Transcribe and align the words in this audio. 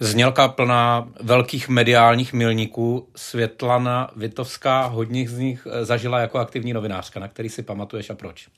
Znělka 0.00 0.48
plná 0.48 1.08
velkých 1.20 1.68
mediálních 1.68 2.32
milníků. 2.32 3.08
Světlana 3.16 4.10
Vitovská 4.16 4.86
hodně 4.86 5.28
z 5.28 5.38
nich 5.38 5.66
eh, 5.70 5.84
zažila 5.84 6.20
jako 6.20 6.38
aktivní 6.38 6.72
novinářka. 6.72 7.20
Na 7.20 7.28
který 7.28 7.48
si 7.48 7.62
pamatuješ 7.62 8.10
a 8.10 8.14
proč? 8.14 8.48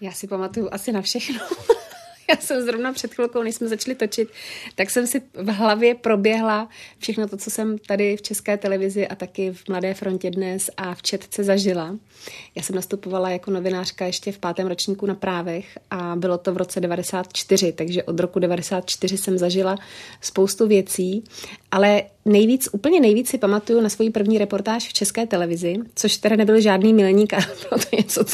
Já 0.00 0.12
si 0.12 0.26
pamatuju 0.26 0.68
asi 0.72 0.92
na 0.92 1.02
všechno. 1.02 1.40
Já 2.30 2.36
jsem 2.36 2.62
zrovna 2.62 2.92
před 2.92 3.14
chvilkou, 3.14 3.42
než 3.42 3.54
jsme 3.54 3.68
začali 3.68 3.94
točit, 3.94 4.28
tak 4.74 4.90
jsem 4.90 5.06
si 5.06 5.22
v 5.34 5.50
hlavě 5.50 5.94
proběhla 5.94 6.68
všechno 6.98 7.28
to, 7.28 7.36
co 7.36 7.50
jsem 7.50 7.78
tady 7.78 8.16
v 8.16 8.22
České 8.22 8.56
televizi 8.56 9.08
a 9.08 9.14
taky 9.14 9.52
v 9.52 9.68
Mladé 9.68 9.94
frontě 9.94 10.30
dnes 10.30 10.70
a 10.76 10.94
v 10.94 11.02
Četce 11.02 11.44
zažila. 11.44 11.96
Já 12.54 12.62
jsem 12.62 12.76
nastupovala 12.76 13.30
jako 13.30 13.50
novinářka 13.50 14.06
ještě 14.06 14.32
v 14.32 14.38
pátém 14.38 14.66
ročníku 14.66 15.06
na 15.06 15.14
právech 15.14 15.78
a 15.90 16.16
bylo 16.16 16.38
to 16.38 16.52
v 16.52 16.56
roce 16.56 16.80
94, 16.80 17.72
takže 17.72 18.02
od 18.02 18.20
roku 18.20 18.38
94 18.38 19.18
jsem 19.18 19.38
zažila 19.38 19.76
spoustu 20.20 20.66
věcí, 20.66 21.24
ale 21.70 22.02
nejvíc, 22.26 22.68
úplně 22.72 23.00
nejvíc 23.00 23.28
si 23.28 23.38
pamatuju 23.38 23.80
na 23.80 23.88
svoji 23.88 24.10
první 24.10 24.38
reportáž 24.38 24.88
v 24.88 24.92
české 24.92 25.26
televizi, 25.26 25.76
což 25.94 26.16
teda 26.16 26.36
nebyl 26.36 26.60
žádný 26.60 26.92
milník, 26.94 27.32
ale 27.34 27.46
bylo 27.46 27.80
to 27.90 27.96
něco, 27.96 28.24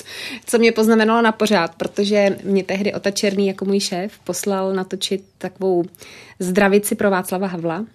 co 0.47 0.59
mě 0.59 0.73
poznamenalo 0.73 1.23
na 1.23 1.33
pořád, 1.33 1.75
protože 1.75 2.39
mě 2.45 2.65
tehdy 2.65 2.95
Ota 2.95 3.11
Černý 3.11 3.47
jako 3.47 3.65
můj 3.65 3.81
šéf 3.81 4.13
poslal 4.25 4.73
natočit 4.73 5.25
takovou 5.39 5.85
zdravici 6.39 6.95
pro 6.95 7.11
Václava 7.11 7.47
Havla. 7.47 7.87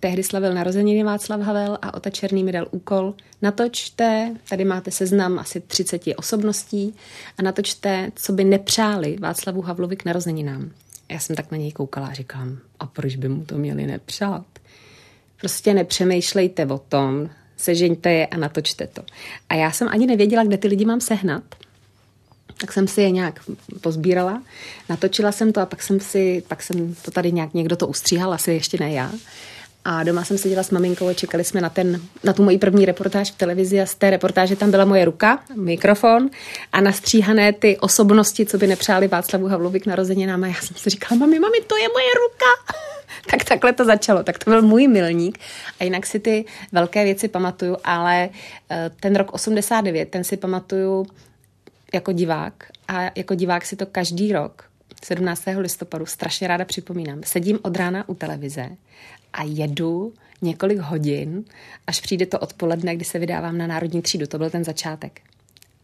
Tehdy 0.00 0.22
slavil 0.22 0.54
narozeniny 0.54 1.04
Václav 1.04 1.40
Havel 1.40 1.78
a 1.82 1.94
Ota 1.94 2.10
Černý 2.10 2.44
mi 2.44 2.52
dal 2.52 2.66
úkol 2.70 3.14
natočte, 3.42 4.34
tady 4.48 4.64
máte 4.64 4.90
seznam 4.90 5.38
asi 5.38 5.60
30 5.60 6.02
osobností 6.16 6.94
a 7.38 7.42
natočte, 7.42 8.10
co 8.14 8.32
by 8.32 8.44
nepřáli 8.44 9.16
Václavu 9.20 9.62
Havlovi 9.62 9.96
k 9.96 10.04
narozeninám. 10.04 10.70
Já 11.10 11.18
jsem 11.18 11.36
tak 11.36 11.50
na 11.50 11.58
něj 11.58 11.72
koukala 11.72 12.06
a 12.06 12.12
říkám, 12.12 12.58
a 12.80 12.86
proč 12.86 13.16
by 13.16 13.28
mu 13.28 13.44
to 13.44 13.58
měli 13.58 13.86
nepřát? 13.86 14.46
Prostě 15.40 15.74
nepřemýšlejte 15.74 16.66
o 16.66 16.78
tom, 16.78 17.30
sežeňte 17.56 18.12
je 18.12 18.26
a 18.26 18.36
natočte 18.36 18.86
to. 18.86 19.02
A 19.48 19.54
já 19.54 19.70
jsem 19.70 19.88
ani 19.88 20.06
nevěděla, 20.06 20.44
kde 20.44 20.58
ty 20.58 20.68
lidi 20.68 20.84
mám 20.84 21.00
sehnat. 21.00 21.42
Tak 22.60 22.72
jsem 22.72 22.88
si 22.88 23.02
je 23.02 23.10
nějak 23.10 23.40
pozbírala, 23.80 24.42
natočila 24.88 25.32
jsem 25.32 25.52
to 25.52 25.60
a 25.60 25.66
pak 25.66 25.82
jsem 25.82 26.00
si, 26.00 26.42
pak 26.48 26.62
jsem 26.62 26.94
to 26.94 27.10
tady 27.10 27.32
nějak, 27.32 27.54
někdo 27.54 27.76
to 27.76 27.86
ustříhal, 27.86 28.32
asi 28.32 28.52
ještě 28.52 28.76
ne 28.80 28.92
já. 28.92 29.12
A 29.84 30.04
doma 30.04 30.24
jsem 30.24 30.38
seděla 30.38 30.62
s 30.62 30.70
maminkou 30.70 31.08
a 31.08 31.14
čekali 31.14 31.44
jsme 31.44 31.60
na, 31.60 31.68
ten, 31.68 32.00
na 32.24 32.32
tu 32.32 32.42
moji 32.42 32.58
první 32.58 32.84
reportáž 32.84 33.30
v 33.30 33.36
televizi 33.36 33.80
a 33.80 33.86
z 33.86 33.94
té 33.94 34.10
reportáže 34.10 34.56
tam 34.56 34.70
byla 34.70 34.84
moje 34.84 35.04
ruka, 35.04 35.42
mikrofon 35.54 36.30
a 36.72 36.80
nastříhané 36.80 37.52
ty 37.52 37.76
osobnosti, 37.78 38.46
co 38.46 38.58
by 38.58 38.66
nepřáli 38.66 39.08
Václavu 39.08 39.46
Havlovi 39.46 39.80
k 39.80 39.86
narozeninám. 39.86 40.44
A 40.44 40.46
já 40.46 40.54
jsem 40.54 40.76
si 40.76 40.90
říkala, 40.90 41.18
mami, 41.18 41.38
mami, 41.38 41.58
to 41.66 41.76
je 41.76 41.88
moje 41.88 42.08
ruka. 42.14 42.74
tak 43.30 43.44
takhle 43.44 43.72
to 43.72 43.84
začalo. 43.84 44.22
Tak 44.22 44.44
to 44.44 44.50
byl 44.50 44.62
můj 44.62 44.88
milník. 44.88 45.38
A 45.80 45.84
jinak 45.84 46.06
si 46.06 46.20
ty 46.20 46.44
velké 46.72 47.04
věci 47.04 47.28
pamatuju, 47.28 47.76
ale 47.84 48.28
eh, 48.70 48.90
ten 49.00 49.16
rok 49.16 49.32
89, 49.32 50.10
ten 50.10 50.24
si 50.24 50.36
pamatuju 50.36 51.06
jako 51.94 52.12
divák. 52.12 52.54
A 52.88 53.02
jako 53.14 53.34
divák 53.34 53.66
si 53.66 53.76
to 53.76 53.86
každý 53.86 54.32
rok 54.32 54.64
17. 55.04 55.42
listopadu 55.58 56.06
strašně 56.06 56.48
ráda 56.48 56.64
připomínám. 56.64 57.20
Sedím 57.24 57.58
od 57.62 57.76
rána 57.76 58.08
u 58.08 58.14
televize 58.14 58.70
a 59.32 59.42
jedu 59.42 60.12
několik 60.42 60.78
hodin, 60.78 61.44
až 61.86 62.00
přijde 62.00 62.26
to 62.26 62.38
odpoledne, 62.38 62.96
kdy 62.96 63.04
se 63.04 63.18
vydávám 63.18 63.58
na 63.58 63.66
Národní 63.66 64.02
třídu. 64.02 64.26
To 64.26 64.38
byl 64.38 64.50
ten 64.50 64.64
začátek 64.64 65.20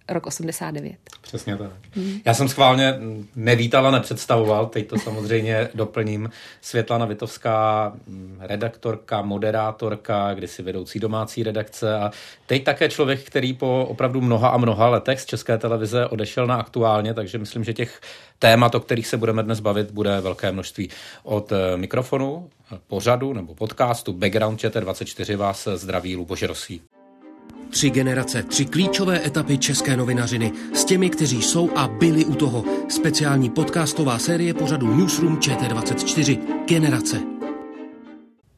rok 0.08 0.26
89. 0.26 0.96
Přesně 1.20 1.56
tak. 1.56 1.70
Hmm. 1.92 2.20
Já 2.24 2.34
jsem 2.34 2.48
schválně 2.48 2.94
nevítal 3.36 3.86
a 3.86 3.90
nepředstavoval, 3.90 4.66
teď 4.66 4.88
to 4.88 4.98
samozřejmě 4.98 5.68
doplním. 5.74 6.30
Světlana 6.60 7.06
Vitovská, 7.06 7.92
redaktorka, 8.38 9.22
moderátorka, 9.22 10.34
kdysi 10.34 10.62
vedoucí 10.62 10.98
domácí 10.98 11.42
redakce 11.42 11.94
a 11.94 12.10
teď 12.46 12.64
také 12.64 12.88
člověk, 12.88 13.22
který 13.22 13.52
po 13.52 13.86
opravdu 13.88 14.20
mnoha 14.20 14.48
a 14.48 14.56
mnoha 14.56 14.88
letech 14.88 15.20
z 15.20 15.26
České 15.26 15.58
televize 15.58 16.06
odešel 16.06 16.46
na 16.46 16.56
aktuálně, 16.56 17.14
takže 17.14 17.38
myslím, 17.38 17.64
že 17.64 17.72
těch 17.72 18.00
témat, 18.38 18.74
o 18.74 18.80
kterých 18.80 19.06
se 19.06 19.16
budeme 19.16 19.42
dnes 19.42 19.60
bavit, 19.60 19.90
bude 19.90 20.20
velké 20.20 20.52
množství. 20.52 20.90
Od 21.22 21.52
eh, 21.52 21.76
mikrofonu, 21.76 22.50
pořadu 22.86 23.32
nebo 23.32 23.54
podcastu 23.54 24.12
Background 24.12 24.60
ČT24 24.60 25.36
vás 25.36 25.68
zdraví 25.74 26.16
Luboš 26.16 26.42
Rosí. 26.42 26.82
Tři 27.72 27.90
generace, 27.90 28.42
tři 28.42 28.64
klíčové 28.64 29.26
etapy 29.26 29.58
české 29.58 29.96
novinařiny 29.96 30.52
s 30.74 30.84
těmi, 30.84 31.10
kteří 31.10 31.42
jsou 31.42 31.70
a 31.76 31.88
byli 31.88 32.24
u 32.24 32.34
toho. 32.34 32.64
Speciální 32.88 33.50
podcastová 33.50 34.18
série 34.18 34.54
pořadu 34.54 34.96
Newsroom 34.96 35.36
ČT24. 35.36 36.38
Generace. 36.66 37.20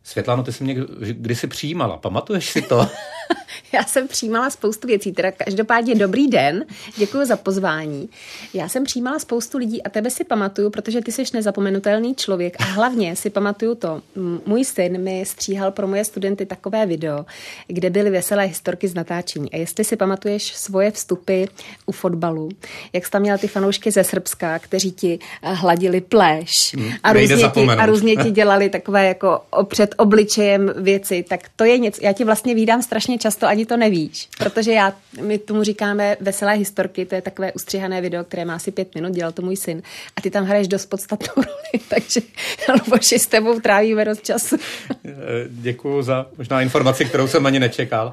Světlano, 0.03 0.43
ty 0.43 0.53
jsi 0.53 0.65
mě 0.65 0.77
kdysi 1.11 1.47
přijímala, 1.47 1.97
pamatuješ 1.97 2.51
si 2.51 2.63
to? 2.63 2.89
Já 3.73 3.85
jsem 3.85 4.09
přijímala 4.09 4.51
spoustu 4.51 4.87
věcí, 4.87 5.13
teda 5.13 5.33
každopádně 5.33 5.95
dobrý 5.95 6.29
den, 6.29 6.65
děkuji 6.97 7.27
za 7.27 7.37
pozvání. 7.37 8.09
Já 8.55 8.69
jsem 8.69 8.85
přijímala 8.85 9.19
spoustu 9.19 9.59
lidí 9.59 9.83
a 9.83 9.89
tebe 9.89 10.11
si 10.11 10.25
pamatuju, 10.25 10.71
protože 10.71 11.01
ty 11.01 11.13
jsi 11.13 11.25
nezapomenutelný 11.35 12.15
člověk 12.15 12.57
a 12.61 12.65
hlavně 12.65 13.17
si 13.17 13.31
pamatuju 13.31 13.75
to. 13.75 14.03
Můj 14.47 14.65
syn 14.65 15.03
mi 15.03 15.25
stříhal 15.27 15.71
pro 15.71 15.87
moje 15.87 16.05
studenty 16.05 16.47
takové 16.47 16.87
video, 16.87 17.27
kde 17.67 17.91
byly 17.91 18.11
veselé 18.11 18.45
historky 18.45 18.89
z 18.89 18.95
natáčení. 18.95 19.53
A 19.53 19.57
jestli 19.57 19.85
si 19.85 19.97
pamatuješ 19.97 20.55
svoje 20.55 20.91
vstupy 20.91 21.45
u 21.87 21.93
fotbalu, 21.93 22.49
jak 22.93 23.07
jsi 23.07 23.11
tam 23.11 23.23
měla 23.23 23.39
ty 23.39 23.49
fanoušky 23.49 23.91
ze 23.91 24.05
Srbska, 24.05 24.59
kteří 24.59 24.93
ti 24.93 25.19
hladili 25.43 26.01
pléš 26.01 26.75
hmm, 26.75 26.93
a, 27.03 27.13
různě 27.13 27.51
ti, 27.55 27.67
a 27.67 27.87
různě 27.87 28.17
ti 28.17 28.31
dělali 28.31 28.71
takové 28.71 29.07
jako 29.07 29.41
před 29.65 29.95
obličejem 29.99 30.73
věci, 30.77 31.25
tak 31.29 31.41
to 31.57 31.65
je 31.65 31.79
něco, 31.79 32.01
já 32.05 32.13
ti 32.13 32.25
vlastně 32.25 32.55
vídám 32.55 32.83
strašně 32.83 33.19
často 33.25 33.47
ani 33.47 33.67
to 33.67 33.77
nevíš, 33.77 34.29
protože 34.39 34.73
já, 34.73 34.93
my 35.21 35.39
tomu 35.39 35.63
říkáme 35.63 36.17
veselé 36.21 36.55
historky, 36.55 37.07
to 37.07 37.15
je 37.15 37.23
takové 37.23 37.53
ustřihané 37.53 38.01
video, 38.01 38.25
které 38.25 38.45
má 38.45 38.55
asi 38.55 38.71
pět 38.71 38.95
minut, 38.95 39.13
dělal 39.13 39.33
to 39.33 39.43
můj 39.43 39.57
syn 39.57 39.83
a 40.17 40.21
ty 40.21 40.31
tam 40.31 40.45
hraješ 40.45 40.69
dost 40.69 40.87
podstatnou 40.87 41.35
roli, 41.37 41.85
takže 41.89 42.21
Luboši 42.73 43.19
s 43.19 43.27
tebou 43.27 43.61
trávíme 43.61 44.05
dost 44.05 44.25
času. 44.25 44.57
Děkuji 45.49 46.03
za 46.03 46.27
možná 46.39 46.61
informaci, 46.61 47.05
kterou 47.05 47.29
jsem 47.29 47.47
ani 47.47 47.61
nečekal. 47.61 48.13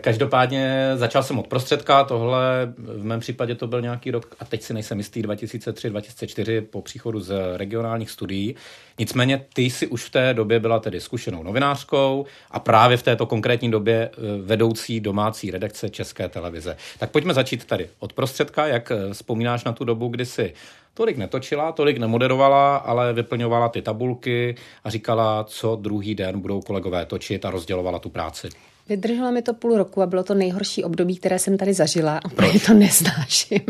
Každopádně 0.00 0.90
začal 0.94 1.22
jsem 1.22 1.38
od 1.38 1.46
prostředka, 1.46 2.04
tohle 2.04 2.72
v 2.78 3.04
mém 3.04 3.20
případě 3.20 3.54
to 3.54 3.66
byl 3.66 3.80
nějaký 3.80 4.10
rok, 4.10 4.36
a 4.40 4.44
teď 4.44 4.62
si 4.62 4.74
nejsem 4.74 4.98
jistý, 4.98 5.22
2003-2004 5.22 6.60
po 6.70 6.82
příchodu 6.82 7.20
z 7.20 7.56
regionálních 7.56 8.10
studií. 8.10 8.54
Nicméně 8.98 9.44
ty 9.54 9.62
jsi 9.62 9.86
už 9.86 10.04
v 10.04 10.10
té 10.10 10.34
době 10.34 10.60
byla 10.60 10.78
tedy 10.78 11.00
zkušenou 11.00 11.42
novinářkou 11.42 12.26
a 12.50 12.60
právě 12.60 12.96
v 12.96 13.02
této 13.02 13.26
konkrétní 13.26 13.70
době 13.70 14.10
eh, 14.12 14.17
vedoucí 14.42 15.00
domácí 15.00 15.50
redakce 15.50 15.88
České 15.88 16.28
televize. 16.28 16.76
Tak 16.98 17.10
pojďme 17.10 17.34
začít 17.34 17.64
tady 17.64 17.88
od 17.98 18.12
prostředka, 18.12 18.66
jak 18.66 18.90
eh, 18.90 19.14
vzpomínáš 19.14 19.64
na 19.64 19.72
tu 19.72 19.84
dobu, 19.84 20.08
kdy 20.08 20.26
jsi 20.26 20.54
tolik 20.94 21.16
netočila, 21.16 21.72
tolik 21.72 21.98
nemoderovala, 21.98 22.76
ale 22.76 23.12
vyplňovala 23.12 23.68
ty 23.68 23.82
tabulky 23.82 24.54
a 24.84 24.90
říkala, 24.90 25.44
co 25.44 25.76
druhý 25.76 26.14
den 26.14 26.40
budou 26.40 26.60
kolegové 26.60 27.06
točit 27.06 27.44
a 27.44 27.50
rozdělovala 27.50 27.98
tu 27.98 28.08
práci. 28.08 28.48
Vydrželo 28.88 29.32
mi 29.32 29.42
to 29.42 29.54
půl 29.54 29.78
roku 29.78 30.02
a 30.02 30.06
bylo 30.06 30.22
to 30.22 30.34
nejhorší 30.34 30.84
období, 30.84 31.16
které 31.16 31.38
jsem 31.38 31.58
tady 31.58 31.74
zažila. 31.74 32.18
A 32.18 32.28
Proč? 32.28 32.62
to 32.66 32.74
neznáším. 32.74 33.60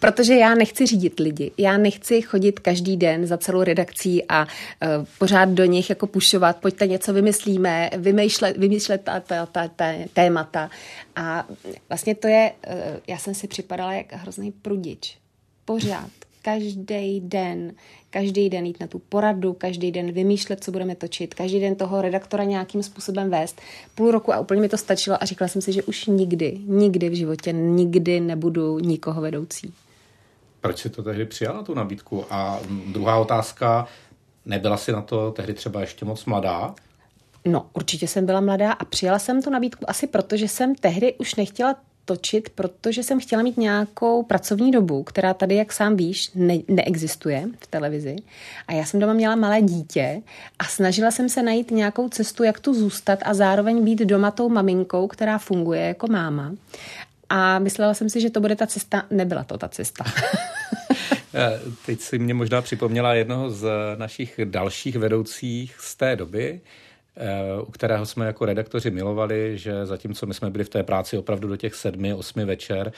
Protože 0.00 0.34
já 0.34 0.54
nechci 0.54 0.86
řídit 0.86 1.20
lidi. 1.20 1.50
Já 1.58 1.76
nechci 1.76 2.22
chodit 2.22 2.60
každý 2.60 2.96
den 2.96 3.26
za 3.26 3.38
celou 3.38 3.62
redakcí 3.62 4.24
a 4.28 4.44
uh, 4.44 5.06
pořád 5.18 5.48
do 5.48 5.64
nich 5.64 5.90
jako 5.90 6.06
pušovat, 6.06 6.56
pojďte 6.56 6.86
něco 6.86 7.12
vymyslíme, 7.12 7.90
vymýšlet, 7.96 8.56
vymýšlet 8.56 9.02
ta, 9.04 9.20
ta, 9.20 9.46
ta, 9.46 9.68
ta 9.68 9.92
témata. 10.12 10.70
A 11.16 11.46
vlastně 11.88 12.14
to 12.14 12.28
je, 12.28 12.52
uh, 12.66 12.74
já 13.06 13.18
jsem 13.18 13.34
si 13.34 13.48
připadala 13.48 13.92
jak 13.92 14.12
hrozný 14.12 14.52
prudič. 14.52 15.18
Pořád 15.64 16.10
každý 16.42 17.20
den, 17.20 17.72
každý 18.16 18.50
den 18.50 18.66
jít 18.66 18.80
na 18.80 18.86
tu 18.86 18.98
poradu, 18.98 19.52
každý 19.52 19.92
den 19.92 20.12
vymýšlet, 20.12 20.64
co 20.64 20.72
budeme 20.72 20.94
točit, 20.94 21.34
každý 21.34 21.60
den 21.60 21.74
toho 21.74 22.02
redaktora 22.02 22.44
nějakým 22.44 22.82
způsobem 22.82 23.30
vést. 23.30 23.60
Půl 23.94 24.10
roku 24.10 24.34
a 24.34 24.40
úplně 24.40 24.60
mi 24.60 24.68
to 24.68 24.76
stačilo 24.76 25.22
a 25.22 25.26
říkala 25.26 25.48
jsem 25.48 25.62
si, 25.62 25.72
že 25.72 25.82
už 25.82 26.06
nikdy, 26.06 26.58
nikdy 26.66 27.08
v 27.08 27.14
životě, 27.14 27.52
nikdy 27.52 28.20
nebudu 28.20 28.78
nikoho 28.78 29.20
vedoucí. 29.20 29.74
Proč 30.60 30.78
si 30.78 30.90
to 30.90 31.02
tehdy 31.02 31.24
přijala, 31.24 31.62
tu 31.62 31.74
nabídku? 31.74 32.24
A 32.30 32.60
druhá 32.86 33.18
otázka, 33.18 33.86
nebyla 34.44 34.76
si 34.76 34.92
na 34.92 35.02
to 35.02 35.30
tehdy 35.30 35.54
třeba 35.54 35.80
ještě 35.80 36.04
moc 36.04 36.24
mladá? 36.24 36.74
No, 37.44 37.66
určitě 37.72 38.08
jsem 38.08 38.26
byla 38.26 38.40
mladá 38.40 38.72
a 38.72 38.84
přijala 38.84 39.18
jsem 39.18 39.42
tu 39.42 39.50
nabídku 39.50 39.90
asi 39.90 40.06
proto, 40.06 40.36
že 40.36 40.48
jsem 40.48 40.74
tehdy 40.74 41.14
už 41.14 41.34
nechtěla 41.34 41.76
točit, 42.06 42.48
protože 42.50 43.02
jsem 43.02 43.20
chtěla 43.20 43.42
mít 43.42 43.56
nějakou 43.56 44.22
pracovní 44.22 44.70
dobu, 44.70 45.02
která 45.02 45.34
tady, 45.34 45.54
jak 45.54 45.72
sám 45.72 45.96
víš, 45.96 46.30
ne- 46.34 46.62
neexistuje 46.68 47.44
v 47.60 47.66
televizi. 47.66 48.16
A 48.68 48.72
já 48.72 48.84
jsem 48.84 49.00
doma 49.00 49.12
měla 49.12 49.36
malé 49.36 49.62
dítě 49.62 50.22
a 50.58 50.64
snažila 50.64 51.10
jsem 51.10 51.28
se 51.28 51.42
najít 51.42 51.70
nějakou 51.70 52.08
cestu, 52.08 52.44
jak 52.44 52.60
tu 52.60 52.74
zůstat 52.74 53.18
a 53.22 53.34
zároveň 53.34 53.84
být 53.84 53.98
doma 53.98 54.30
tou 54.30 54.48
maminkou, 54.48 55.06
která 55.06 55.38
funguje 55.38 55.80
jako 55.80 56.06
máma. 56.06 56.52
A 57.28 57.58
myslela 57.58 57.94
jsem 57.94 58.10
si, 58.10 58.20
že 58.20 58.30
to 58.30 58.40
bude 58.40 58.56
ta 58.56 58.66
cesta. 58.66 59.02
Nebyla 59.10 59.44
to 59.44 59.58
ta 59.58 59.68
cesta. 59.68 60.04
Eh, 61.38 61.60
teď 61.86 62.00
si 62.00 62.18
mě 62.18 62.34
možná 62.34 62.62
připomněla 62.62 63.14
jednoho 63.14 63.50
z 63.50 63.68
našich 63.96 64.40
dalších 64.44 64.96
vedoucích 64.96 65.76
z 65.80 65.94
té 65.94 66.16
doby, 66.16 66.60
u 67.66 67.70
kterého 67.70 68.06
jsme 68.06 68.26
jako 68.26 68.44
redaktoři 68.44 68.90
milovali, 68.90 69.58
že 69.58 69.86
zatímco 69.86 70.26
my 70.26 70.34
jsme 70.34 70.50
byli 70.50 70.64
v 70.64 70.68
té 70.68 70.82
práci 70.82 71.18
opravdu 71.18 71.48
do 71.48 71.56
těch 71.56 71.74
sedmi, 71.74 72.14
osmi 72.14 72.44
večer, 72.44 72.92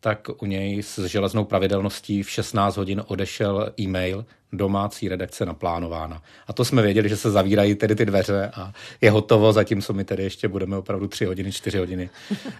tak 0.00 0.28
u 0.42 0.46
něj 0.46 0.82
s 0.82 1.06
železnou 1.06 1.44
pravidelností 1.44 2.22
v 2.22 2.30
16 2.30 2.76
hodin 2.76 3.02
odešel 3.06 3.72
e-mail 3.80 4.24
domácí 4.52 5.08
redakce 5.08 5.46
naplánována. 5.46 6.22
A 6.46 6.52
to 6.52 6.64
jsme 6.64 6.82
věděli, 6.82 7.08
že 7.08 7.16
se 7.16 7.30
zavírají 7.30 7.74
tedy 7.74 7.94
ty 7.94 8.06
dveře 8.06 8.50
a 8.54 8.72
je 9.00 9.10
hotovo, 9.10 9.52
zatímco 9.52 9.92
my 9.92 10.04
tedy 10.04 10.22
ještě 10.22 10.48
budeme 10.48 10.76
opravdu 10.76 11.08
3 11.08 11.24
hodiny, 11.24 11.52
4 11.52 11.78
hodiny 11.78 12.10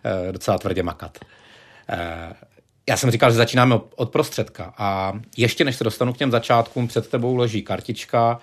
eh, 0.05 0.33
docela 0.33 0.59
tvrdě 0.59 0.83
makat. 0.83 1.19
Eh, 1.89 2.33
já 2.89 2.97
jsem 2.97 3.11
říkal, 3.11 3.31
že 3.31 3.37
začínáme 3.37 3.81
od 3.97 4.11
prostředka 4.11 4.75
a 4.79 5.13
ještě 5.37 5.65
než 5.65 5.77
se 5.77 5.85
dostanu 5.85 6.13
k 6.13 6.17
těm 6.17 6.31
začátkům, 6.31 6.89
před 6.89 7.09
tebou 7.09 7.37
leží 7.37 7.63
kartička, 7.63 8.41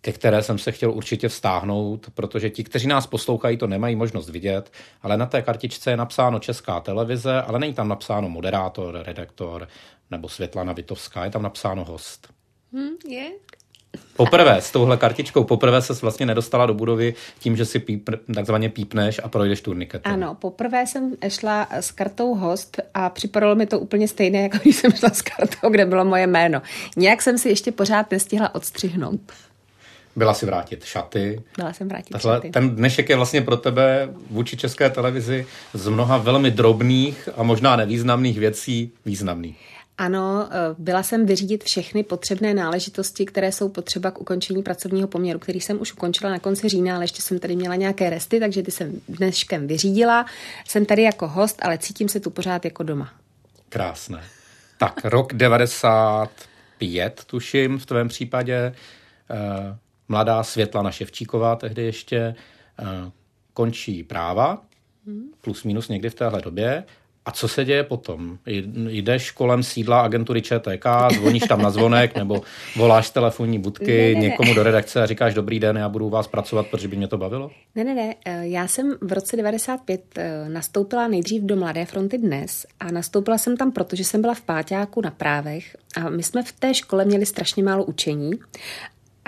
ke 0.00 0.12
které 0.12 0.42
jsem 0.42 0.58
se 0.58 0.72
chtěl 0.72 0.90
určitě 0.90 1.28
vztáhnout, 1.28 2.06
protože 2.14 2.50
ti, 2.50 2.64
kteří 2.64 2.86
nás 2.86 3.06
poslouchají, 3.06 3.56
to 3.56 3.66
nemají 3.66 3.96
možnost 3.96 4.28
vidět, 4.28 4.72
ale 5.02 5.16
na 5.16 5.26
té 5.26 5.42
kartičce 5.42 5.90
je 5.90 5.96
napsáno 5.96 6.38
Česká 6.38 6.80
televize, 6.80 7.42
ale 7.42 7.58
není 7.58 7.74
tam 7.74 7.88
napsáno 7.88 8.28
moderátor, 8.28 9.02
redaktor 9.02 9.68
nebo 10.10 10.28
Světlana 10.28 10.72
Vitovská, 10.72 11.24
je 11.24 11.30
tam 11.30 11.42
napsáno 11.42 11.84
host. 11.84 12.28
Hmm, 12.72 12.96
je. 13.08 13.30
Poprvé 14.16 14.56
s 14.60 14.70
touhle 14.70 14.96
kartičkou, 14.96 15.44
poprvé 15.44 15.82
se 15.82 15.92
vlastně 15.92 16.26
nedostala 16.26 16.66
do 16.66 16.74
budovy 16.74 17.14
tím, 17.38 17.56
že 17.56 17.64
si 17.64 17.78
píp, 17.78 18.10
takzvaně 18.34 18.68
pípneš 18.68 19.20
a 19.24 19.28
projdeš 19.28 19.60
turniketem. 19.60 20.12
Ano, 20.12 20.34
poprvé 20.34 20.86
jsem 20.86 21.16
šla 21.28 21.68
s 21.70 21.90
kartou 21.90 22.34
host 22.34 22.80
a 22.94 23.10
připadalo 23.10 23.54
mi 23.54 23.66
to 23.66 23.78
úplně 23.78 24.08
stejné, 24.08 24.42
jako 24.42 24.58
když 24.62 24.76
jsem 24.76 24.92
šla 24.92 25.10
s 25.10 25.22
kartou, 25.22 25.70
kde 25.70 25.86
bylo 25.86 26.04
moje 26.04 26.26
jméno. 26.26 26.62
Nějak 26.96 27.22
jsem 27.22 27.38
si 27.38 27.48
ještě 27.48 27.72
pořád 27.72 28.10
nestihla 28.10 28.54
odstřihnout. 28.54 29.20
Byla 30.18 30.34
si 30.34 30.46
vrátit 30.46 30.84
šaty. 30.84 31.42
Byla 31.56 31.72
jsem 31.72 31.88
vrátit 31.88 32.10
Tahle, 32.10 32.36
šaty. 32.36 32.50
Ten 32.50 32.70
dnešek 32.70 33.08
je 33.08 33.16
vlastně 33.16 33.42
pro 33.42 33.56
tebe 33.56 34.08
vůči 34.30 34.56
české 34.56 34.90
televizi 34.90 35.46
z 35.74 35.88
mnoha 35.88 36.18
velmi 36.18 36.50
drobných 36.50 37.28
a 37.36 37.42
možná 37.42 37.76
nevýznamných 37.76 38.38
věcí 38.38 38.92
významný. 39.04 39.56
Ano, 39.98 40.48
eh, 40.50 40.56
byla 40.78 41.02
jsem 41.02 41.26
vyřídit 41.26 41.64
všechny 41.64 42.02
potřebné 42.02 42.54
náležitosti, 42.54 43.26
které 43.26 43.52
jsou 43.52 43.68
potřeba 43.68 44.10
k 44.10 44.20
ukončení 44.20 44.62
pracovního 44.62 45.08
poměru, 45.08 45.38
který 45.38 45.60
jsem 45.60 45.80
už 45.80 45.92
ukončila 45.92 46.30
na 46.30 46.38
konci 46.38 46.68
října, 46.68 46.94
ale 46.94 47.04
ještě 47.04 47.22
jsem 47.22 47.38
tady 47.38 47.56
měla 47.56 47.74
nějaké 47.74 48.10
resty, 48.10 48.40
takže 48.40 48.62
ty 48.62 48.70
jsem 48.70 49.00
dneškem 49.08 49.66
vyřídila. 49.66 50.26
Jsem 50.68 50.86
tady 50.86 51.02
jako 51.02 51.28
host, 51.28 51.58
ale 51.62 51.78
cítím 51.78 52.08
se 52.08 52.20
tu 52.20 52.30
pořád 52.30 52.64
jako 52.64 52.82
doma. 52.82 53.10
Krásné. 53.68 54.24
Tak, 54.78 55.04
rok 55.04 55.34
95, 55.34 57.22
tuším, 57.26 57.78
v 57.78 57.86
tvém 57.86 58.08
případě. 58.08 58.74
Mladá 60.08 60.42
Světlana 60.42 60.90
Ševčíková 60.90 61.56
tehdy 61.56 61.82
ještě 61.82 62.16
eh, 62.16 62.84
končí 63.52 64.04
práva, 64.04 64.62
plus 65.40 65.64
minus 65.64 65.88
někdy 65.88 66.10
v 66.10 66.14
téhle 66.14 66.40
době. 66.40 66.84
A 67.24 67.30
co 67.30 67.48
se 67.48 67.64
děje 67.64 67.84
potom? 67.84 68.38
Jdeš 68.88 69.30
kolem 69.30 69.62
sídla 69.62 70.00
agentury 70.00 70.42
ČTK, 70.42 70.86
zvoníš 71.14 71.42
tam 71.42 71.62
na 71.62 71.70
zvonek 71.70 72.16
nebo 72.16 72.42
voláš 72.76 73.06
z 73.06 73.10
telefonní 73.10 73.58
budky 73.58 73.86
ne, 73.86 74.14
ne, 74.14 74.14
ne. 74.14 74.20
někomu 74.20 74.54
do 74.54 74.62
redakce 74.62 75.02
a 75.02 75.06
říkáš 75.06 75.34
dobrý 75.34 75.60
den, 75.60 75.76
já 75.76 75.88
budu 75.88 76.06
u 76.06 76.10
vás 76.10 76.26
pracovat, 76.26 76.66
protože 76.66 76.88
by 76.88 76.96
mě 76.96 77.08
to 77.08 77.18
bavilo? 77.18 77.50
Ne, 77.74 77.84
ne, 77.84 77.94
ne. 77.94 78.14
Eh, 78.24 78.48
já 78.48 78.68
jsem 78.68 78.94
v 79.00 79.12
roce 79.12 79.36
95 79.36 80.02
eh, 80.16 80.48
nastoupila 80.48 81.08
nejdřív 81.08 81.42
do 81.42 81.56
Mladé 81.56 81.84
fronty 81.84 82.18
dnes 82.18 82.66
a 82.80 82.90
nastoupila 82.90 83.38
jsem 83.38 83.56
tam, 83.56 83.72
protože 83.72 84.04
jsem 84.04 84.20
byla 84.20 84.34
v 84.34 84.40
Páťáku 84.40 85.00
na 85.00 85.10
právech 85.10 85.76
a 85.96 86.08
my 86.08 86.22
jsme 86.22 86.42
v 86.42 86.52
té 86.52 86.74
škole 86.74 87.04
měli 87.04 87.26
strašně 87.26 87.62
málo 87.62 87.84
učení 87.84 88.30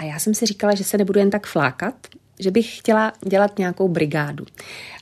a 0.00 0.04
já 0.04 0.18
jsem 0.18 0.34
si 0.34 0.46
říkala, 0.46 0.74
že 0.74 0.84
se 0.84 0.98
nebudu 0.98 1.20
jen 1.20 1.30
tak 1.30 1.46
flákat, 1.46 1.94
že 2.38 2.50
bych 2.50 2.78
chtěla 2.78 3.12
dělat 3.26 3.58
nějakou 3.58 3.88
brigádu. 3.88 4.44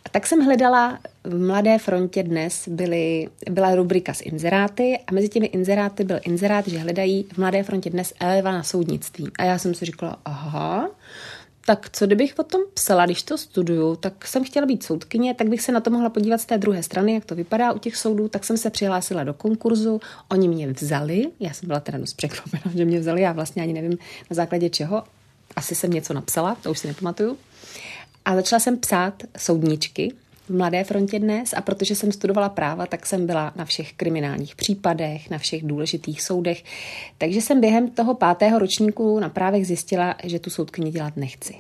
A 0.04 0.08
tak 0.08 0.26
jsem 0.26 0.40
hledala 0.40 0.98
v 1.24 1.46
Mladé 1.46 1.78
frontě 1.78 2.22
dnes 2.22 2.68
byly, 2.68 3.28
byla 3.50 3.74
rubrika 3.74 4.14
s 4.14 4.20
inzeráty 4.20 4.98
a 5.06 5.12
mezi 5.12 5.28
těmi 5.28 5.46
inzeráty 5.46 6.04
byl 6.04 6.20
inzerát, 6.24 6.68
že 6.68 6.78
hledají 6.78 7.26
v 7.32 7.38
Mladé 7.38 7.62
frontě 7.62 7.90
dnes 7.90 8.12
eleva 8.20 8.52
na 8.52 8.62
soudnictví. 8.62 9.30
A 9.38 9.44
já 9.44 9.58
jsem 9.58 9.74
si 9.74 9.84
říkala, 9.84 10.16
aha, 10.24 10.90
tak 11.68 11.90
co 11.92 12.06
kdybych 12.06 12.38
o 12.38 12.42
tom 12.42 12.60
psala, 12.74 13.06
když 13.06 13.22
to 13.22 13.38
studuju, 13.38 13.96
tak 13.96 14.26
jsem 14.26 14.44
chtěla 14.44 14.66
být 14.66 14.82
soudkyně, 14.82 15.34
tak 15.34 15.48
bych 15.48 15.62
se 15.62 15.72
na 15.72 15.80
to 15.80 15.90
mohla 15.90 16.10
podívat 16.10 16.40
z 16.40 16.46
té 16.46 16.58
druhé 16.58 16.82
strany, 16.82 17.14
jak 17.14 17.24
to 17.24 17.34
vypadá 17.34 17.72
u 17.72 17.78
těch 17.78 17.96
soudů, 17.96 18.28
tak 18.28 18.44
jsem 18.44 18.56
se 18.56 18.70
přihlásila 18.70 19.24
do 19.24 19.34
konkurzu, 19.34 20.00
oni 20.30 20.48
mě 20.48 20.72
vzali, 20.72 21.26
já 21.40 21.52
jsem 21.52 21.66
byla 21.66 21.80
teda 21.80 21.98
dost 21.98 22.14
překvapena, 22.14 22.62
že 22.74 22.84
mě 22.84 23.00
vzali, 23.00 23.22
já 23.22 23.32
vlastně 23.32 23.62
ani 23.62 23.72
nevím 23.72 23.98
na 24.30 24.34
základě 24.34 24.70
čeho, 24.70 25.02
asi 25.56 25.74
jsem 25.74 25.90
něco 25.90 26.14
napsala, 26.14 26.54
to 26.62 26.70
už 26.70 26.78
si 26.78 26.88
nepamatuju. 26.88 27.38
A 28.24 28.34
začala 28.34 28.60
jsem 28.60 28.78
psát 28.78 29.22
soudničky, 29.38 30.12
v 30.48 30.56
Mladé 30.56 30.84
frontě 30.84 31.18
dnes 31.18 31.52
a 31.52 31.60
protože 31.60 31.94
jsem 31.94 32.12
studovala 32.12 32.48
práva, 32.48 32.86
tak 32.86 33.06
jsem 33.06 33.26
byla 33.26 33.52
na 33.56 33.64
všech 33.64 33.92
kriminálních 33.92 34.56
případech, 34.56 35.30
na 35.30 35.38
všech 35.38 35.62
důležitých 35.62 36.22
soudech. 36.22 36.64
Takže 37.18 37.40
jsem 37.40 37.60
během 37.60 37.90
toho 37.90 38.14
pátého 38.14 38.58
ročníku 38.58 39.20
na 39.20 39.28
právech 39.28 39.66
zjistila, 39.66 40.14
že 40.24 40.38
tu 40.38 40.50
soudkyni 40.50 40.90
dělat 40.90 41.16
nechci. 41.16 41.54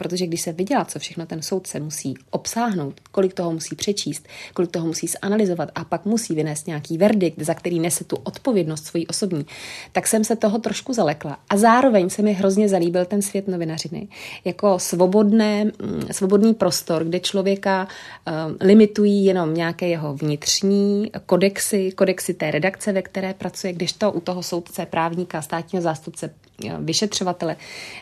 Protože 0.00 0.26
když 0.26 0.40
se 0.40 0.52
viděla, 0.52 0.84
co 0.84 0.98
všechno 0.98 1.26
ten 1.26 1.42
soudce 1.42 1.80
musí 1.80 2.14
obsáhnout, 2.30 3.00
kolik 3.10 3.34
toho 3.34 3.52
musí 3.52 3.76
přečíst, 3.76 4.28
kolik 4.54 4.70
toho 4.70 4.86
musí 4.86 5.06
zanalizovat 5.22 5.68
a 5.74 5.84
pak 5.84 6.04
musí 6.04 6.34
vynést 6.34 6.66
nějaký 6.66 6.98
verdikt, 6.98 7.42
za 7.42 7.54
který 7.54 7.80
nese 7.80 8.04
tu 8.04 8.16
odpovědnost 8.16 8.84
svojí 8.84 9.06
osobní, 9.06 9.46
tak 9.92 10.06
jsem 10.06 10.24
se 10.24 10.36
toho 10.36 10.58
trošku 10.58 10.92
zalekla. 10.92 11.38
A 11.50 11.56
zároveň 11.56 12.10
se 12.10 12.22
mi 12.22 12.32
hrozně 12.32 12.68
zalíbil 12.68 13.04
ten 13.04 13.22
svět 13.22 13.48
novinařiny 13.48 14.08
jako 14.44 14.78
svobodné, 14.78 15.64
mm, 15.64 15.72
svobodný 16.10 16.54
prostor, 16.54 17.04
kde 17.04 17.20
člověka 17.20 17.88
um, 17.88 18.56
limitují 18.60 19.24
jenom 19.24 19.54
nějaké 19.54 19.88
jeho 19.88 20.14
vnitřní 20.14 21.10
kodexy, 21.26 21.92
kodexy 21.92 22.34
té 22.34 22.50
redakce, 22.50 22.92
ve 22.92 23.02
které 23.02 23.34
pracuje, 23.34 23.72
když 23.72 23.92
to 23.92 24.12
u 24.12 24.20
toho 24.20 24.42
soudce, 24.42 24.86
právníka, 24.86 25.42
státního 25.42 25.82
zástupce, 25.82 26.34
vyšetřovatele, 26.80 27.56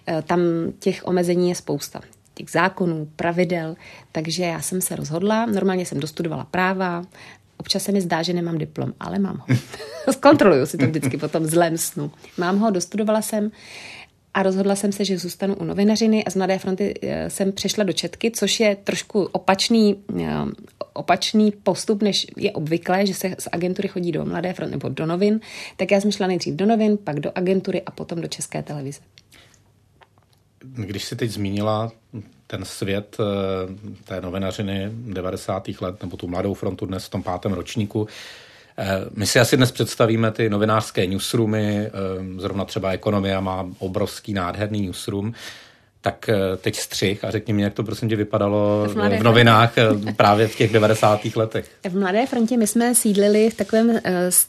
eh, 0.07 0.23
tam 0.23 0.41
těch 0.79 1.07
omezení 1.07 1.49
je 1.49 1.55
spousta 1.55 1.79
spousta. 1.79 2.01
Těch 2.35 2.51
zákonů, 2.51 3.09
pravidel, 3.17 3.77
takže 4.13 4.45
já 4.45 4.61
jsem 4.61 4.81
se 4.81 4.97
rozhodla, 4.97 5.47
normálně 5.47 5.87
jsem 5.87 6.01
dostudovala 6.01 6.45
práva, 6.45 7.05
občas 7.57 7.83
se 7.83 7.93
mi 7.93 8.01
zdá, 8.01 8.23
že 8.23 8.33
nemám 8.33 8.59
diplom, 8.59 8.93
ale 9.01 9.19
mám 9.19 9.37
ho. 9.37 9.57
Zkontroluju 10.13 10.67
si 10.67 10.79
to 10.79 10.87
vždycky 10.87 11.17
po 11.19 11.29
tom 11.29 11.47
zlém 11.47 11.79
snu. 11.79 12.11
Mám 12.39 12.59
ho, 12.59 12.71
dostudovala 12.71 13.23
jsem 13.23 13.51
a 14.35 14.43
rozhodla 14.43 14.77
jsem 14.77 14.93
se, 14.93 15.05
že 15.05 15.19
zůstanu 15.19 15.55
u 15.55 15.65
novinařiny 15.65 16.25
a 16.25 16.31
z 16.31 16.35
Mladé 16.35 16.59
fronty 16.59 16.95
eh, 17.03 17.31
jsem 17.31 17.53
přešla 17.53 17.85
do 17.85 17.93
Četky, 17.93 18.31
což 18.31 18.61
je 18.61 18.77
trošku 18.77 19.23
opačný, 19.23 19.97
eh, 20.21 20.27
opačný 20.93 21.51
postup, 21.63 22.03
než 22.03 22.27
je 22.37 22.53
obvyklé, 22.53 23.07
že 23.07 23.15
se 23.15 23.37
z 23.39 23.49
agentury 23.53 23.89
chodí 23.89 24.13
do 24.13 24.25
Mladé 24.25 24.53
fronty 24.53 24.71
nebo 24.71 24.89
do 24.89 25.07
novin. 25.07 25.41
Tak 25.77 25.91
já 25.91 26.01
jsem 26.01 26.13
šla 26.13 26.27
nejdřív 26.27 26.55
do 26.55 26.67
novin, 26.67 26.99
pak 27.05 27.21
do 27.21 27.33
agentury 27.35 27.83
a 27.83 27.91
potom 27.91 28.21
do 28.21 28.29
České 28.29 28.63
televize. 28.63 29.01
Když 30.65 31.05
si 31.05 31.17
teď 31.17 31.31
zmínila 31.31 31.93
ten 32.47 32.65
svět 32.65 33.17
eh, 33.21 33.25
té 34.05 34.21
novinařiny 34.21 34.91
90. 34.93 35.69
let, 35.81 36.03
nebo 36.03 36.17
tu 36.17 36.29
mladou 36.29 36.55
frontu 36.55 36.87
dnes 36.87 37.05
v 37.05 37.11
tom 37.11 37.23
pátém 37.23 37.53
ročníku, 37.53 38.09
my 39.15 39.27
si 39.27 39.41
asi 39.41 39.57
dnes 39.57 39.73
představíme 39.73 40.31
ty 40.31 40.51
novinářské 40.51 41.07
newsroomy, 41.07 41.87
eh, 41.87 41.91
zrovna 42.41 42.65
třeba 42.65 42.93
Ekonomia 42.93 43.41
má 43.41 43.67
obrovský 43.79 44.33
nádherný 44.33 44.87
newsroom, 44.87 45.33
tak 46.01 46.31
teď 46.61 46.77
střih 46.77 47.25
a 47.25 47.31
řekni 47.31 47.55
mi, 47.55 47.63
jak 47.63 47.75
to 47.75 47.85
prosím 47.85 48.09
tě 48.09 48.17
vypadalo 48.17 48.85
v, 48.89 49.19
v 49.19 49.23
novinách 49.23 49.75
právě 50.17 50.49
v 50.49 50.57
těch 50.57 50.73
90. 50.73 51.37
letech. 51.37 51.71
V 51.89 51.99
Mladé 51.99 52.27
frontě 52.27 52.57
my 52.57 52.67
jsme 52.67 52.95
sídlili 52.95 53.51
v 53.51 53.55
takovém 53.55 54.01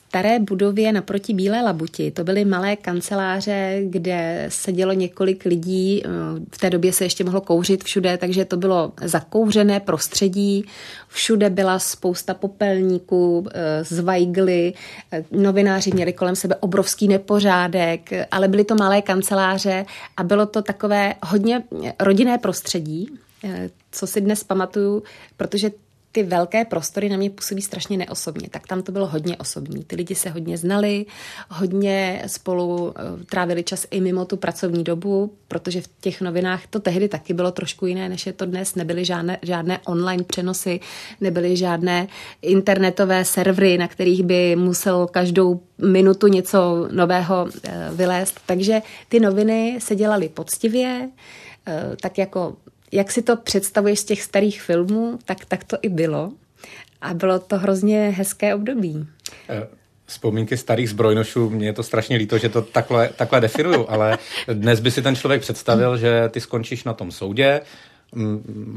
staré 0.10 0.40
budově 0.40 0.92
naproti 0.92 1.34
Bílé 1.34 1.62
labuti. 1.62 2.12
To 2.12 2.24
byly 2.24 2.46
malé 2.46 2.76
kanceláře, 2.76 3.82
kde 3.84 4.46
sedělo 4.50 4.94
několik 4.94 5.46
lidí. 5.46 6.04
V 6.52 6.58
té 6.58 6.70
době 6.70 6.94
se 6.94 7.04
ještě 7.04 7.24
mohlo 7.24 7.42
kouřit 7.42 7.84
všude, 7.84 8.18
takže 8.18 8.46
to 8.46 8.58
bylo 8.58 8.92
zakouřené 9.02 9.80
prostředí. 9.80 10.66
Všude 11.08 11.50
byla 11.50 11.80
spousta 11.80 12.34
popelníků, 12.34 13.48
eh, 13.54 13.84
zvajgly, 13.84 14.74
eh, 15.12 15.24
novináři 15.32 15.92
měli 15.94 16.14
kolem 16.14 16.36
sebe 16.36 16.56
obrovský 16.56 17.08
nepořádek, 17.08 18.10
ale 18.32 18.48
byly 18.48 18.64
to 18.64 18.76
malé 18.76 19.02
kanceláře 19.02 19.86
a 20.18 20.24
bylo 20.24 20.46
to 20.46 20.62
takové 20.62 21.14
hodně 21.24 21.64
rodinné 22.00 22.38
prostředí, 22.38 23.08
eh, 23.44 23.70
co 23.92 24.08
si 24.08 24.22
dnes 24.22 24.44
pamatuju, 24.44 25.04
protože 25.38 25.72
ty 26.12 26.24
velké 26.24 26.66
prostory 26.66 27.10
na 27.10 27.18
mě 27.18 27.30
působí 27.30 27.62
strašně 27.62 27.98
neosobně, 27.98 28.50
tak 28.50 28.68
tam 28.68 28.82
to 28.82 28.92
bylo 28.92 29.08
hodně 29.08 29.38
osobní. 29.38 29.84
Ty 29.84 29.96
lidi 29.96 30.16
se 30.16 30.30
hodně 30.30 30.58
znali, 30.58 31.06
hodně 31.50 32.24
spolu 32.28 32.94
eh, 32.96 33.26
trávili 33.26 33.64
čas 33.64 33.86
i 33.92 34.02
mimo 34.02 34.26
tu 34.26 34.38
pracovní 34.38 34.84
dobu, 34.84 35.34
protože 35.48 35.82
v 35.82 35.90
těch 36.02 36.22
novinách 36.22 36.68
to 36.68 36.80
tehdy 36.80 37.08
taky 37.08 37.34
bylo 37.34 37.52
trošku 37.52 37.86
jiné, 37.86 38.10
než 38.10 38.26
je 38.26 38.34
to 38.34 38.46
dnes. 38.46 38.76
Nebyly 38.76 39.06
žádné, 39.06 39.38
žádné 39.42 39.80
online 39.86 40.24
přenosy, 40.24 40.80
nebyly 41.22 41.58
žádné 41.58 42.08
internetové 42.42 43.26
servery, 43.26 43.78
na 43.78 43.88
kterých 43.88 44.24
by 44.24 44.56
musel 44.56 45.08
každou 45.08 45.62
minutu 45.78 46.28
něco 46.28 46.88
nového 46.92 47.48
eh, 47.64 47.90
vylézt. 47.94 48.40
Takže 48.46 48.82
ty 49.10 49.20
noviny 49.20 49.80
se 49.82 49.96
dělaly 49.96 50.30
poctivě, 50.30 51.10
eh, 51.68 51.96
tak 52.02 52.18
jako 52.18 52.56
jak 52.92 53.12
si 53.12 53.22
to 53.22 53.38
představuješ 53.38 54.00
z 54.00 54.04
těch 54.04 54.22
starých 54.22 54.62
filmů, 54.62 55.20
tak, 55.26 55.46
tak 55.46 55.64
to 55.64 55.78
i 55.82 55.90
bylo. 55.90 56.32
A 57.02 57.14
bylo 57.14 57.40
to 57.40 57.58
hrozně 57.58 58.10
hezké 58.10 58.56
období. 58.56 59.08
Eh, 59.50 59.68
vzpomínky 60.06 60.58
starých 60.58 60.90
zbrojnošů, 60.90 61.50
mně 61.50 61.68
je 61.68 61.74
to 61.74 61.84
strašně 61.84 62.18
líto, 62.18 62.38
že 62.38 62.50
to 62.50 62.62
takhle, 62.62 63.10
takhle 63.16 63.42
definuju, 63.42 63.86
ale 63.90 64.18
dnes 64.54 64.80
by 64.80 64.92
si 64.92 65.02
ten 65.02 65.16
člověk 65.16 65.42
představil, 65.42 65.98
že 65.98 66.30
ty 66.30 66.42
skončíš 66.42 66.84
na 66.84 66.94
tom 66.94 67.12
soudě, 67.12 67.62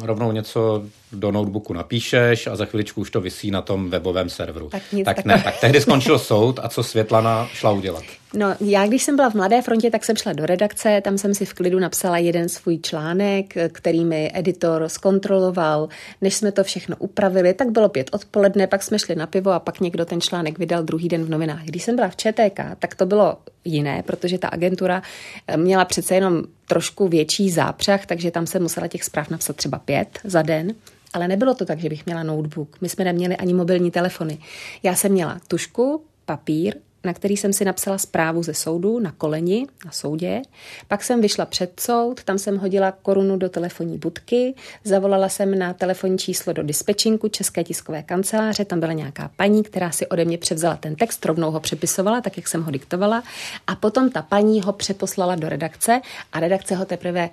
rovnou 0.02 0.32
něco 0.32 0.84
do 1.12 1.32
notebooku 1.32 1.72
napíšeš 1.72 2.46
a 2.46 2.56
za 2.56 2.64
chviličku 2.64 3.00
už 3.00 3.10
to 3.10 3.20
vysí 3.20 3.50
na 3.50 3.62
tom 3.62 3.90
webovém 3.90 4.30
serveru. 4.30 4.68
Tak, 4.68 4.82
nic 4.92 5.04
tak 5.04 5.24
ne, 5.24 5.42
tak 5.44 5.60
tehdy 5.60 5.80
skončil 5.80 6.18
soud 6.18 6.60
a 6.62 6.68
co 6.68 6.82
Světlana 6.82 7.48
šla 7.52 7.70
udělat? 7.70 8.04
No, 8.34 8.54
já 8.60 8.86
když 8.86 9.02
jsem 9.02 9.16
byla 9.16 9.30
v 9.30 9.34
Mladé 9.34 9.62
frontě, 9.62 9.90
tak 9.90 10.04
jsem 10.04 10.16
šla 10.16 10.32
do 10.32 10.46
redakce, 10.46 11.00
tam 11.00 11.18
jsem 11.18 11.34
si 11.34 11.44
v 11.44 11.54
klidu 11.54 11.78
napsala 11.78 12.18
jeden 12.18 12.48
svůj 12.48 12.78
článek, 12.78 13.54
který 13.72 14.04
mi 14.04 14.30
editor 14.34 14.88
zkontroloval. 14.88 15.88
Než 16.20 16.34
jsme 16.34 16.52
to 16.52 16.64
všechno 16.64 16.96
upravili, 16.98 17.54
tak 17.54 17.70
bylo 17.70 17.88
pět 17.88 18.10
odpoledne, 18.12 18.66
pak 18.66 18.82
jsme 18.82 18.98
šli 18.98 19.14
na 19.14 19.26
pivo 19.26 19.50
a 19.50 19.60
pak 19.60 19.80
někdo 19.80 20.04
ten 20.04 20.20
článek 20.20 20.58
vydal 20.58 20.82
druhý 20.82 21.08
den 21.08 21.24
v 21.24 21.30
novinách. 21.30 21.64
Když 21.64 21.82
jsem 21.82 21.96
byla 21.96 22.08
v 22.08 22.16
ČTK, 22.16 22.60
tak 22.78 22.94
to 22.94 23.06
bylo 23.06 23.36
jiné, 23.64 24.02
protože 24.02 24.38
ta 24.38 24.48
agentura 24.48 25.02
eh, 25.46 25.56
měla 25.56 25.84
přece 25.84 26.14
jenom 26.14 26.42
trošku 26.68 27.08
větší 27.08 27.50
zápřah, 27.50 28.06
takže 28.06 28.30
tam 28.30 28.46
se 28.46 28.58
musela 28.58 28.86
těch 28.86 29.04
zpráv 29.04 29.30
napsat 29.30 29.56
třeba 29.56 29.78
pět 29.78 30.18
za 30.24 30.42
den. 30.42 30.74
Ale 31.12 31.28
nebylo 31.28 31.54
to 31.54 31.64
tak, 31.64 31.78
že 31.78 31.88
bych 31.88 32.06
měla 32.06 32.22
notebook. 32.22 32.76
My 32.80 32.88
jsme 32.88 33.04
neměli 33.04 33.36
ani 33.36 33.54
mobilní 33.54 33.90
telefony. 33.90 34.38
Já 34.82 34.94
jsem 34.94 35.12
měla 35.12 35.40
tušku, 35.48 36.02
papír, 36.24 36.74
na 37.04 37.12
který 37.12 37.36
jsem 37.36 37.52
si 37.52 37.64
napsala 37.64 37.98
zprávu 37.98 38.42
ze 38.42 38.54
soudu 38.54 38.98
na 38.98 39.12
koleni, 39.12 39.66
na 39.84 39.90
soudě. 39.90 40.42
Pak 40.88 41.04
jsem 41.04 41.20
vyšla 41.20 41.46
před 41.46 41.80
soud, 41.80 42.24
tam 42.24 42.38
jsem 42.38 42.58
hodila 42.58 42.92
korunu 43.02 43.36
do 43.36 43.48
telefonní 43.48 43.98
budky, 43.98 44.54
zavolala 44.84 45.28
jsem 45.28 45.58
na 45.58 45.72
telefonní 45.72 46.18
číslo 46.18 46.52
do 46.52 46.62
dispečinku 46.62 47.28
České 47.28 47.64
tiskové 47.64 48.02
kanceláře, 48.02 48.64
tam 48.64 48.80
byla 48.80 48.92
nějaká 48.92 49.30
paní, 49.36 49.62
která 49.62 49.90
si 49.90 50.06
ode 50.06 50.24
mě 50.24 50.38
převzala 50.38 50.76
ten 50.76 50.96
text, 50.96 51.26
rovnou 51.26 51.50
ho 51.50 51.60
přepisovala, 51.60 52.20
tak 52.20 52.36
jak 52.36 52.48
jsem 52.48 52.62
ho 52.62 52.70
diktovala, 52.70 53.22
a 53.66 53.76
potom 53.76 54.10
ta 54.10 54.22
paní 54.22 54.60
ho 54.60 54.72
přeposlala 54.72 55.34
do 55.34 55.48
redakce 55.48 56.00
a 56.32 56.40
redakce 56.40 56.74
ho 56.74 56.84
teprve 56.84 57.30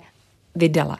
vydala. 0.54 0.98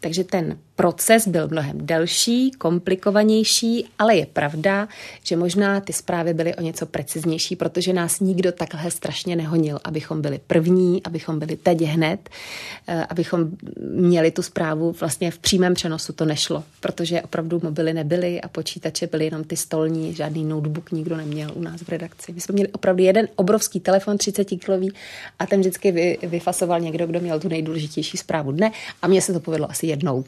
Takže 0.00 0.24
ten 0.24 0.58
proces 0.78 1.28
byl 1.28 1.48
mnohem 1.48 1.86
delší, 1.86 2.50
komplikovanější, 2.50 3.86
ale 3.98 4.16
je 4.16 4.26
pravda, 4.26 4.88
že 5.22 5.36
možná 5.36 5.80
ty 5.80 5.92
zprávy 5.92 6.34
byly 6.34 6.54
o 6.54 6.60
něco 6.60 6.86
preciznější, 6.86 7.56
protože 7.56 7.92
nás 7.92 8.20
nikdo 8.20 8.52
takhle 8.52 8.90
strašně 8.90 9.36
nehonil, 9.36 9.78
abychom 9.84 10.22
byli 10.22 10.40
první, 10.46 11.02
abychom 11.02 11.38
byli 11.38 11.56
teď 11.56 11.80
hned, 11.80 12.30
eh, 12.88 13.04
abychom 13.04 13.50
měli 13.90 14.30
tu 14.30 14.42
zprávu 14.42 14.92
vlastně 15.00 15.30
v 15.30 15.38
přímém 15.38 15.74
přenosu. 15.74 16.12
To 16.12 16.24
nešlo, 16.24 16.64
protože 16.80 17.22
opravdu 17.22 17.60
mobily 17.62 17.94
nebyly 17.94 18.40
a 18.40 18.48
počítače 18.48 19.06
byly 19.06 19.24
jenom 19.24 19.44
ty 19.44 19.56
stolní, 19.56 20.14
žádný 20.14 20.44
notebook 20.44 20.92
nikdo 20.92 21.16
neměl 21.16 21.50
u 21.54 21.60
nás 21.62 21.80
v 21.80 21.88
redakci. 21.88 22.32
My 22.32 22.40
jsme 22.40 22.52
měli 22.52 22.68
opravdu 22.68 23.02
jeden 23.02 23.28
obrovský 23.36 23.80
telefon 23.80 24.18
30 24.18 24.44
kilový 24.44 24.92
a 25.38 25.46
ten 25.46 25.60
vždycky 25.60 25.92
vy, 25.92 26.18
vyfasoval 26.22 26.80
někdo, 26.80 27.06
kdo 27.06 27.20
měl 27.20 27.40
tu 27.40 27.48
nejdůležitější 27.48 28.16
zprávu 28.16 28.52
dne 28.52 28.70
a 29.02 29.08
mně 29.08 29.22
se 29.22 29.32
to 29.32 29.40
povedlo 29.40 29.70
asi 29.70 29.87
jednou. 29.88 30.24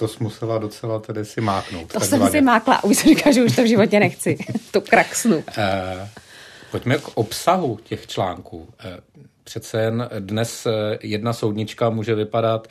To 0.00 0.08
jsi 0.08 0.22
musela 0.22 0.58
docela 0.58 0.98
tedy 0.98 1.24
si 1.24 1.40
máknout. 1.40 1.92
To 1.92 2.00
jsem 2.00 2.28
si 2.28 2.40
mákla 2.40 2.74
a 2.74 2.84
už 2.84 2.96
jsem 2.96 3.08
říkala, 3.08 3.34
že 3.34 3.44
už 3.44 3.56
to 3.56 3.62
v 3.62 3.66
životě 3.66 4.00
nechci. 4.00 4.38
to 4.70 4.80
kraksnu. 4.80 5.44
Eh, 5.58 6.08
pojďme 6.70 6.98
k 6.98 7.08
obsahu 7.14 7.78
těch 7.84 8.06
článků. 8.06 8.68
Eh, 8.84 9.00
přece 9.44 9.80
jen 9.80 10.08
dnes 10.18 10.66
eh, 10.66 10.98
jedna 11.02 11.32
soudnička 11.32 11.90
může 11.90 12.14
vypadat 12.14 12.68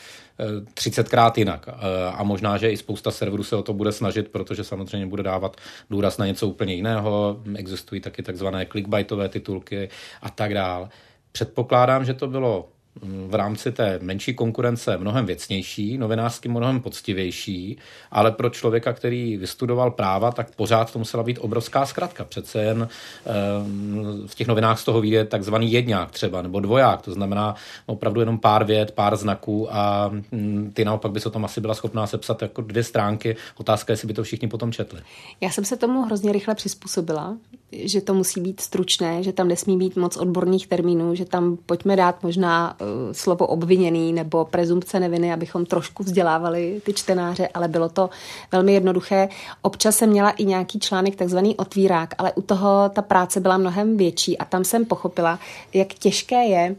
30krát 0.74 1.32
jinak. 1.38 1.70
A 2.14 2.24
možná, 2.24 2.58
že 2.58 2.72
i 2.72 2.78
spousta 2.78 3.12
serverů 3.12 3.44
se 3.44 3.56
o 3.56 3.64
to 3.64 3.74
bude 3.74 3.92
snažit, 3.92 4.28
protože 4.28 4.64
samozřejmě 4.64 5.08
bude 5.08 5.24
dávat 5.24 5.58
důraz 5.90 6.18
na 6.18 6.26
něco 6.26 6.48
úplně 6.48 6.74
jiného. 6.74 7.42
Existují 7.56 8.02
taky 8.02 8.24
takzvané 8.24 8.66
clickbaitové 8.66 9.30
titulky 9.30 9.90
a 10.22 10.30
tak 10.30 10.54
dále. 10.54 10.90
Předpokládám, 11.32 12.06
že 12.06 12.14
to 12.14 12.28
bylo 12.28 12.70
v 13.01 13.36
rámci 13.36 13.72
té 13.72 14.00
menší 14.01 14.34
konkurence 14.34 14.98
mnohem 14.98 15.25
věcnější, 15.25 15.98
novinářsky 15.98 16.50
mnohem 16.50 16.79
poctivější, 16.79 17.77
ale 18.12 18.32
pro 18.32 18.50
člověka, 18.50 18.94
který 18.94 19.38
vystudoval 19.38 19.91
práva, 19.91 20.32
tak 20.32 20.56
pořád 20.56 20.94
to 20.94 21.00
musela 21.00 21.24
být 21.24 21.38
obrovská 21.41 21.86
zkratka. 21.86 22.24
Přece 22.24 22.63
jen 22.63 22.89
ehm, 23.25 24.24
v 24.27 24.36
těch 24.36 24.48
novinách 24.48 24.79
z 24.79 24.86
toho 24.86 25.01
vyjde 25.01 25.25
takzvaný 25.25 25.72
jedňák 25.72 26.12
třeba, 26.12 26.41
nebo 26.41 26.60
dvoják, 26.60 27.01
to 27.01 27.12
znamená 27.12 27.56
opravdu 27.86 28.20
jenom 28.20 28.39
pár 28.39 28.65
vět, 28.65 28.91
pár 28.91 29.15
znaků 29.15 29.75
a 29.75 30.12
hm, 30.32 30.72
ty 30.74 30.86
naopak 30.86 31.12
by 31.12 31.20
se 31.20 31.29
tom 31.29 31.46
asi 31.46 31.62
byla 31.62 31.74
schopná 31.74 32.08
sepsat 32.08 32.41
jako 32.41 32.62
dvě 32.62 32.84
stránky. 32.84 33.36
Otázka 33.58 33.91
je, 33.91 33.94
jestli 33.94 34.08
by 34.08 34.13
to 34.13 34.24
všichni 34.24 34.48
potom 34.48 34.72
četli. 34.72 35.01
Já 35.41 35.50
jsem 35.50 35.65
se 35.65 35.77
tomu 35.77 36.01
hrozně 36.01 36.32
rychle 36.32 36.56
přizpůsobila, 36.56 37.38
že 37.72 38.01
to 38.01 38.13
musí 38.13 38.41
být 38.41 38.62
stručné, 38.62 39.24
že 39.24 39.34
tam 39.34 39.48
nesmí 39.48 39.77
být 39.77 39.96
moc 39.96 40.18
odborných 40.18 40.68
termínů, 40.68 41.15
že 41.15 41.25
tam 41.25 41.58
pojďme 41.65 41.96
dát 41.96 42.24
možná 42.24 42.75
Eh, 42.82 42.86
slovo 43.12 43.48
obviněný 43.48 44.13
nebo 44.13 44.46
prezumpce 44.46 45.00
neviny, 45.00 45.34
abychom 45.34 45.65
trošku 45.65 46.03
vzdělávali 46.03 46.81
ty 46.86 46.93
čtenáře, 46.93 47.48
ale 47.53 47.67
bylo 47.67 47.89
to 47.89 48.10
velmi 48.51 48.74
jednoduché. 48.74 49.29
Občas 49.62 49.96
jsem 49.96 50.10
měla 50.10 50.29
i 50.29 50.46
nějaký 50.46 50.79
článek, 50.79 51.15
takzvaný 51.15 51.55
otvírák, 51.55 52.15
ale 52.17 52.34
u 52.34 52.41
toho 52.41 52.89
ta 52.89 53.01
práce 53.01 53.39
byla 53.39 53.58
mnohem 53.58 53.98
větší 53.98 54.38
a 54.38 54.46
tam 54.46 54.63
jsem 54.63 54.86
pochopila, 54.86 55.39
jak 55.74 55.88
těžké 55.93 56.43
je 56.46 56.75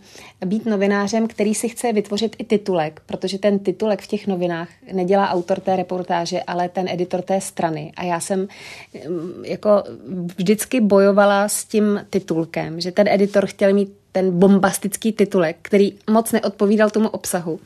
být 0.47 0.67
novinářem, 0.67 1.29
který 1.29 1.55
si 1.55 1.69
chce 1.69 1.93
vytvořit 1.93 2.37
i 2.39 2.45
titulek, 2.45 3.03
protože 3.07 3.39
ten 3.39 3.59
titulek 3.59 4.03
v 4.03 4.07
těch 4.07 4.27
novinách 4.27 4.69
nedělá 4.93 5.31
autor 5.31 5.61
té 5.61 5.77
reportáže, 5.77 6.43
ale 6.43 6.69
ten 6.69 6.89
editor 6.89 7.23
té 7.23 7.41
strany. 7.41 7.93
A 7.97 8.05
já 8.05 8.21
jsem 8.21 8.49
mm, 9.09 9.45
jako 9.45 9.83
vždycky 10.37 10.81
bojovala 10.81 11.49
s 11.49 11.65
tím 11.65 12.07
titulkem, 12.11 12.81
že 12.81 12.93
ten 12.93 13.09
editor 13.09 13.47
chtěl 13.47 13.73
mít 13.73 14.00
ten 14.13 14.39
bombastický 14.39 15.13
titulek, 15.13 15.57
který 15.63 15.93
moc 16.11 16.33
neodpovídal 16.33 16.91
tomu 16.91 17.09
obsahu. 17.09 17.61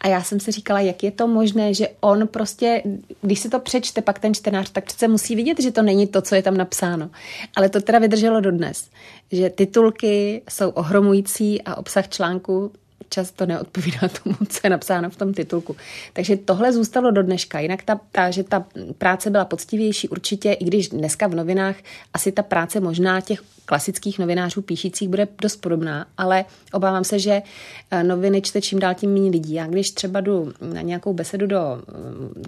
A 0.00 0.08
já 0.08 0.22
jsem 0.22 0.40
si 0.40 0.50
říkala, 0.52 0.80
jak 0.80 1.02
je 1.02 1.10
to 1.10 1.26
možné, 1.26 1.74
že 1.74 1.88
on 2.00 2.28
prostě, 2.28 2.82
když 3.20 3.40
si 3.40 3.48
to 3.48 3.58
přečte 3.58 4.02
pak 4.02 4.18
ten 4.18 4.34
čtenář, 4.34 4.70
tak 4.70 4.84
přece 4.84 5.08
musí 5.08 5.36
vidět, 5.36 5.62
že 5.62 5.70
to 5.70 5.82
není 5.82 6.06
to, 6.06 6.22
co 6.22 6.34
je 6.34 6.42
tam 6.42 6.56
napsáno. 6.56 7.10
Ale 7.56 7.68
to 7.68 7.80
teda 7.80 7.98
vydrželo 7.98 8.40
dodnes, 8.40 8.90
že 9.32 9.50
titulky 9.50 10.42
jsou 10.50 10.70
ohromující 10.70 11.62
a 11.62 11.74
obsah 11.74 12.08
článku 12.08 12.72
často 13.08 13.46
neodpovídá 13.46 14.08
tomu, 14.22 14.36
co 14.48 14.60
je 14.64 14.70
napsáno 14.70 15.10
v 15.10 15.16
tom 15.16 15.34
titulku. 15.34 15.76
Takže 16.12 16.36
tohle 16.36 16.72
zůstalo 16.72 17.10
do 17.10 17.22
dneška. 17.22 17.60
Jinak 17.60 17.82
ta, 17.82 18.00
ta, 18.12 18.30
že 18.30 18.42
ta 18.42 18.64
práce 18.98 19.30
byla 19.30 19.44
poctivější 19.44 20.08
určitě, 20.08 20.52
i 20.52 20.64
když 20.64 20.88
dneska 20.88 21.26
v 21.26 21.34
novinách 21.34 21.76
asi 22.14 22.32
ta 22.32 22.42
práce 22.42 22.80
možná 22.80 23.20
těch 23.20 23.40
klasických 23.64 24.18
novinářů 24.18 24.62
píšících 24.62 25.08
bude 25.08 25.28
dost 25.42 25.56
podobná, 25.56 26.06
ale 26.18 26.44
obávám 26.72 27.04
se, 27.04 27.18
že 27.18 27.42
eh, 27.90 28.04
noviny 28.04 28.42
čte 28.42 28.60
čím 28.60 28.78
dál 28.78 28.94
tím 28.94 29.12
méně 29.12 29.30
lidí. 29.30 29.54
Já 29.54 29.66
když 29.66 29.90
třeba 29.90 30.20
jdu 30.20 30.52
na 30.60 30.80
nějakou 30.80 31.12
besedu 31.12 31.46
do 31.46 31.58
eh, 31.58 31.92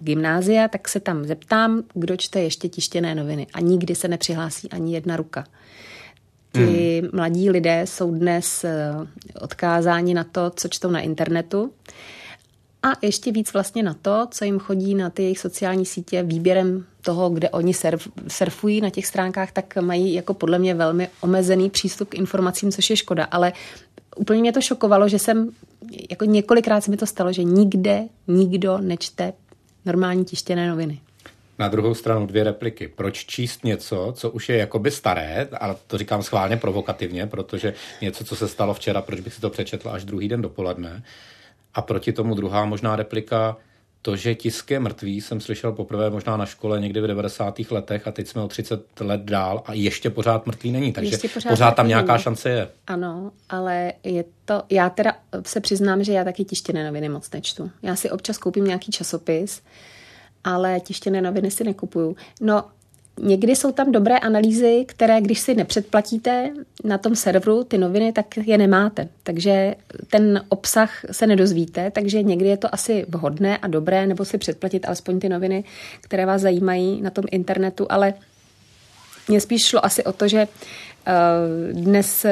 gymnázia, 0.00 0.68
tak 0.68 0.88
se 0.88 1.00
tam 1.00 1.24
zeptám, 1.24 1.82
kdo 1.94 2.16
čte 2.16 2.40
ještě 2.40 2.68
tištěné 2.68 3.14
noviny 3.14 3.46
a 3.54 3.60
nikdy 3.60 3.94
se 3.94 4.08
nepřihlásí 4.08 4.70
ani 4.70 4.94
jedna 4.94 5.16
ruka. 5.16 5.44
Ty 6.56 7.00
hmm. 7.00 7.10
mladí 7.12 7.50
lidé 7.50 7.82
jsou 7.86 8.10
dnes 8.10 8.64
eh, 8.64 8.94
odkázáni 9.40 10.14
na 10.14 10.24
to, 10.24 10.50
co 10.50 10.68
čtou 10.68 10.90
na 10.90 11.00
internetu 11.00 11.72
a 12.86 12.92
ještě 13.02 13.32
víc 13.32 13.52
vlastně 13.52 13.82
na 13.82 13.94
to, 13.94 14.26
co 14.30 14.44
jim 14.44 14.58
chodí 14.58 14.94
na 14.94 15.10
ty 15.10 15.22
jejich 15.22 15.38
sociální 15.38 15.86
sítě 15.86 16.22
výběrem 16.22 16.84
toho, 17.02 17.30
kde 17.30 17.50
oni 17.50 17.74
surf, 17.74 18.08
surfují 18.28 18.80
na 18.80 18.90
těch 18.90 19.06
stránkách, 19.06 19.52
tak 19.52 19.76
mají 19.80 20.14
jako 20.14 20.34
podle 20.34 20.58
mě 20.58 20.74
velmi 20.74 21.08
omezený 21.20 21.70
přístup 21.70 22.08
k 22.08 22.14
informacím, 22.14 22.72
což 22.72 22.90
je 22.90 22.96
škoda. 22.96 23.24
Ale 23.24 23.52
úplně 24.16 24.40
mě 24.40 24.52
to 24.52 24.60
šokovalo, 24.60 25.08
že 25.08 25.18
jsem, 25.18 25.50
jako 26.10 26.24
několikrát 26.24 26.80
se 26.80 26.90
mi 26.90 26.96
to 26.96 27.06
stalo, 27.06 27.32
že 27.32 27.44
nikde 27.44 28.04
nikdo 28.28 28.78
nečte 28.78 29.32
normální 29.84 30.24
tištěné 30.24 30.68
noviny. 30.68 31.00
Na 31.58 31.68
druhou 31.68 31.94
stranu 31.94 32.26
dvě 32.26 32.44
repliky. 32.44 32.88
Proč 32.88 33.26
číst 33.26 33.64
něco, 33.64 34.12
co 34.16 34.30
už 34.30 34.48
je 34.48 34.56
jakoby 34.56 34.90
staré, 34.90 35.48
ale 35.60 35.76
to 35.86 35.98
říkám 35.98 36.22
schválně 36.22 36.56
provokativně, 36.56 37.26
protože 37.26 37.74
něco, 38.02 38.24
co 38.24 38.36
se 38.36 38.48
stalo 38.48 38.74
včera, 38.74 39.02
proč 39.02 39.20
bych 39.20 39.34
si 39.34 39.40
to 39.40 39.50
přečetl 39.50 39.88
až 39.90 40.04
druhý 40.04 40.28
den 40.28 40.42
dopoledne. 40.42 41.02
A 41.74 41.82
proti 41.82 42.12
tomu 42.12 42.34
druhá 42.34 42.64
možná 42.64 42.96
replika, 42.96 43.56
to, 44.06 44.16
že 44.16 44.34
tisk 44.34 44.70
je 44.70 44.80
mrtvý, 44.80 45.20
jsem 45.20 45.40
slyšel 45.40 45.72
poprvé 45.72 46.10
možná 46.10 46.36
na 46.36 46.46
škole 46.46 46.80
někdy 46.80 47.00
v 47.00 47.06
90. 47.06 47.58
letech 47.70 48.06
a 48.06 48.12
teď 48.12 48.28
jsme 48.28 48.42
o 48.42 48.48
30 48.48 49.00
let 49.00 49.20
dál 49.20 49.62
a 49.66 49.72
ještě 49.72 50.10
pořád 50.10 50.46
mrtvý 50.46 50.72
není, 50.72 50.92
takže 50.92 51.18
pořád, 51.34 51.50
pořád 51.50 51.70
tam 51.70 51.88
nějaká 51.88 52.12
není. 52.12 52.22
šance 52.22 52.48
je. 52.50 52.68
Ano, 52.86 53.32
ale 53.48 53.92
je 54.04 54.24
to, 54.44 54.62
já 54.70 54.90
teda 54.90 55.16
se 55.46 55.60
přiznám, 55.60 56.04
že 56.04 56.12
já 56.12 56.24
taky 56.24 56.44
tištěné 56.44 56.84
noviny 56.84 57.08
moc 57.08 57.30
nečtu. 57.30 57.70
Já 57.82 57.96
si 57.96 58.10
občas 58.10 58.38
koupím 58.38 58.64
nějaký 58.64 58.92
časopis, 58.92 59.62
ale 60.46 60.80
tištěné 60.80 61.22
noviny 61.22 61.50
si 61.50 61.64
nekupuju. 61.64 62.16
No, 62.40 62.64
Někdy 63.20 63.56
jsou 63.56 63.72
tam 63.72 63.92
dobré 63.92 64.18
analýzy, 64.18 64.84
které, 64.88 65.20
když 65.20 65.40
si 65.40 65.54
nepředplatíte 65.54 66.50
na 66.84 66.98
tom 66.98 67.16
serveru 67.16 67.64
ty 67.64 67.78
noviny, 67.78 68.12
tak 68.12 68.36
je 68.36 68.58
nemáte. 68.58 69.08
Takže 69.22 69.74
ten 70.10 70.44
obsah 70.48 71.04
se 71.10 71.26
nedozvíte, 71.26 71.90
takže 71.90 72.22
někdy 72.22 72.48
je 72.48 72.56
to 72.56 72.74
asi 72.74 73.06
vhodné 73.08 73.58
a 73.58 73.66
dobré, 73.66 74.06
nebo 74.06 74.24
si 74.24 74.38
předplatit 74.38 74.86
alespoň 74.86 75.20
ty 75.20 75.28
noviny, 75.28 75.64
které 76.00 76.26
vás 76.26 76.42
zajímají 76.42 77.02
na 77.02 77.10
tom 77.10 77.24
internetu, 77.30 77.86
ale 77.88 78.14
mně 79.28 79.40
spíš 79.40 79.64
šlo 79.64 79.84
asi 79.84 80.04
o 80.04 80.12
to, 80.12 80.28
že 80.28 80.48
eh, 81.06 81.12
dnes 81.72 82.26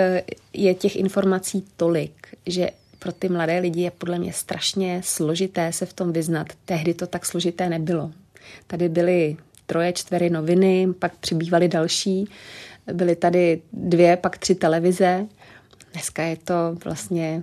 je 0.52 0.75
těch 0.75 0.97
informací 0.97 1.64
tolik, 1.76 2.28
že 2.47 2.71
pro 3.05 3.13
ty 3.13 3.29
mladé 3.29 3.59
lidi 3.59 3.81
je 3.81 3.91
podle 3.91 4.19
mě 4.19 4.33
strašně 4.33 5.01
složité 5.05 5.73
se 5.73 5.87
v 5.87 5.93
tom 5.93 6.13
vyznat. 6.13 6.47
Tehdy 6.65 6.95
to 6.95 7.07
tak 7.07 7.27
složité 7.27 7.69
nebylo. 7.69 8.11
Tady 8.67 8.89
byly 8.89 9.37
troje, 9.67 9.93
čtvery 9.93 10.31
noviny, 10.31 10.89
pak 10.99 11.17
přibývaly 11.17 11.69
další. 11.69 12.29
Byly 12.93 13.17
tady 13.17 13.63
dvě, 13.73 14.17
pak 14.17 14.39
tři 14.39 14.55
televize. 14.55 15.27
Dneska 15.93 16.23
je 16.23 16.37
to 16.37 16.55
vlastně 16.85 17.43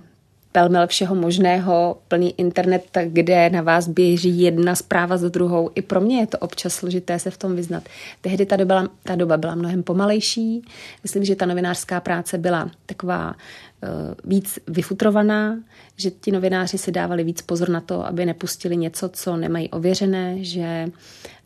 pelmel 0.52 0.86
všeho 0.86 1.14
možného, 1.14 1.98
plný 2.08 2.34
internet, 2.40 2.98
kde 3.06 3.50
na 3.50 3.62
vás 3.62 3.88
běží 3.88 4.40
jedna 4.40 4.74
zpráva 4.74 5.16
za 5.16 5.28
druhou. 5.28 5.70
I 5.74 5.82
pro 5.82 6.00
mě 6.00 6.20
je 6.20 6.26
to 6.26 6.38
občas 6.38 6.74
složité 6.74 7.18
se 7.18 7.30
v 7.30 7.38
tom 7.38 7.56
vyznat. 7.56 7.82
Tehdy 8.20 8.46
ta 8.46 8.56
doba, 8.56 8.88
ta 9.02 9.14
doba 9.14 9.36
byla 9.36 9.54
mnohem 9.54 9.82
pomalejší. 9.82 10.62
Myslím, 11.02 11.24
že 11.24 11.36
ta 11.36 11.46
novinářská 11.46 12.00
práce 12.00 12.38
byla 12.38 12.70
taková 12.86 13.28
uh, 13.28 13.88
víc 14.24 14.58
vyfutrovaná, 14.68 15.58
že 15.96 16.10
ti 16.10 16.32
novináři 16.32 16.78
si 16.78 16.92
dávali 16.92 17.24
víc 17.24 17.42
pozor 17.42 17.68
na 17.68 17.80
to, 17.80 18.06
aby 18.06 18.26
nepustili 18.26 18.76
něco, 18.76 19.08
co 19.08 19.36
nemají 19.36 19.70
ověřené, 19.70 20.44
že 20.44 20.86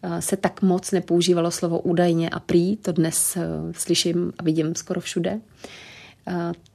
uh, 0.05 0.19
se 0.19 0.37
tak 0.37 0.63
moc 0.63 0.93
nepoužívalo 0.93 1.51
slovo 1.51 1.79
údajně 1.81 2.31
a 2.31 2.41
prý, 2.41 2.77
to 2.77 2.93
dnes 2.93 3.37
uh, 3.37 3.43
slyším 3.73 4.33
a 4.39 4.43
vidím 4.43 4.75
skoro 4.75 5.01
všude. 5.01 5.33
Uh, 5.33 5.41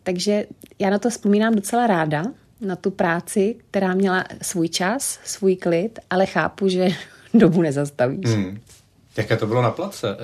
takže 0.03 0.45
já 0.79 0.89
na 0.89 0.99
to 0.99 1.09
vzpomínám 1.09 1.55
docela 1.55 1.87
ráda, 1.87 2.23
na 2.61 2.75
tu 2.75 2.91
práci, 2.91 3.55
která 3.71 3.93
měla 3.93 4.25
svůj 4.41 4.69
čas, 4.69 5.19
svůj 5.23 5.55
klid, 5.55 5.99
ale 6.09 6.25
chápu, 6.25 6.67
že 6.67 6.87
dobu 7.33 7.61
nezastavíš. 7.61 8.29
Hmm. 8.29 8.59
Jaké 9.17 9.37
to 9.37 9.47
bylo 9.47 9.61
na 9.61 9.71
place, 9.71 10.09
eh, 10.09 10.15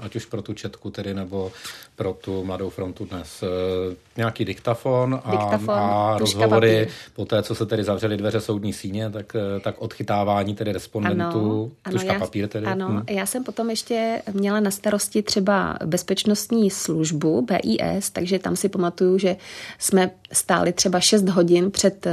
ať 0.00 0.16
už 0.16 0.26
pro 0.26 0.42
tu 0.42 0.54
četku 0.54 0.90
tedy, 0.90 1.14
nebo 1.14 1.52
pro 1.96 2.12
tu 2.12 2.44
Mladou 2.44 2.70
frontu 2.70 3.04
dnes? 3.04 3.42
Eh, 3.42 3.96
nějaký 4.16 4.44
diktafon 4.44 5.20
a, 5.24 5.30
diktafon, 5.30 5.74
a 5.74 6.18
rozhovory 6.18 6.78
papír. 6.78 6.94
po 7.14 7.24
té, 7.24 7.42
co 7.42 7.54
se 7.54 7.66
tedy 7.66 7.84
zavřely 7.84 8.16
dveře 8.16 8.40
soudní 8.40 8.72
síně, 8.72 9.10
tak, 9.10 9.36
eh, 9.36 9.60
tak 9.60 9.74
odchytávání 9.78 10.54
tedy 10.54 10.72
respondentů, 10.72 11.72
ano, 11.84 11.92
tuška 11.92 12.10
ano, 12.10 12.20
papír 12.20 12.48
tedy. 12.48 12.66
Ano, 12.66 12.88
hmm. 12.88 13.02
já 13.10 13.26
jsem 13.26 13.44
potom 13.44 13.70
ještě 13.70 14.22
měla 14.32 14.60
na 14.60 14.70
starosti 14.70 15.22
třeba 15.22 15.78
bezpečnostní 15.84 16.70
službu 16.70 17.46
BIS, 17.46 18.10
takže 18.10 18.38
tam 18.38 18.56
si 18.56 18.68
pamatuju, 18.68 19.18
že 19.18 19.36
jsme 19.78 20.10
stáli 20.32 20.72
třeba 20.72 21.00
6 21.00 21.28
hodin 21.28 21.70
před, 21.70 22.06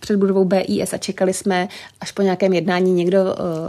před 0.00 0.16
budovou 0.16 0.44
BIS 0.44 0.92
a 0.92 0.98
čekali 0.98 1.32
jsme, 1.32 1.68
až 2.00 2.12
po 2.12 2.22
nějakém 2.22 2.52
jednání 2.52 2.92
někdo 2.92 3.18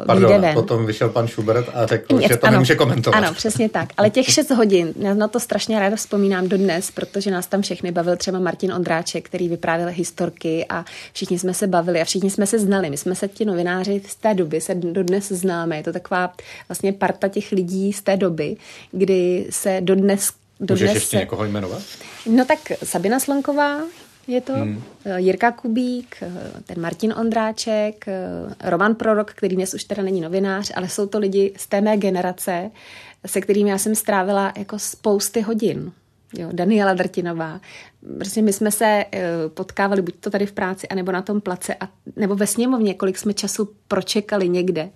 Pardon, 0.05 0.29
vyjde 0.29 0.41
ven. 0.41 0.53
potom 0.53 0.85
vyšel 0.85 1.09
pan 1.09 1.27
Schubert 1.27 1.69
a 1.73 1.85
řekl, 1.85 2.15
Něco, 2.15 2.27
že 2.33 2.37
to 2.37 2.47
ano, 2.47 2.51
nemůže 2.51 2.75
komentovat. 2.75 3.17
Ano, 3.17 3.33
přesně 3.33 3.69
tak. 3.69 3.89
Ale 3.97 4.09
těch 4.09 4.29
6 4.29 4.49
hodin, 4.49 4.93
já 4.99 5.13
na 5.13 5.27
to 5.27 5.39
strašně 5.39 5.79
ráda 5.79 5.95
vzpomínám 5.95 6.47
dodnes, 6.47 6.91
protože 6.91 7.31
nás 7.31 7.47
tam 7.47 7.61
všechny 7.61 7.91
bavil 7.91 8.15
třeba 8.15 8.39
Martin 8.39 8.73
Ondráček, 8.73 9.25
který 9.25 9.49
vyprávěl 9.49 9.89
historky 9.91 10.65
a 10.69 10.85
všichni 11.13 11.39
jsme 11.39 11.53
se 11.53 11.67
bavili 11.67 12.01
a 12.01 12.05
všichni 12.05 12.29
jsme 12.29 12.47
se 12.47 12.59
znali. 12.59 12.89
My 12.89 12.97
jsme 12.97 13.15
se 13.15 13.27
ti 13.27 13.45
novináři 13.45 14.01
z 14.07 14.15
té 14.15 14.33
doby 14.33 14.61
se 14.61 14.75
dodnes 14.75 15.31
známe. 15.31 15.77
Je 15.77 15.83
to 15.83 15.93
taková 15.93 16.33
vlastně 16.69 16.93
parta 16.93 17.27
těch 17.27 17.51
lidí 17.51 17.93
z 17.93 18.01
té 18.01 18.17
doby, 18.17 18.57
kdy 18.91 19.47
se 19.49 19.81
dodnes 19.81 20.29
Dodnes 20.63 20.81
Můžeš 20.81 20.95
ještě 20.95 21.17
někoho 21.17 21.45
jmenovat? 21.45 21.81
No 22.25 22.45
tak 22.45 22.59
Sabina 22.83 23.19
Slonková, 23.19 23.77
je 24.31 24.41
to 24.41 24.53
hmm. 24.53 24.83
Jirka 25.15 25.51
Kubík, 25.51 26.15
eh, 26.21 26.31
ten 26.65 26.81
Martin 26.81 27.13
Ondráček, 27.13 28.07
eh, 28.07 28.69
Roman 28.69 28.95
Prorok, 28.95 29.31
který 29.31 29.55
dnes 29.55 29.73
už 29.73 29.83
teda 29.83 30.03
není 30.03 30.21
novinář, 30.21 30.71
ale 30.75 30.89
jsou 30.89 31.07
to 31.07 31.19
lidi 31.19 31.53
z 31.57 31.67
té 31.67 31.81
mé 31.81 31.97
generace, 31.97 32.71
se 33.25 33.41
kterými 33.41 33.69
já 33.69 33.77
jsem 33.77 33.95
strávila 33.95 34.53
jako 34.57 34.79
spousty 34.79 35.41
hodin. 35.41 35.91
Jo, 36.33 36.49
Daniela 36.51 36.93
Drtinová. 36.93 37.61
Prostě 38.17 38.41
my 38.41 38.53
jsme 38.53 38.71
se 38.71 39.05
potkávali 39.53 40.01
buď 40.01 40.15
to 40.19 40.29
tady 40.29 40.45
v 40.45 40.51
práci, 40.51 40.87
anebo 40.87 41.11
na 41.11 41.21
tom 41.21 41.41
place, 41.41 41.75
a, 41.75 41.89
nebo 42.15 42.35
ve 42.35 42.47
sněmovně, 42.47 42.93
kolik 42.93 43.17
jsme 43.17 43.33
času 43.33 43.69
pročekali 43.87 44.49
někde. 44.49 44.89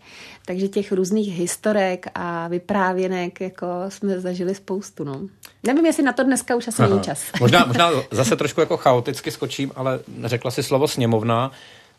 Takže 0.46 0.68
těch 0.68 0.92
různých 0.92 1.40
historek 1.40 2.06
a 2.16 2.48
vyprávěnek 2.48 3.42
jako 3.42 3.68
jsme 3.90 4.20
zažili 4.20 4.56
spoustu. 4.56 5.04
No. 5.04 5.22
Nevím, 5.64 5.86
jestli 5.86 6.04
na 6.04 6.14
to 6.14 6.24
dneska 6.24 6.56
už 6.56 6.68
asi 6.68 6.82
není 6.82 7.02
čas. 7.02 7.24
Možná, 7.40 7.66
možná 7.66 7.90
zase 8.12 8.36
trošku 8.36 8.60
jako 8.60 8.78
chaoticky 8.78 9.32
skočím, 9.32 9.72
ale 9.76 10.00
řekla 10.24 10.52
si 10.52 10.64
slovo 10.64 10.88
sněmovna. 10.88 11.52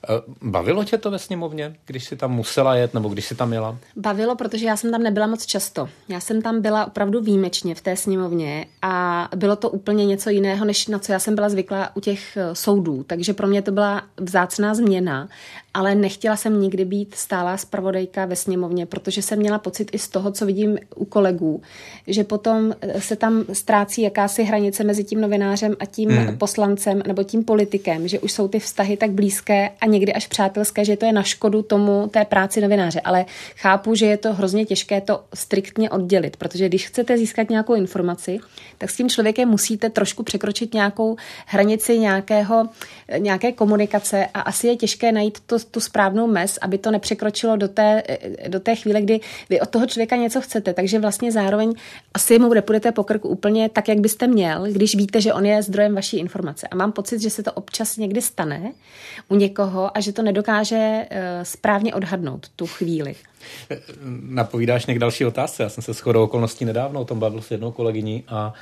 Eh, 0.08 0.22
bavilo 0.42 0.84
tě 0.84 0.98
to 0.98 1.10
ve 1.10 1.18
sněmovně, 1.18 1.76
když 1.86 2.04
jsi 2.04 2.16
tam 2.16 2.32
musela 2.32 2.74
jet 2.74 2.94
nebo 2.94 3.08
když 3.08 3.26
jsi 3.26 3.34
tam 3.34 3.52
jela? 3.52 3.78
Bavilo, 3.96 4.36
protože 4.36 4.66
já 4.66 4.76
jsem 4.76 4.90
tam 4.90 5.02
nebyla 5.02 5.26
moc 5.26 5.46
často. 5.46 5.88
Já 6.08 6.20
jsem 6.20 6.42
tam 6.42 6.62
byla 6.62 6.86
opravdu 6.86 7.20
výjimečně 7.20 7.74
v 7.74 7.80
té 7.80 7.96
sněmovně 7.96 8.66
a 8.82 9.28
bylo 9.36 9.56
to 9.56 9.70
úplně 9.70 10.06
něco 10.06 10.30
jiného, 10.30 10.64
než 10.64 10.86
na 10.86 10.98
co 10.98 11.12
já 11.12 11.18
jsem 11.18 11.34
byla 11.34 11.48
zvyklá 11.48 11.96
u 11.96 12.00
těch 12.00 12.36
eh, 12.36 12.54
soudů. 12.54 13.04
Takže 13.06 13.32
pro 13.32 13.46
mě 13.46 13.62
to 13.62 13.72
byla 13.72 14.02
vzácná 14.16 14.74
změna, 14.74 15.28
ale 15.76 15.94
nechtěla 15.94 16.36
jsem 16.36 16.60
nikdy 16.60 16.84
být 16.84 17.14
stálá 17.14 17.56
zpravodajka 17.56 18.26
ve 18.26 18.36
sněmovně, 18.36 18.86
protože 18.86 19.22
jsem 19.22 19.38
měla 19.38 19.58
pocit 19.58 19.90
i 19.92 19.98
z 19.98 20.08
toho, 20.08 20.32
co 20.32 20.46
vidím 20.46 20.78
u 20.94 21.04
kolegů, 21.04 21.62
že 22.06 22.24
potom 22.24 22.74
eh, 22.80 23.00
se 23.00 23.16
tam 23.16 23.44
ztrácí 23.52 24.02
jakási 24.02 24.42
hranice 24.44 24.84
mezi 24.84 25.04
tím 25.04 25.20
novinářem 25.20 25.76
a 25.80 25.86
tím 25.86 26.10
hmm. 26.10 26.38
poslancem 26.38 27.02
nebo 27.06 27.22
tím 27.22 27.44
politikem, 27.44 28.08
že 28.08 28.18
už 28.18 28.32
jsou 28.32 28.48
ty 28.48 28.58
vztahy 28.58 28.96
tak 28.96 29.10
blízké 29.10 29.70
a 29.80 29.86
někdy 29.86 30.12
až 30.12 30.26
přátelské, 30.26 30.84
že 30.84 30.96
to 30.96 31.06
je 31.06 31.12
na 31.12 31.22
škodu 31.22 31.62
tomu 31.62 32.08
té 32.10 32.24
práci 32.24 32.60
novináře. 32.60 33.00
Ale 33.00 33.24
chápu, 33.56 33.94
že 33.94 34.06
je 34.06 34.16
to 34.16 34.34
hrozně 34.34 34.64
těžké 34.64 35.00
to 35.00 35.24
striktně 35.34 35.90
oddělit, 35.90 36.36
protože 36.36 36.68
když 36.68 36.86
chcete 36.86 37.18
získat 37.18 37.50
nějakou 37.50 37.74
informaci, 37.74 38.38
tak 38.78 38.90
s 38.90 38.96
tím 38.96 39.08
člověkem 39.08 39.48
musíte 39.48 39.90
trošku 39.90 40.22
překročit 40.22 40.74
nějakou 40.74 41.16
hranici 41.46 41.98
nějakého, 41.98 42.68
nějaké 43.18 43.52
komunikace 43.52 44.26
a 44.34 44.40
asi 44.40 44.66
je 44.66 44.76
těžké 44.76 45.12
najít 45.12 45.38
to, 45.46 45.65
tu 45.70 45.80
správnou 45.80 46.26
mez, 46.26 46.58
aby 46.62 46.78
to 46.78 46.90
nepřekročilo 46.90 47.56
do 47.56 47.68
té, 47.68 48.02
do 48.48 48.60
té 48.60 48.74
chvíle, 48.74 49.02
kdy 49.02 49.20
vy 49.50 49.60
od 49.60 49.68
toho 49.68 49.86
člověka 49.86 50.16
něco 50.16 50.40
chcete. 50.40 50.74
Takže 50.74 50.98
vlastně 50.98 51.32
zároveň 51.32 51.74
asi 52.14 52.38
mu 52.38 52.54
nepůjdete 52.54 52.92
po 52.92 53.04
krku 53.04 53.28
úplně 53.28 53.68
tak, 53.68 53.88
jak 53.88 53.98
byste 53.98 54.26
měl, 54.26 54.66
když 54.72 54.94
víte, 54.94 55.20
že 55.20 55.32
on 55.32 55.46
je 55.46 55.62
zdrojem 55.62 55.94
vaší 55.94 56.18
informace. 56.18 56.68
A 56.68 56.76
mám 56.76 56.92
pocit, 56.92 57.22
že 57.22 57.30
se 57.30 57.42
to 57.42 57.52
občas 57.52 57.96
někdy 57.96 58.22
stane 58.22 58.72
u 59.28 59.34
někoho, 59.36 59.96
a 59.96 60.00
že 60.00 60.12
to 60.12 60.22
nedokáže 60.22 61.06
eh, 61.10 61.44
správně 61.44 61.94
odhadnout 61.94 62.48
tu 62.56 62.66
chvíli. 62.66 63.14
Napovídáš 64.20 64.86
někdy 64.86 65.00
další 65.00 65.24
otázce. 65.24 65.62
Já 65.62 65.68
jsem 65.68 65.82
se 65.82 65.92
shodou 65.92 66.24
okolností 66.24 66.64
nedávno 66.64 67.00
o 67.00 67.04
tom 67.04 67.18
bavil 67.18 67.42
s 67.42 67.50
jednou 67.50 67.72
kolegyní 67.72 68.24
a 68.28 68.54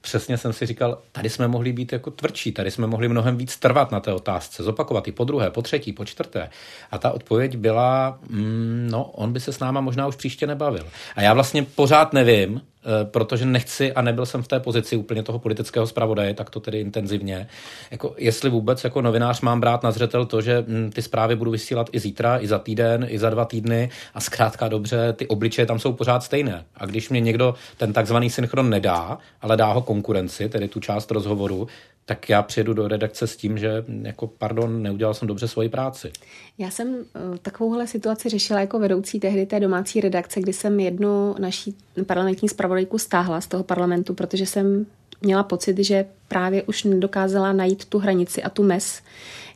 přesně 0.00 0.38
jsem 0.38 0.52
si 0.52 0.66
říkal, 0.66 0.98
tady 1.12 1.30
jsme 1.30 1.48
mohli 1.48 1.72
být 1.72 1.92
jako 1.92 2.10
tvrdší, 2.10 2.52
tady 2.52 2.70
jsme 2.70 2.86
mohli 2.86 3.08
mnohem 3.08 3.36
víc 3.36 3.56
trvat 3.56 3.92
na 3.92 4.00
té 4.00 4.12
otázce, 4.12 4.62
zopakovat 4.62 5.08
i 5.08 5.12
po 5.12 5.24
druhé, 5.24 5.50
po 5.50 5.62
třetí, 5.62 5.92
po 5.92 6.04
čtvrté. 6.04 6.50
A 6.90 6.98
ta 6.98 7.10
odpověď 7.10 7.56
byla, 7.56 8.18
mm, 8.28 8.88
no, 8.90 9.04
on 9.04 9.32
by 9.32 9.40
se 9.40 9.52
s 9.52 9.58
náma 9.58 9.80
možná 9.80 10.06
už 10.06 10.16
příště 10.16 10.46
nebavil. 10.46 10.86
A 11.16 11.22
já 11.22 11.34
vlastně 11.34 11.62
pořád 11.62 12.12
nevím, 12.12 12.60
protože 13.04 13.46
nechci 13.46 13.92
a 13.92 14.02
nebyl 14.02 14.26
jsem 14.26 14.42
v 14.42 14.48
té 14.48 14.60
pozici 14.60 14.96
úplně 14.96 15.22
toho 15.22 15.38
politického 15.38 15.86
zpravodaje, 15.86 16.34
tak 16.34 16.50
to 16.50 16.60
tedy 16.60 16.80
intenzivně. 16.80 17.48
Jako, 17.90 18.14
jestli 18.18 18.50
vůbec 18.50 18.84
jako 18.84 19.02
novinář 19.02 19.40
mám 19.40 19.60
brát 19.60 19.82
na 19.82 19.90
zřetel 19.90 20.26
to, 20.26 20.40
že 20.40 20.64
hm, 20.68 20.90
ty 20.94 21.02
zprávy 21.02 21.36
budu 21.36 21.50
vysílat 21.50 21.90
i 21.92 21.98
zítra, 21.98 22.38
i 22.38 22.46
za 22.46 22.58
týden, 22.58 23.06
i 23.08 23.18
za 23.18 23.30
dva 23.30 23.44
týdny 23.44 23.90
a 24.14 24.20
zkrátka 24.20 24.68
dobře, 24.68 25.12
ty 25.12 25.26
obličeje 25.26 25.66
tam 25.66 25.78
jsou 25.78 25.92
pořád 25.92 26.22
stejné. 26.22 26.64
A 26.76 26.86
když 26.86 27.08
mě 27.08 27.20
někdo 27.20 27.54
ten 27.76 27.92
takzvaný 27.92 28.30
synchron 28.30 28.70
nedá, 28.70 29.18
ale 29.40 29.56
dá 29.56 29.72
ho 29.72 29.82
konkurenci, 29.82 30.48
tedy 30.48 30.68
tu 30.68 30.80
část 30.80 31.10
rozhovoru, 31.10 31.68
tak 32.04 32.28
já 32.28 32.42
přijedu 32.42 32.74
do 32.74 32.88
redakce 32.88 33.26
s 33.26 33.36
tím, 33.36 33.58
že 33.58 33.84
jako 34.02 34.26
pardon, 34.26 34.82
neudělal 34.82 35.14
jsem 35.14 35.28
dobře 35.28 35.48
svoji 35.48 35.68
práci. 35.68 36.12
Já 36.58 36.70
jsem 36.70 36.88
uh, 36.88 37.36
takovouhle 37.42 37.86
situaci 37.86 38.28
řešila 38.28 38.60
jako 38.60 38.78
vedoucí 38.78 39.20
tehdy 39.20 39.46
té 39.46 39.60
domácí 39.60 40.00
redakce, 40.00 40.40
kdy 40.40 40.52
jsem 40.52 40.80
jednu 40.80 41.34
naší 41.38 41.76
parlamentní 42.06 42.48
zpravodajku 42.48 42.98
stáhla 42.98 43.40
z 43.40 43.46
toho 43.46 43.64
parlamentu, 43.64 44.14
protože 44.14 44.46
jsem 44.46 44.86
měla 45.22 45.42
pocit, 45.42 45.78
že 45.78 46.04
právě 46.28 46.62
už 46.62 46.84
nedokázala 46.84 47.52
najít 47.52 47.84
tu 47.84 47.98
hranici 47.98 48.42
a 48.42 48.50
tu 48.50 48.62
mes, 48.62 49.02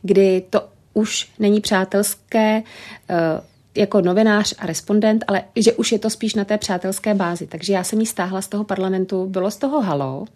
kdy 0.03 0.43
to 0.51 0.69
už 0.95 1.31
není 1.39 1.61
přátelské 1.61 2.63
uh, 3.11 3.45
jako 3.77 4.01
novinář 4.01 4.55
a 4.59 4.67
respondent, 4.67 5.25
ale 5.29 5.43
že 5.57 5.73
už 5.73 5.93
je 5.93 5.99
to 5.99 6.11
spíš 6.11 6.35
na 6.35 6.45
té 6.45 6.59
přátelské 6.59 7.15
bázi. 7.15 7.47
Takže 7.47 7.73
já 7.73 7.85
jsem 7.85 8.01
ji 8.01 8.07
stáhla 8.07 8.43
z 8.43 8.49
toho 8.49 8.65
parlamentu, 8.65 9.27
bylo 9.27 9.51
z 9.51 9.57
toho 9.57 9.81
halo, 9.83 10.27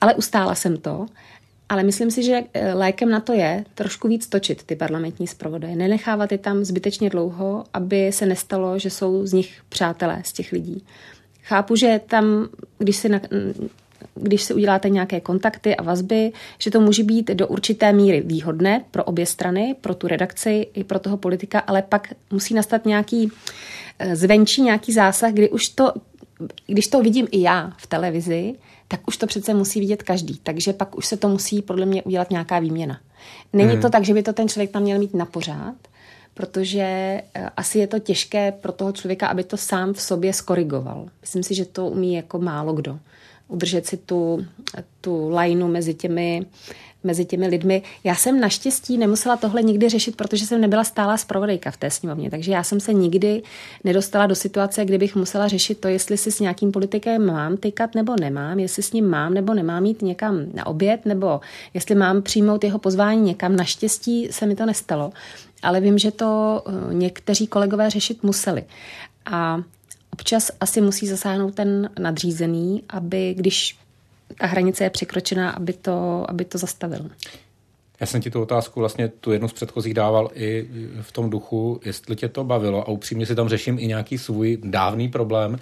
ale 0.00 0.14
ustála 0.14 0.54
jsem 0.54 0.76
to 0.76 1.06
ale 1.68 1.82
myslím 1.82 2.10
si, 2.10 2.22
že 2.22 2.42
eh, 2.54 2.74
lékem 2.74 3.10
na 3.10 3.20
to 3.20 3.32
je 3.32 3.64
trošku 3.74 4.08
víc 4.08 4.26
točit 4.26 4.62
ty 4.62 4.76
parlamentní 4.76 5.26
zpravodaje. 5.26 5.76
Nenechávat 5.76 6.32
je 6.32 6.38
tam 6.38 6.64
zbytečně 6.64 7.10
dlouho, 7.10 7.64
aby 7.74 8.12
se 8.12 8.26
nestalo, 8.26 8.78
že 8.78 8.90
jsou 8.90 9.26
z 9.26 9.32
nich 9.32 9.60
přátelé, 9.68 10.22
z 10.24 10.32
těch 10.32 10.52
lidí. 10.52 10.84
Chápu, 11.42 11.76
že 11.76 12.00
tam, 12.06 12.48
když 12.78 12.96
si, 12.96 13.08
na, 13.08 13.20
když 14.14 14.42
si 14.42 14.54
uděláte 14.54 14.88
nějaké 14.88 15.20
kontakty 15.20 15.76
a 15.76 15.82
vazby, 15.82 16.32
že 16.58 16.70
to 16.70 16.80
může 16.80 17.04
být 17.04 17.28
do 17.28 17.46
určité 17.48 17.92
míry 17.92 18.20
výhodné 18.20 18.84
pro 18.90 19.04
obě 19.04 19.26
strany, 19.26 19.76
pro 19.80 19.94
tu 19.94 20.08
redakci 20.08 20.66
i 20.74 20.84
pro 20.84 20.98
toho 20.98 21.16
politika, 21.16 21.58
ale 21.58 21.82
pak 21.82 22.14
musí 22.30 22.54
nastat 22.54 22.86
nějaký 22.86 23.32
eh, 23.98 24.16
zvenčí 24.16 24.62
nějaký 24.62 24.92
zásah, 24.92 25.32
kdy 25.32 25.50
už 25.50 25.68
to, 25.68 25.92
když 26.66 26.88
to 26.88 27.02
vidím 27.02 27.28
i 27.30 27.40
já 27.40 27.72
v 27.76 27.86
televizi, 27.86 28.54
tak 28.88 29.00
už 29.08 29.16
to 29.16 29.26
přece 29.26 29.54
musí 29.54 29.80
vidět 29.80 30.02
každý. 30.02 30.38
Takže 30.42 30.72
pak 30.72 30.96
už 30.96 31.06
se 31.06 31.16
to 31.16 31.28
musí 31.28 31.62
podle 31.62 31.86
mě 31.86 32.02
udělat 32.02 32.30
nějaká 32.30 32.58
výměna. 32.58 33.00
Není 33.52 33.72
hmm. 33.72 33.82
to 33.82 33.90
tak, 33.90 34.04
že 34.04 34.14
by 34.14 34.22
to 34.22 34.32
ten 34.32 34.48
člověk 34.48 34.70
tam 34.70 34.82
měl 34.82 34.98
mít 34.98 35.14
na 35.14 35.24
pořád, 35.24 35.74
protože 36.34 36.82
eh, 37.34 37.50
asi 37.56 37.78
je 37.78 37.86
to 37.86 37.98
těžké 37.98 38.52
pro 38.52 38.72
toho 38.72 38.92
člověka, 38.92 39.26
aby 39.26 39.44
to 39.44 39.56
sám 39.56 39.92
v 39.92 40.02
sobě 40.02 40.32
skorigoval. 40.32 41.08
Myslím 41.20 41.42
si, 41.42 41.54
že 41.54 41.64
to 41.64 41.86
umí 41.86 42.14
jako 42.14 42.38
málo 42.38 42.72
kdo. 42.72 42.98
Udržet 43.48 43.86
si 43.86 43.96
tu, 43.96 44.46
tu 45.00 45.28
lajnu 45.28 45.68
mezi 45.68 45.94
těmi 45.94 46.46
mezi 47.04 47.24
těmi 47.24 47.46
lidmi. 47.46 47.82
Já 48.04 48.14
jsem 48.14 48.40
naštěstí 48.40 48.98
nemusela 48.98 49.36
tohle 49.36 49.62
nikdy 49.62 49.88
řešit, 49.88 50.16
protože 50.16 50.46
jsem 50.46 50.60
nebyla 50.60 50.84
stálá 50.84 51.16
zpravodajka 51.16 51.70
v 51.70 51.76
té 51.76 51.90
sněmovně, 51.90 52.30
takže 52.30 52.52
já 52.52 52.62
jsem 52.62 52.80
se 52.80 52.92
nikdy 52.92 53.42
nedostala 53.84 54.26
do 54.26 54.34
situace, 54.34 54.84
kdybych 54.84 55.16
musela 55.16 55.48
řešit 55.48 55.80
to, 55.80 55.88
jestli 55.88 56.16
si 56.16 56.32
s 56.32 56.40
nějakým 56.40 56.72
politikem 56.72 57.26
mám 57.26 57.56
tykat 57.56 57.94
nebo 57.94 58.14
nemám, 58.20 58.58
jestli 58.58 58.82
s 58.82 58.92
ním 58.92 59.10
mám 59.10 59.34
nebo 59.34 59.54
nemám 59.54 59.84
jít 59.84 60.02
někam 60.02 60.46
na 60.54 60.66
oběd, 60.66 61.06
nebo 61.06 61.40
jestli 61.74 61.94
mám 61.94 62.22
přijmout 62.22 62.64
jeho 62.64 62.78
pozvání 62.78 63.22
někam. 63.22 63.56
Naštěstí 63.56 64.28
se 64.30 64.46
mi 64.46 64.56
to 64.56 64.66
nestalo, 64.66 65.12
ale 65.62 65.80
vím, 65.80 65.98
že 65.98 66.10
to 66.10 66.62
eh, 66.66 66.94
někteří 66.94 67.46
kolegové 67.46 67.90
řešit 67.90 68.22
museli. 68.22 68.64
A 69.26 69.62
občas 70.12 70.50
asi 70.60 70.80
musí 70.80 71.06
zasáhnout 71.06 71.54
ten 71.54 71.90
nadřízený, 71.98 72.82
aby 72.88 73.34
když 73.34 73.78
ta 74.38 74.46
hranice 74.46 74.84
je 74.84 74.90
překročená, 74.90 75.50
aby 75.50 75.72
to, 75.72 76.24
aby 76.28 76.44
to 76.44 76.58
zastavil. 76.58 77.10
Já 78.00 78.06
jsem 78.06 78.20
ti 78.20 78.30
tu 78.30 78.42
otázku 78.42 78.80
vlastně 78.80 79.08
tu 79.08 79.32
jednu 79.32 79.48
z 79.48 79.52
předchozích 79.52 79.94
dával 79.94 80.30
i 80.34 80.68
v 81.02 81.12
tom 81.12 81.30
duchu, 81.30 81.80
jestli 81.84 82.16
tě 82.16 82.28
to 82.28 82.44
bavilo 82.44 82.82
a 82.82 82.88
upřímně 82.88 83.26
si 83.26 83.34
tam 83.34 83.48
řeším 83.48 83.78
i 83.78 83.86
nějaký 83.86 84.18
svůj 84.18 84.58
dávný 84.64 85.08
problém, 85.08 85.58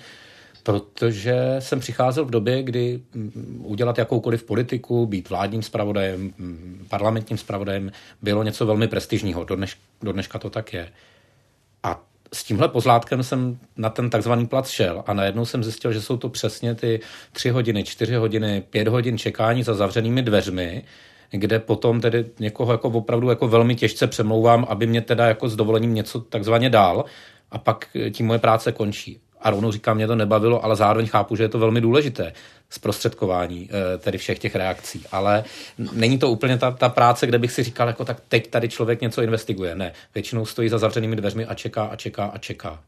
protože 0.62 1.56
jsem 1.58 1.80
přicházel 1.80 2.24
v 2.24 2.30
době, 2.30 2.62
kdy 2.62 3.00
mm, 3.14 3.60
udělat 3.64 3.98
jakoukoliv 3.98 4.44
politiku, 4.44 5.06
být 5.06 5.30
vládním 5.30 5.62
zpravodajem, 5.62 6.20
mm, 6.38 6.86
parlamentním 6.88 7.38
zpravodajem, 7.38 7.92
bylo 8.22 8.42
něco 8.42 8.66
velmi 8.66 8.88
prestižního. 8.88 9.44
Do, 9.44 9.56
do 10.02 10.12
dneška 10.12 10.38
to 10.38 10.50
tak 10.50 10.72
je. 10.72 10.88
A 11.82 12.02
s 12.34 12.44
tímhle 12.44 12.68
pozlátkem 12.68 13.22
jsem 13.22 13.58
na 13.76 13.90
ten 13.90 14.10
takzvaný 14.10 14.46
plat 14.46 14.68
šel 14.68 15.02
a 15.06 15.14
najednou 15.14 15.44
jsem 15.44 15.64
zjistil, 15.64 15.92
že 15.92 16.02
jsou 16.02 16.16
to 16.16 16.28
přesně 16.28 16.74
ty 16.74 17.00
tři 17.32 17.50
hodiny, 17.50 17.84
čtyři 17.84 18.14
hodiny, 18.14 18.62
pět 18.70 18.88
hodin 18.88 19.18
čekání 19.18 19.62
za 19.62 19.74
zavřenými 19.74 20.22
dveřmi, 20.22 20.84
kde 21.30 21.58
potom 21.58 22.00
tedy 22.00 22.24
někoho 22.38 22.72
jako 22.72 22.88
opravdu 22.88 23.30
jako 23.30 23.48
velmi 23.48 23.74
těžce 23.74 24.06
přemlouvám, 24.06 24.66
aby 24.68 24.86
mě 24.86 25.02
teda 25.02 25.26
jako 25.26 25.48
s 25.48 25.56
dovolením 25.56 25.94
něco 25.94 26.20
takzvaně 26.20 26.70
dál 26.70 27.04
a 27.50 27.58
pak 27.58 27.88
tím 28.12 28.26
moje 28.26 28.38
práce 28.38 28.72
končí. 28.72 29.20
A 29.46 29.50
rovnou 29.50 29.72
říkám, 29.72 29.96
mě 29.96 30.06
to 30.06 30.16
nebavilo, 30.16 30.64
ale 30.64 30.76
zároveň 30.76 31.06
chápu, 31.06 31.36
že 31.36 31.44
je 31.44 31.48
to 31.48 31.58
velmi 31.58 31.80
důležité 31.80 32.32
zprostředkování 32.70 33.68
eh, 33.70 33.98
tedy 33.98 34.18
všech 34.18 34.38
těch 34.38 34.54
reakcí. 34.54 35.02
Ale 35.12 35.44
není 35.92 36.18
to 36.18 36.30
úplně 36.30 36.58
ta, 36.58 36.70
ta 36.70 36.88
práce, 36.88 37.26
kde 37.26 37.38
bych 37.38 37.52
si 37.52 37.62
říkal, 37.62 37.88
jako 37.88 38.04
tak 38.04 38.20
teď 38.28 38.50
tady 38.50 38.68
člověk 38.68 39.00
něco 39.00 39.22
investiguje. 39.22 39.74
Ne, 39.74 39.92
většinou 40.14 40.46
stojí 40.46 40.68
za 40.68 40.78
zavřenými 40.78 41.16
dveřmi 41.16 41.46
a 41.46 41.54
čeká 41.54 41.84
a 41.84 41.96
čeká 41.96 42.24
a 42.24 42.38
čeká. 42.38 42.78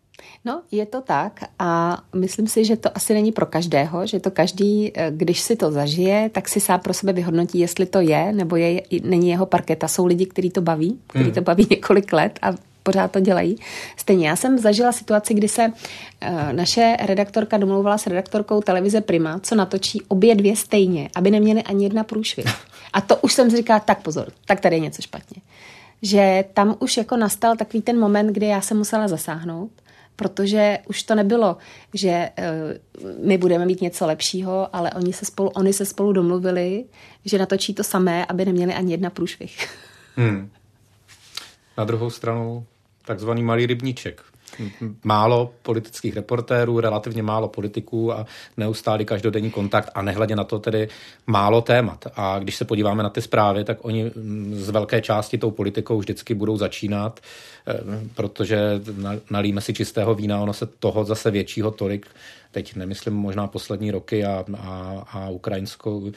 No, 0.45 0.63
je 0.71 0.87
to 0.87 1.01
tak 1.01 1.41
a 1.59 1.99
myslím 2.15 2.49
si, 2.49 2.65
že 2.65 2.77
to 2.77 2.97
asi 2.97 3.15
není 3.15 3.33
pro 3.33 3.47
každého, 3.47 4.07
že 4.07 4.21
to 4.21 4.31
každý, 4.31 4.93
eh, 4.95 5.11
když 5.11 5.41
si 5.41 5.57
to 5.57 5.71
zažije, 5.71 6.31
tak 6.33 6.49
si 6.49 6.61
sám 6.61 6.81
pro 6.81 6.95
sebe 6.95 7.13
vyhodnotí, 7.13 7.59
jestli 7.59 7.87
to 7.87 8.01
je 8.01 8.33
nebo 8.33 8.57
je, 8.57 8.83
není 9.03 9.29
jeho 9.29 9.47
parketa. 9.47 9.89
Jsou 9.89 10.07
lidi, 10.07 10.27
kteří 10.27 10.51
to 10.51 10.61
baví, 10.61 10.99
kteří 11.07 11.25
hmm. 11.25 11.35
to 11.35 11.41
baví 11.41 11.67
několik 11.71 12.13
let 12.13 12.39
a 12.43 12.68
pořád 12.89 13.13
to 13.13 13.21
dělají. 13.21 13.57
Stejně 13.97 14.29
já 14.29 14.37
jsem 14.37 14.59
zažila 14.59 14.93
situaci, 14.93 15.35
kdy 15.35 15.49
se 15.49 15.67
uh, 15.69 16.53
naše 16.53 16.97
redaktorka 17.01 17.57
domlouvala 17.57 17.99
s 17.99 18.07
redaktorkou 18.07 18.61
televize 18.61 19.01
Prima, 19.01 19.41
co 19.43 19.55
natočí 19.55 20.03
obě 20.09 20.35
dvě 20.35 20.57
stejně, 20.57 21.11
aby 21.17 21.31
neměly 21.31 21.63
ani 21.63 21.85
jedna 21.85 22.05
průšvih. 22.05 22.47
A 22.93 23.01
to 23.01 23.17
už 23.17 23.33
jsem 23.33 23.51
si 23.51 23.57
říkala, 23.57 23.81
tak 23.81 24.03
pozor, 24.03 24.33
tak 24.47 24.61
tady 24.61 24.77
je 24.77 24.81
něco 24.81 25.03
špatně. 25.03 25.43
Že 26.03 26.45
tam 26.55 26.77
už 26.79 26.97
jako 26.97 27.17
nastal 27.17 27.57
takový 27.57 27.83
ten 27.83 27.99
moment, 27.99 28.27
kdy 28.27 28.47
já 28.47 28.61
jsem 28.61 28.77
musela 28.77 29.09
zasáhnout, 29.09 29.71
protože 30.17 30.79
už 30.89 31.03
to 31.03 31.15
nebylo, 31.15 31.57
že 31.95 32.31
uh, 32.39 33.27
my 33.27 33.39
budeme 33.39 33.67
mít 33.67 33.81
něco 33.81 34.07
lepšího, 34.07 34.69
ale 34.73 34.91
oni 34.91 35.13
se 35.13 35.25
spolu, 35.25 35.49
oni 35.49 35.73
se 35.73 35.85
spolu 35.85 36.13
domluvili, 36.13 36.85
že 37.25 37.39
natočí 37.39 37.75
to 37.75 37.85
samé, 37.85 38.27
aby 38.27 38.45
neměli 38.45 38.75
ani 38.75 38.93
jedna 38.93 39.11
průšvih. 39.11 39.69
Hmm. 40.17 40.51
Na 41.79 41.85
druhou 41.85 42.11
stranu 42.11 42.67
takzvaný 43.09 43.43
malý 43.43 43.67
rybníček. 43.67 44.23
Málo 45.05 45.53
politických 45.63 46.17
reportérů, 46.17 46.81
relativně 46.81 47.23
málo 47.23 47.49
politiků 47.49 48.13
a 48.13 48.27
neustálý 48.57 49.05
každodenní 49.05 49.51
kontakt 49.51 49.91
a 49.95 50.03
nehledě 50.03 50.37
na 50.37 50.45
to 50.45 50.59
tedy 50.59 50.89
málo 51.27 51.61
témat. 51.61 52.05
A 52.17 52.39
když 52.39 52.57
se 52.57 52.65
podíváme 52.65 53.03
na 53.03 53.11
ty 53.11 53.23
zprávy, 53.23 53.65
tak 53.65 53.85
oni 53.85 54.11
z 54.53 54.71
velké 54.71 55.01
části 55.01 55.39
tou 55.39 55.51
politikou 55.51 55.99
vždycky 55.99 56.35
budou 56.35 56.57
začínat, 56.57 57.21
eh, 57.21 57.81
protože 58.15 58.81
nalíme 59.31 59.61
si 59.61 59.75
čistého 59.75 60.15
vína, 60.15 60.41
ono 60.41 60.53
se 60.53 60.67
toho 60.67 61.05
zase 61.05 61.31
většího 61.31 61.71
tolik 61.71 62.07
teď 62.51 62.77
nemyslím 62.77 63.15
možná 63.15 63.47
poslední 63.47 63.91
roky 63.91 64.25
a, 64.25 64.45
a, 64.59 65.05
a 65.13 65.29
ukrajinskou 65.29 66.07
e, 66.07 66.13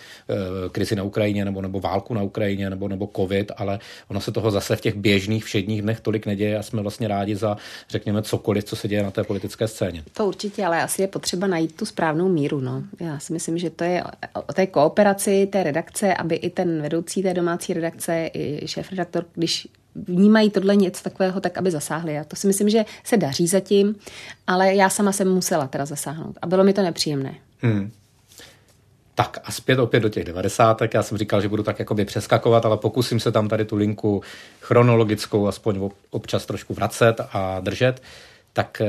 krizi 0.69 0.95
na 0.95 1.03
Ukrajině 1.03 1.45
nebo, 1.45 1.61
nebo 1.61 1.79
válku 1.79 2.13
na 2.13 2.23
Ukrajině 2.23 2.69
nebo, 2.69 2.87
nebo 2.87 3.09
covid, 3.15 3.51
ale 3.57 3.79
ono 4.07 4.21
se 4.21 4.31
toho 4.31 4.51
zase 4.51 4.75
v 4.75 4.81
těch 4.81 4.95
běžných 4.95 5.45
všedních 5.45 5.81
dnech 5.81 5.99
tolik 5.99 6.25
neděje 6.25 6.57
a 6.57 6.63
jsme 6.63 6.81
vlastně 6.81 7.07
rádi 7.07 7.35
za, 7.35 7.57
řekněme, 7.89 8.21
cokoliv, 8.21 8.63
co 8.63 8.75
se 8.75 8.87
děje 8.87 9.03
na 9.03 9.11
té 9.11 9.23
politické 9.23 9.67
scéně. 9.67 10.03
To 10.13 10.27
určitě, 10.27 10.65
ale 10.65 10.83
asi 10.83 11.01
je 11.01 11.07
potřeba 11.07 11.47
najít 11.47 11.75
tu 11.75 11.85
správnou 11.85 12.29
míru. 12.29 12.59
No. 12.59 12.83
Já 12.99 13.19
si 13.19 13.33
myslím, 13.33 13.57
že 13.57 13.69
to 13.69 13.83
je 13.83 14.03
o 14.47 14.53
té 14.53 14.67
kooperaci 14.67 15.47
té 15.51 15.63
redakce, 15.63 16.13
aby 16.13 16.35
i 16.35 16.49
ten 16.49 16.81
vedoucí 16.81 17.23
té 17.23 17.33
domácí 17.33 17.73
redakce, 17.73 18.29
i 18.33 18.67
šéf 18.67 18.91
redaktor, 18.91 19.25
když 19.33 19.67
vnímají 19.95 20.49
tohle 20.49 20.75
něco 20.75 21.03
takového, 21.03 21.41
tak 21.41 21.57
aby 21.57 21.71
zasáhli. 21.71 22.19
A 22.19 22.23
to 22.23 22.35
si 22.35 22.47
myslím, 22.47 22.69
že 22.69 22.85
se 23.03 23.17
daří 23.17 23.47
zatím, 23.47 23.95
ale 24.47 24.75
já 24.75 24.89
sama 24.89 25.11
jsem 25.11 25.31
musela 25.31 25.67
teda 25.67 25.85
zasáhnout 25.85 26.37
a 26.41 26.47
bylo 26.47 26.63
mi 26.63 26.73
to 26.73 26.81
nepříjemné. 26.81 27.35
Hmm. 27.59 27.91
Tak 29.15 29.37
a 29.43 29.51
zpět 29.51 29.79
opět 29.79 29.99
do 29.99 30.09
těch 30.09 30.23
90. 30.23 30.81
Já 30.93 31.03
jsem 31.03 31.17
říkal, 31.17 31.41
že 31.41 31.47
budu 31.47 31.63
tak 31.63 31.79
jakoby 31.79 32.05
přeskakovat, 32.05 32.65
ale 32.65 32.77
pokusím 32.77 33.19
se 33.19 33.31
tam 33.31 33.49
tady 33.49 33.65
tu 33.65 33.75
linku 33.75 34.21
chronologickou 34.61 35.47
aspoň 35.47 35.89
občas 36.09 36.45
trošku 36.45 36.73
vracet 36.73 37.21
a 37.31 37.59
držet. 37.59 38.01
Tak 38.53 38.81
eh, 38.81 38.87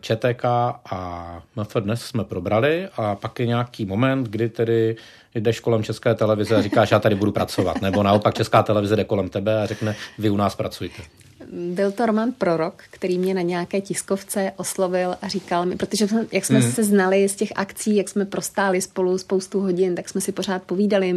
ČTK 0.00 0.44
a 0.90 1.42
MF 1.56 1.76
dnes 1.80 2.02
jsme 2.02 2.24
probrali 2.24 2.88
a 2.96 3.14
pak 3.14 3.40
je 3.40 3.46
nějaký 3.46 3.86
moment, 3.86 4.28
kdy 4.28 4.48
tedy 4.48 4.96
jdeš 5.34 5.60
kolem 5.60 5.82
české 5.82 6.14
televize 6.14 6.56
a 6.56 6.62
říkáš, 6.62 6.90
já 6.90 6.98
tady 6.98 7.14
budu 7.14 7.32
pracovat. 7.32 7.82
Nebo 7.82 8.02
naopak 8.02 8.34
česká 8.34 8.62
televize 8.62 8.96
jde 8.96 9.04
kolem 9.04 9.28
tebe 9.28 9.62
a 9.62 9.66
řekne, 9.66 9.96
vy 10.18 10.30
u 10.30 10.36
nás 10.36 10.54
pracujte. 10.54 11.02
Byl 11.52 11.92
to 11.92 12.06
Roman 12.06 12.32
Prorok, 12.32 12.82
který 12.90 13.18
mě 13.18 13.34
na 13.34 13.42
nějaké 13.42 13.80
tiskovce 13.80 14.52
oslovil 14.56 15.16
a 15.22 15.28
říkal 15.28 15.66
mi, 15.66 15.76
protože 15.76 16.06
jak 16.32 16.44
jsme 16.44 16.58
hmm. 16.58 16.72
se 16.72 16.84
znali 16.84 17.28
z 17.28 17.36
těch 17.36 17.52
akcí, 17.56 17.96
jak 17.96 18.08
jsme 18.08 18.24
prostáli 18.24 18.80
spolu 18.80 19.18
spoustu 19.18 19.60
hodin, 19.60 19.94
tak 19.94 20.08
jsme 20.08 20.20
si 20.20 20.32
pořád 20.32 20.62
povídali, 20.62 21.14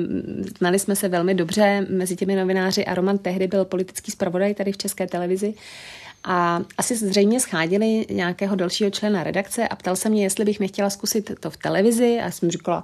znali 0.57 0.79
jsme 0.79 0.95
se 0.95 1.09
velmi 1.09 1.33
dobře 1.33 1.85
mezi 1.89 2.15
těmi 2.15 2.35
novináři 2.35 2.85
a 2.85 2.93
Roman 2.93 3.17
tehdy 3.17 3.47
byl 3.47 3.65
politický 3.65 4.11
zpravodaj 4.11 4.53
tady 4.53 4.71
v 4.71 4.77
České 4.77 5.07
televizi. 5.07 5.53
A 6.23 6.61
asi 6.77 6.95
zřejmě 6.95 7.39
scháděli 7.39 8.05
nějakého 8.09 8.55
dalšího 8.55 8.89
člena 8.89 9.23
redakce 9.23 9.67
a 9.67 9.75
ptal 9.75 9.95
se 9.95 10.09
mě, 10.09 10.23
jestli 10.23 10.45
bych 10.45 10.59
nechtěla 10.59 10.89
zkusit 10.89 11.31
to 11.39 11.49
v 11.49 11.57
televizi. 11.57 12.19
A 12.19 12.23
já 12.23 12.31
jsem 12.31 12.51
říkala, 12.51 12.83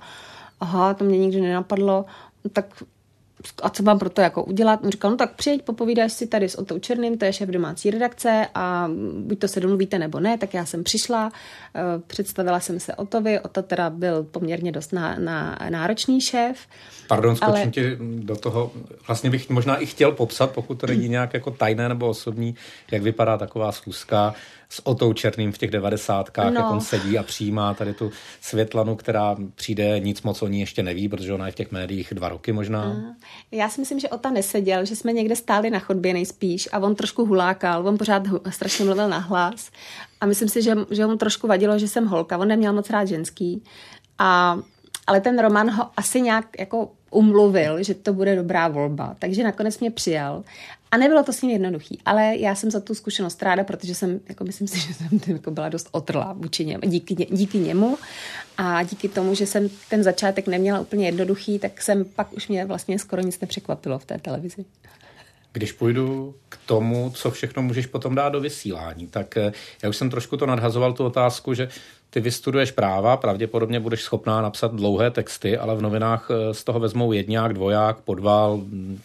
aha, 0.59 0.93
to 0.93 1.03
mě 1.03 1.17
nikdy 1.17 1.41
nenapadlo, 1.41 2.05
tak 2.53 2.83
a 3.63 3.69
co 3.69 3.83
mám 3.83 3.99
pro 3.99 4.09
to 4.09 4.21
jako 4.21 4.43
udělat? 4.43 4.79
On 4.83 4.89
říkal, 4.89 5.11
no 5.11 5.17
tak 5.17 5.35
přijď, 5.35 5.61
popovídáš 5.61 6.13
si 6.13 6.27
tady 6.27 6.49
s 6.49 6.55
Otou 6.55 6.79
Černým, 6.79 7.17
to 7.17 7.25
je 7.25 7.33
šéf 7.33 7.49
domácí 7.49 7.91
redakce 7.91 8.47
a 8.55 8.89
buď 9.19 9.39
to 9.39 9.47
se 9.47 9.59
domluvíte 9.59 9.99
nebo 9.99 10.19
ne, 10.19 10.37
tak 10.37 10.53
já 10.53 10.65
jsem 10.65 10.83
přišla, 10.83 11.31
eh, 11.75 11.81
představila 12.07 12.59
jsem 12.59 12.79
se 12.79 12.95
Otovi, 12.95 13.39
Oto 13.39 13.61
teda 13.61 13.89
byl 13.89 14.23
poměrně 14.23 14.71
dost 14.71 14.93
na, 14.93 15.15
na, 15.19 15.59
náročný 15.69 16.21
šéf. 16.21 16.57
Pardon, 17.07 17.35
skočím 17.35 17.55
ale... 17.55 17.67
ti 17.71 17.97
do 17.99 18.35
toho, 18.35 18.71
vlastně 19.07 19.29
bych 19.29 19.49
možná 19.49 19.77
i 19.77 19.85
chtěl 19.85 20.11
popsat, 20.11 20.51
pokud 20.51 20.79
to 20.79 20.87
není 20.87 21.09
nějak 21.09 21.33
jako 21.33 21.51
tajné 21.51 21.89
nebo 21.89 22.07
osobní, 22.07 22.55
jak 22.91 23.01
vypadá 23.01 23.37
taková 23.37 23.71
schůzka 23.71 24.35
s 24.69 24.87
Otou 24.87 25.13
Černým 25.13 25.51
v 25.51 25.57
těch 25.57 25.71
devadesátkách, 25.71 26.53
no. 26.53 26.61
jak 26.61 26.71
on 26.71 26.81
sedí 26.81 27.17
a 27.17 27.23
přijímá 27.23 27.73
tady 27.73 27.93
tu 27.93 28.11
Světlanu, 28.41 28.95
která 28.95 29.35
přijde, 29.55 29.99
nic 29.99 30.21
moc 30.21 30.41
o 30.41 30.47
ní 30.47 30.59
ještě 30.59 30.83
neví, 30.83 31.09
protože 31.09 31.33
ona 31.33 31.45
je 31.45 31.51
v 31.51 31.55
těch 31.55 31.71
médiích 31.71 32.13
dva 32.13 32.29
roky 32.29 32.51
možná. 32.51 33.15
Já 33.51 33.69
si 33.69 33.81
myslím, 33.81 33.99
že 33.99 34.09
Ota 34.09 34.29
neseděl, 34.29 34.85
že 34.85 34.95
jsme 34.95 35.13
někde 35.13 35.35
stáli 35.35 35.69
na 35.69 35.79
chodbě 35.79 36.13
nejspíš 36.13 36.69
a 36.71 36.79
on 36.79 36.95
trošku 36.95 37.25
hulákal, 37.25 37.87
on 37.87 37.97
pořád 37.97 38.23
strašně 38.49 38.85
mluvil 38.85 39.09
na 39.09 39.17
hlas. 39.17 39.71
A 40.21 40.25
myslím 40.25 40.49
si, 40.49 40.61
že, 40.61 40.75
že 40.91 41.05
mu 41.05 41.15
trošku 41.15 41.47
vadilo, 41.47 41.79
že 41.79 41.87
jsem 41.87 42.05
holka, 42.05 42.37
on 42.37 42.47
neměl 42.47 42.73
moc 42.73 42.89
rád 42.89 43.05
ženský. 43.05 43.63
A 44.19 44.59
ale 45.07 45.21
ten 45.21 45.39
Roman 45.39 45.71
ho 45.71 45.89
asi 45.97 46.21
nějak 46.21 46.45
jako 46.59 46.91
umluvil, 47.11 47.83
že 47.83 47.93
to 47.93 48.13
bude 48.13 48.35
dobrá 48.35 48.67
volba, 48.67 49.15
takže 49.19 49.43
nakonec 49.43 49.79
mě 49.79 49.91
přijal 49.91 50.43
a 50.91 50.97
nebylo 50.97 51.23
to 51.23 51.33
s 51.33 51.41
ním 51.41 51.51
jednoduchý, 51.51 51.99
ale 52.05 52.37
já 52.37 52.55
jsem 52.55 52.71
za 52.71 52.79
tu 52.79 52.95
zkušenost 52.95 53.43
ráda, 53.43 53.63
protože 53.63 53.95
jsem, 53.95 54.19
jako 54.29 54.43
myslím 54.43 54.67
si, 54.67 54.79
že 54.87 54.93
jsem 54.93 55.19
jako 55.27 55.51
byla 55.51 55.69
dost 55.69 55.89
otrlá 55.91 56.33
vůči 56.33 56.65
němu, 56.65 56.81
díky, 56.85 57.15
díky 57.15 57.59
němu 57.59 57.97
a 58.57 58.83
díky 58.83 59.09
tomu, 59.09 59.35
že 59.35 59.45
jsem 59.45 59.69
ten 59.89 60.03
začátek 60.03 60.47
neměla 60.47 60.79
úplně 60.79 61.05
jednoduchý, 61.05 61.59
tak 61.59 61.81
jsem 61.81 62.05
pak 62.05 62.33
už 62.33 62.47
mě 62.47 62.65
vlastně 62.65 62.99
skoro 62.99 63.21
nic 63.21 63.39
nepřekvapilo 63.39 63.99
v 63.99 64.05
té 64.05 64.17
televizi. 64.17 64.65
Když 65.53 65.71
půjdu 65.71 66.35
k 66.49 66.57
tomu, 66.65 67.11
co 67.15 67.31
všechno 67.31 67.61
můžeš 67.61 67.85
potom 67.85 68.15
dát 68.15 68.29
do 68.29 68.41
vysílání, 68.41 69.07
tak 69.07 69.37
eh, 69.37 69.51
já 69.83 69.89
už 69.89 69.97
jsem 69.97 70.09
trošku 70.09 70.37
to 70.37 70.45
nadhazoval 70.45 70.93
tu 70.93 71.05
otázku, 71.05 71.53
že 71.53 71.69
ty 72.09 72.19
vystuduješ 72.19 72.71
práva, 72.71 73.17
pravděpodobně 73.17 73.79
budeš 73.79 74.01
schopná 74.01 74.41
napsat 74.41 74.75
dlouhé 74.75 75.11
texty, 75.11 75.57
ale 75.57 75.75
v 75.75 75.81
novinách 75.81 76.27
eh, 76.31 76.53
z 76.53 76.63
toho 76.63 76.79
vezmou 76.79 77.11
jedňák, 77.11 77.53
dvoják, 77.53 77.99
podval, 77.99 78.61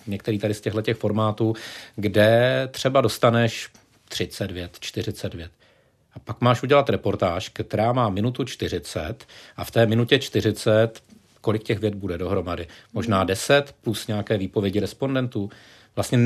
některý 0.07 0.39
tady 0.39 0.55
z 0.55 0.61
těchto 0.61 0.83
těch 0.83 0.97
formátů, 0.97 1.55
kde 1.97 2.69
třeba 2.73 3.01
dostaneš 3.01 3.69
30 4.09 4.51
vět, 4.51 4.77
40 4.81 5.35
vět. 5.35 5.51
A 6.15 6.19
pak 6.19 6.41
máš 6.41 6.63
udělat 6.63 6.91
reportáž, 6.91 7.49
která 7.49 7.93
má 7.93 8.09
minutu 8.09 8.45
40 8.45 9.27
a 9.57 9.65
v 9.65 9.71
té 9.71 9.87
minutě 9.87 10.19
40 10.19 11.03
kolik 11.41 11.63
těch 11.63 11.79
vět 11.79 11.95
bude 11.95 12.19
dohromady? 12.19 12.67
Možná 12.93 13.25
10 13.25 13.75
plus 13.83 14.07
nějaké 14.07 14.39
výpovědi 14.39 14.81
respondentů 14.81 15.51
vlastně 15.97 16.19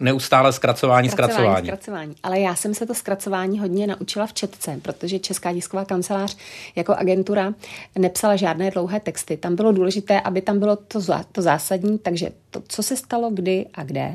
neustále 0.00 0.52
zkracování, 0.52 1.08
zkracování, 1.08 1.44
zkracování. 1.44 1.66
Zkracování. 1.66 2.14
Ale 2.22 2.40
já 2.40 2.54
jsem 2.54 2.74
se 2.74 2.86
to 2.86 2.94
zkracování 2.94 3.58
hodně 3.58 3.86
naučila 3.86 4.26
v 4.26 4.32
Četce, 4.32 4.78
protože 4.82 5.18
Česká 5.18 5.52
tisková 5.52 5.84
kancelář 5.84 6.36
jako 6.76 6.94
agentura 6.94 7.54
nepsala 7.98 8.36
žádné 8.36 8.70
dlouhé 8.70 9.00
texty. 9.00 9.36
Tam 9.36 9.56
bylo 9.56 9.72
důležité, 9.72 10.20
aby 10.20 10.40
tam 10.40 10.58
bylo 10.58 10.76
to, 10.76 11.00
to 11.32 11.42
zásadní, 11.42 11.98
takže 11.98 12.30
to, 12.50 12.62
co 12.68 12.82
se 12.82 12.96
stalo, 12.96 13.30
kdy 13.30 13.66
a 13.74 13.82
kde. 13.82 14.12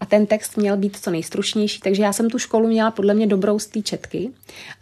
A 0.00 0.06
ten 0.06 0.26
text 0.26 0.56
měl 0.56 0.76
být 0.76 0.96
co 0.96 1.10
nejstručnější, 1.10 1.80
takže 1.80 2.02
já 2.02 2.12
jsem 2.12 2.30
tu 2.30 2.38
školu 2.38 2.68
měla 2.68 2.90
podle 2.90 3.14
mě 3.14 3.26
dobrou 3.26 3.58
z 3.58 3.66
té 3.66 3.82
četky. 3.82 4.30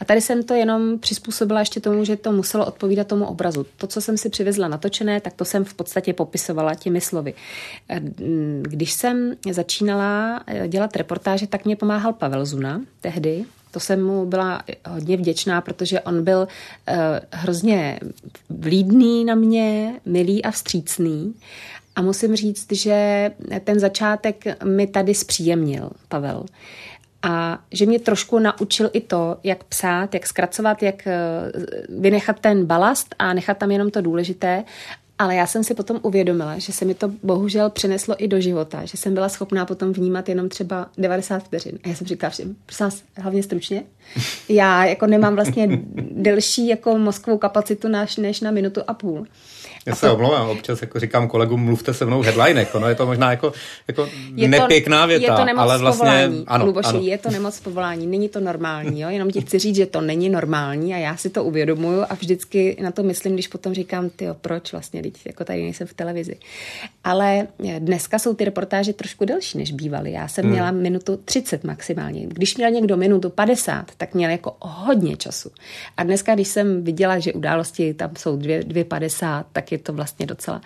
A 0.00 0.04
tady 0.04 0.20
jsem 0.20 0.42
to 0.42 0.54
jenom 0.54 0.98
přizpůsobila 0.98 1.60
ještě 1.60 1.80
tomu, 1.80 2.04
že 2.04 2.16
to 2.16 2.32
muselo 2.32 2.66
odpovídat 2.66 3.06
tomu 3.06 3.26
obrazu. 3.26 3.66
To, 3.76 3.86
co 3.86 4.00
jsem 4.00 4.18
si 4.18 4.28
přivezla 4.28 4.68
natočené, 4.68 5.20
tak 5.20 5.32
to 5.32 5.44
jsem 5.44 5.64
v 5.64 5.74
podstatě 5.74 6.12
popisovala 6.12 6.74
těmi 6.74 7.00
slovy. 7.00 7.34
Když 8.62 8.92
jsem 8.92 9.34
začínala 9.52 10.42
eh, 10.46 10.68
dělat 10.68 10.96
reportáže, 10.96 11.46
tak 11.46 11.64
mě 11.64 11.76
pomáhal 11.76 12.12
Pavel 12.12 12.46
Zuna 12.46 12.80
tehdy. 13.00 13.44
To 13.70 13.80
jsem 13.80 14.04
mu 14.04 14.26
byla 14.26 14.62
hodně 14.88 15.16
vděčná, 15.16 15.60
protože 15.60 16.00
on 16.00 16.24
byl 16.24 16.38
uh, 16.38 16.94
hrozně 17.30 18.00
vlídný 18.50 19.24
na 19.24 19.34
mě, 19.34 20.00
milý 20.04 20.44
a 20.44 20.50
vstřícný. 20.50 21.34
A 21.96 22.02
musím 22.02 22.36
říct, 22.36 22.72
že 22.72 23.30
ten 23.64 23.80
začátek 23.80 24.64
mi 24.64 24.86
tady 24.86 25.14
zpříjemnil 25.14 25.90
Pavel. 26.08 26.44
A 27.22 27.58
že 27.70 27.86
mě 27.86 27.98
trošku 27.98 28.38
naučil 28.38 28.90
i 28.92 29.00
to, 29.00 29.36
jak 29.44 29.64
psát, 29.64 30.14
jak 30.14 30.26
zkracovat, 30.26 30.82
jak 30.82 31.06
eh, 31.06 31.16
vynechat 31.88 32.40
ten 32.40 32.66
balast 32.66 33.14
a 33.18 33.32
nechat 33.32 33.58
tam 33.58 33.70
jenom 33.70 33.90
to 33.90 34.00
důležité 34.00 34.64
ale 35.22 35.34
já 35.34 35.46
jsem 35.46 35.64
si 35.64 35.74
potom 35.74 36.00
uvědomila, 36.02 36.58
že 36.58 36.72
se 36.72 36.84
mi 36.84 36.94
to 36.94 37.12
bohužel 37.22 37.70
přineslo 37.70 38.14
i 38.18 38.28
do 38.28 38.40
života, 38.40 38.84
že 38.84 38.96
jsem 38.96 39.14
byla 39.14 39.28
schopná 39.28 39.66
potom 39.66 39.92
vnímat 39.92 40.28
jenom 40.28 40.48
třeba 40.48 40.90
90 40.98 41.38
vteřin. 41.38 41.78
A 41.84 41.88
já 41.88 41.94
jsem 41.94 42.06
říkala 42.06 42.30
všem, 42.30 42.56
prosím 42.66 42.86
vás, 42.86 43.02
hlavně 43.16 43.42
stručně. 43.42 43.82
Já 44.48 44.84
jako 44.84 45.06
nemám 45.06 45.34
vlastně 45.34 45.68
delší 46.10 46.68
jako 46.68 46.98
mozkovou 46.98 47.38
kapacitu 47.38 47.88
než, 47.88 48.16
než 48.16 48.40
na 48.40 48.50
minutu 48.50 48.80
a 48.86 48.94
půl. 48.94 49.26
Já 49.86 49.94
se 49.94 50.06
to, 50.06 50.14
omlouvám, 50.14 50.48
občas 50.48 50.80
jako 50.80 51.00
říkám 51.00 51.28
kolegům, 51.28 51.64
mluvte 51.64 51.94
se 51.94 52.06
mnou 52.06 52.22
headlinek, 52.22 52.74
ono 52.74 52.88
je 52.88 52.94
to 52.94 53.06
možná 53.06 53.30
jako, 53.30 53.52
jako 53.88 54.08
je 54.34 54.48
nepěkná 54.48 55.06
věta, 55.06 55.32
je 55.32 55.38
to 55.38 55.44
nemoc 55.44 55.62
ale 55.62 55.78
vlastně, 55.78 56.04
povolání, 56.04 56.44
ano, 56.46 56.66
Luboši, 56.66 56.88
ano. 56.88 57.00
je 57.02 57.18
to 57.18 57.30
nemoc 57.30 57.60
povolání, 57.60 58.06
není 58.06 58.28
to 58.28 58.40
normální, 58.40 59.00
jo? 59.00 59.08
jenom 59.08 59.30
ti 59.30 59.40
chci 59.40 59.58
říct, 59.58 59.76
že 59.76 59.86
to 59.86 60.00
není 60.00 60.28
normální 60.28 60.94
a 60.94 60.98
já 60.98 61.16
si 61.16 61.30
to 61.30 61.44
uvědomuju 61.44 62.02
a 62.08 62.14
vždycky 62.14 62.76
na 62.82 62.90
to 62.90 63.02
myslím, 63.02 63.32
když 63.34 63.48
potom 63.48 63.74
říkám, 63.74 64.10
ty 64.10 64.26
proč 64.40 64.72
vlastně, 64.72 65.02
teď 65.02 65.26
jako 65.26 65.44
tady 65.44 65.62
nejsem 65.62 65.86
v 65.86 65.94
televizi. 65.94 66.36
Ale 67.04 67.46
dneska 67.78 68.18
jsou 68.18 68.34
ty 68.34 68.44
reportáže 68.44 68.92
trošku 68.92 69.24
delší, 69.24 69.58
než 69.58 69.72
bývaly. 69.72 70.12
Já 70.12 70.28
jsem 70.28 70.44
hmm. 70.44 70.52
měla 70.52 70.70
minutu 70.70 71.20
30 71.24 71.64
maximálně. 71.64 72.26
Když 72.26 72.56
měl 72.56 72.70
někdo 72.70 72.96
minutu 72.96 73.30
50, 73.30 73.90
tak 73.96 74.14
měl 74.14 74.30
jako 74.30 74.56
hodně 74.60 75.16
času. 75.16 75.50
A 75.96 76.02
dneska, 76.02 76.34
když 76.34 76.48
jsem 76.48 76.84
viděla, 76.84 77.18
že 77.18 77.32
události 77.32 77.94
tam 77.94 78.10
jsou 78.18 78.36
2,50, 78.36 79.44
tak 79.52 79.71
je 79.72 79.78
to 79.78 79.92
vlastně 79.92 80.26
docela... 80.26 80.60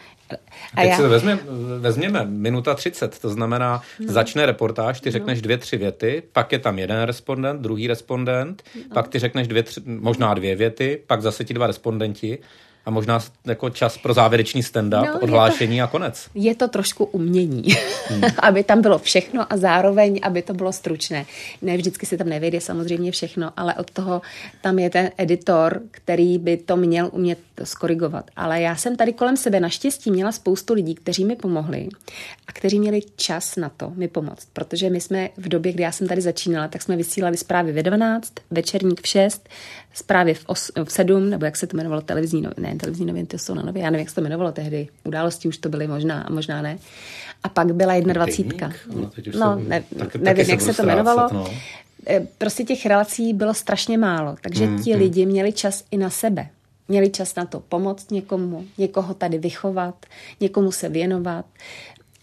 A 0.74 0.80
Teď 0.80 0.90
já... 0.90 0.96
si 0.96 1.02
to 1.02 1.08
vezme, 1.08 1.38
vezměme 1.78 2.24
minuta 2.24 2.74
30, 2.74 3.18
to 3.18 3.30
znamená, 3.30 3.82
no. 4.00 4.12
začne 4.12 4.46
reportáž, 4.46 5.00
ty 5.00 5.08
no. 5.08 5.12
řekneš 5.12 5.42
dvě, 5.42 5.58
tři 5.58 5.76
věty, 5.76 6.22
pak 6.32 6.52
je 6.52 6.58
tam 6.58 6.78
jeden 6.78 7.02
respondent, 7.02 7.62
druhý 7.62 7.86
respondent, 7.86 8.62
no. 8.74 8.94
pak 8.94 9.08
ty 9.08 9.18
řekneš 9.18 9.48
dvě, 9.48 9.62
tři, 9.62 9.80
možná 9.86 10.34
dvě 10.34 10.56
věty, 10.56 11.02
pak 11.06 11.22
zase 11.22 11.44
ti 11.44 11.54
dva 11.54 11.66
respondenti 11.66 12.38
a 12.86 12.90
možná 12.90 13.20
jako 13.44 13.70
čas 13.70 13.98
pro 13.98 14.14
závěrečný 14.14 14.62
stand-up, 14.62 15.06
no, 15.06 15.20
odhlášení 15.20 15.78
to, 15.78 15.84
a 15.84 15.86
konec. 15.86 16.28
Je 16.34 16.54
to 16.54 16.68
trošku 16.68 17.04
umění, 17.04 17.64
hmm. 18.08 18.22
aby 18.42 18.64
tam 18.64 18.82
bylo 18.82 18.98
všechno 18.98 19.52
a 19.52 19.56
zároveň, 19.56 20.20
aby 20.22 20.42
to 20.42 20.54
bylo 20.54 20.72
stručné. 20.72 21.26
Ne 21.62 21.76
vždycky 21.76 22.06
se 22.06 22.16
tam 22.16 22.28
nevyjde 22.28 22.60
samozřejmě 22.60 23.12
všechno, 23.12 23.52
ale 23.56 23.74
od 23.74 23.90
toho 23.90 24.22
tam 24.60 24.78
je 24.78 24.90
ten 24.90 25.10
editor, 25.18 25.80
který 25.90 26.38
by 26.38 26.56
to 26.56 26.76
měl 26.76 27.10
umět 27.12 27.38
skorigovat. 27.64 28.30
Ale 28.36 28.60
já 28.60 28.76
jsem 28.76 28.96
tady 28.96 29.12
kolem 29.12 29.36
sebe 29.36 29.60
naštěstí 29.60 30.10
měla 30.10 30.32
spoustu 30.32 30.74
lidí, 30.74 30.94
kteří 30.94 31.24
mi 31.24 31.36
pomohli 31.36 31.88
a 32.46 32.52
kteří 32.52 32.80
měli 32.80 33.00
čas 33.16 33.56
na 33.56 33.68
to 33.68 33.92
mi 33.94 34.08
pomoct, 34.08 34.48
protože 34.52 34.90
my 34.90 35.00
jsme 35.00 35.28
v 35.36 35.48
době, 35.48 35.72
kdy 35.72 35.82
já 35.82 35.92
jsem 35.92 36.08
tady 36.08 36.20
začínala, 36.20 36.68
tak 36.68 36.82
jsme 36.82 36.96
vysílali 36.96 37.36
zprávy 37.36 37.72
ve 37.72 37.82
12, 37.82 38.32
večerník 38.50 39.02
v 39.02 39.06
6, 39.06 39.48
zprávy 39.94 40.34
v, 40.34 40.44
os, 40.46 40.70
v 40.84 40.92
7, 40.92 41.30
nebo 41.30 41.44
jak 41.44 41.56
se 41.56 41.66
to 41.66 41.76
jmenovalo, 41.76 42.02
televizní 42.02 42.42
noviny, 42.42 42.75
ne, 42.76 42.80
televizní 42.80 43.06
noviny, 43.06 43.26
to 43.26 43.38
jsou 43.38 43.54
na 43.54 43.62
nově, 43.62 43.82
já 43.82 43.90
nevím, 43.90 44.00
jak 44.00 44.08
se 44.08 44.14
to 44.14 44.20
jmenovalo 44.20 44.52
tehdy, 44.52 44.88
události 45.04 45.48
už 45.48 45.58
to 45.58 45.68
byly 45.68 45.86
možná, 45.86 46.22
a 46.22 46.32
možná 46.32 46.62
ne. 46.62 46.78
A 47.42 47.48
pak 47.48 47.74
byla 47.74 48.00
21. 48.00 48.72
No, 48.94 49.10
no 49.38 49.62
ne, 49.68 49.84
taky, 49.98 50.18
nevím, 50.18 50.50
jak 50.50 50.60
se 50.60 50.74
to 50.74 50.82
jmenovalo. 50.82 51.28
No. 51.32 51.50
E, 52.08 52.26
prostě 52.38 52.64
těch 52.64 52.86
relací 52.86 53.32
bylo 53.32 53.54
strašně 53.54 53.98
málo, 53.98 54.36
takže 54.40 54.66
mm, 54.66 54.82
ti 54.82 54.94
mm. 54.94 54.98
lidi 54.98 55.26
měli 55.26 55.52
čas 55.52 55.84
i 55.90 55.96
na 55.96 56.10
sebe. 56.10 56.48
Měli 56.88 57.10
čas 57.10 57.34
na 57.34 57.44
to 57.44 57.60
pomoct 57.60 58.10
někomu, 58.10 58.64
někoho 58.78 59.14
tady 59.14 59.38
vychovat, 59.38 60.06
někomu 60.40 60.72
se 60.72 60.88
věnovat. 60.88 61.44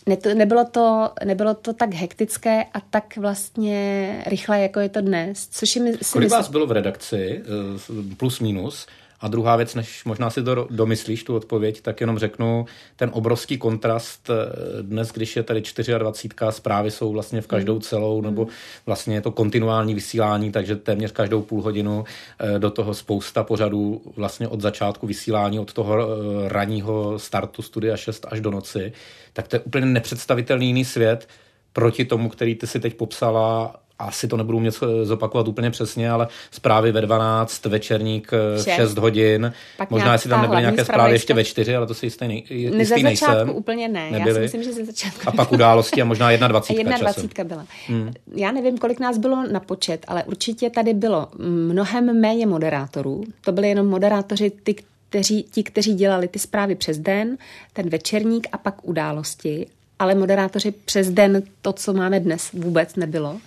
Ne, 0.06 0.18
to, 0.18 0.34
nebylo, 0.34 0.66
to, 0.66 1.12
nebylo 1.26 1.54
to 1.54 1.74
tak 1.74 1.94
hektické 1.94 2.64
a 2.64 2.80
tak 2.80 3.18
vlastně 3.18 4.24
rychle, 4.28 4.60
jako 4.60 4.80
je 4.80 4.90
to 4.90 5.02
dnes. 5.02 5.48
Což 5.52 5.76
je, 5.76 5.82
si 5.82 5.90
Kolik 5.90 6.00
myslím... 6.00 6.30
vás 6.30 6.50
bylo 6.50 6.68
v 6.68 6.72
redakci, 6.72 7.42
eh, 7.42 8.16
plus 8.18 8.40
minus, 8.40 8.88
A 9.24 9.28
druhá 9.28 9.56
věc, 9.56 9.76
než 9.76 10.06
možná 10.06 10.30
si 10.30 10.44
to 10.44 10.68
domyslíš, 10.70 11.24
tu 11.24 11.36
odpověď, 11.36 11.82
tak 11.82 12.02
jenom 12.02 12.20
řeknu, 12.20 12.66
ten 12.96 13.10
obrovský 13.14 13.58
kontrast 13.58 14.30
eh, 14.30 14.84
dnes, 14.84 15.12
když 15.12 15.36
je 15.36 15.44
tady 15.44 15.62
24, 15.98 16.34
zprávy 16.50 16.92
jsou 16.92 17.12
vlastně 17.12 17.42
v 17.42 17.48
každou 17.48 17.74
hmm. 17.74 17.82
celou, 17.82 18.22
nebo 18.22 18.48
vlastně 18.86 19.16
je 19.16 19.22
to 19.22 19.32
kontinuální 19.32 19.94
vysílání, 19.94 20.52
takže 20.52 20.76
téměř 20.76 21.12
každou 21.12 21.42
půl 21.42 21.62
hodinu 21.62 22.04
eh, 22.40 22.60
do 22.60 22.70
toho 22.70 22.94
spousta 22.94 23.44
pořadů 23.44 24.02
vlastně 24.16 24.48
od 24.48 24.62
začátku 24.62 25.08
vysílání, 25.08 25.60
od 25.60 25.74
toho 25.74 25.98
eh, 26.00 26.50
ranního 26.50 27.20
startu 27.20 27.62
studia 27.62 27.98
6 27.98 28.26
až 28.30 28.42
do 28.42 28.52
noci, 28.52 28.92
tak 29.34 29.48
to 29.48 29.56
je 29.56 29.60
úplně 29.60 29.86
nepředstavitelný 29.86 30.68
jiný 30.68 30.86
svět 30.86 31.28
proti 31.74 32.06
tomu, 32.06 32.30
který 32.30 32.56
ty 32.56 32.68
si 32.68 32.80
teď 32.80 32.94
popsala 32.94 33.76
asi 34.00 34.28
to 34.28 34.38
nebudu 34.38 34.60
mě 34.60 34.72
zopakovat 35.04 35.48
úplně 35.48 35.72
přesně, 35.72 36.12
ale 36.12 36.28
zprávy 36.52 36.92
ve 36.92 37.02
12, 37.02 37.66
večerník 37.66 38.32
v 38.32 38.64
6, 38.64 38.76
6 38.76 38.98
hodin. 38.98 39.54
Pak 39.78 39.92
Možná, 39.92 40.14
jestli 40.14 40.30
tam 40.30 40.42
nebyly 40.42 40.62
nějaké 40.62 40.86
zprávy 40.86 41.12
ještě 41.12 41.34
ve 41.34 41.44
4, 41.44 41.76
ale 41.76 41.88
to 41.88 41.94
si 41.94 42.06
jistý, 42.06 42.28
nej, 42.28 42.44
jistý 42.50 43.04
ne, 43.04 43.10
nejsem. 43.10 43.50
úplně 43.50 43.88
ne. 43.88 44.12
Nebyly. 44.12 44.30
Já 44.30 44.36
si 44.36 44.42
myslím, 44.42 44.64
že 44.64 44.74
ze 44.74 44.86
začátku. 44.86 45.22
A 45.26 45.32
pak 45.32 45.52
události 45.52 46.02
a 46.02 46.06
možná 46.06 46.38
21. 46.38 46.98
21 46.98 47.44
byla. 47.44 47.66
Hmm. 47.88 48.14
Já 48.36 48.52
nevím, 48.52 48.78
kolik 48.78 49.00
nás 49.00 49.18
bylo 49.18 49.48
na 49.48 49.60
počet, 49.60 50.06
ale 50.08 50.24
určitě 50.24 50.70
tady 50.70 50.94
bylo 50.94 51.28
mnohem 51.38 52.22
méně 52.22 52.48
moderátorů. 52.48 53.24
To 53.42 53.52
byly 53.52 53.70
jenom 53.70 53.88
moderátoři, 53.88 54.52
ty, 54.64 54.76
kteří, 55.10 55.44
ti, 55.44 55.64
kteří 55.64 55.94
dělali 55.94 56.28
ty 56.28 56.40
zprávy 56.40 56.76
přes 56.76 56.98
den, 56.98 57.38
ten 57.74 57.90
večerník 57.90 58.48
a 58.52 58.58
pak 58.58 58.88
události 58.88 59.68
ale 60.04 60.16
moderátoři 60.16 60.72
přes 60.72 61.10
den 61.10 61.44
to, 61.62 61.74
co 61.74 61.94
máme 61.94 62.20
dnes, 62.20 62.52
vůbec 62.54 62.96
nebylo. 62.96 63.40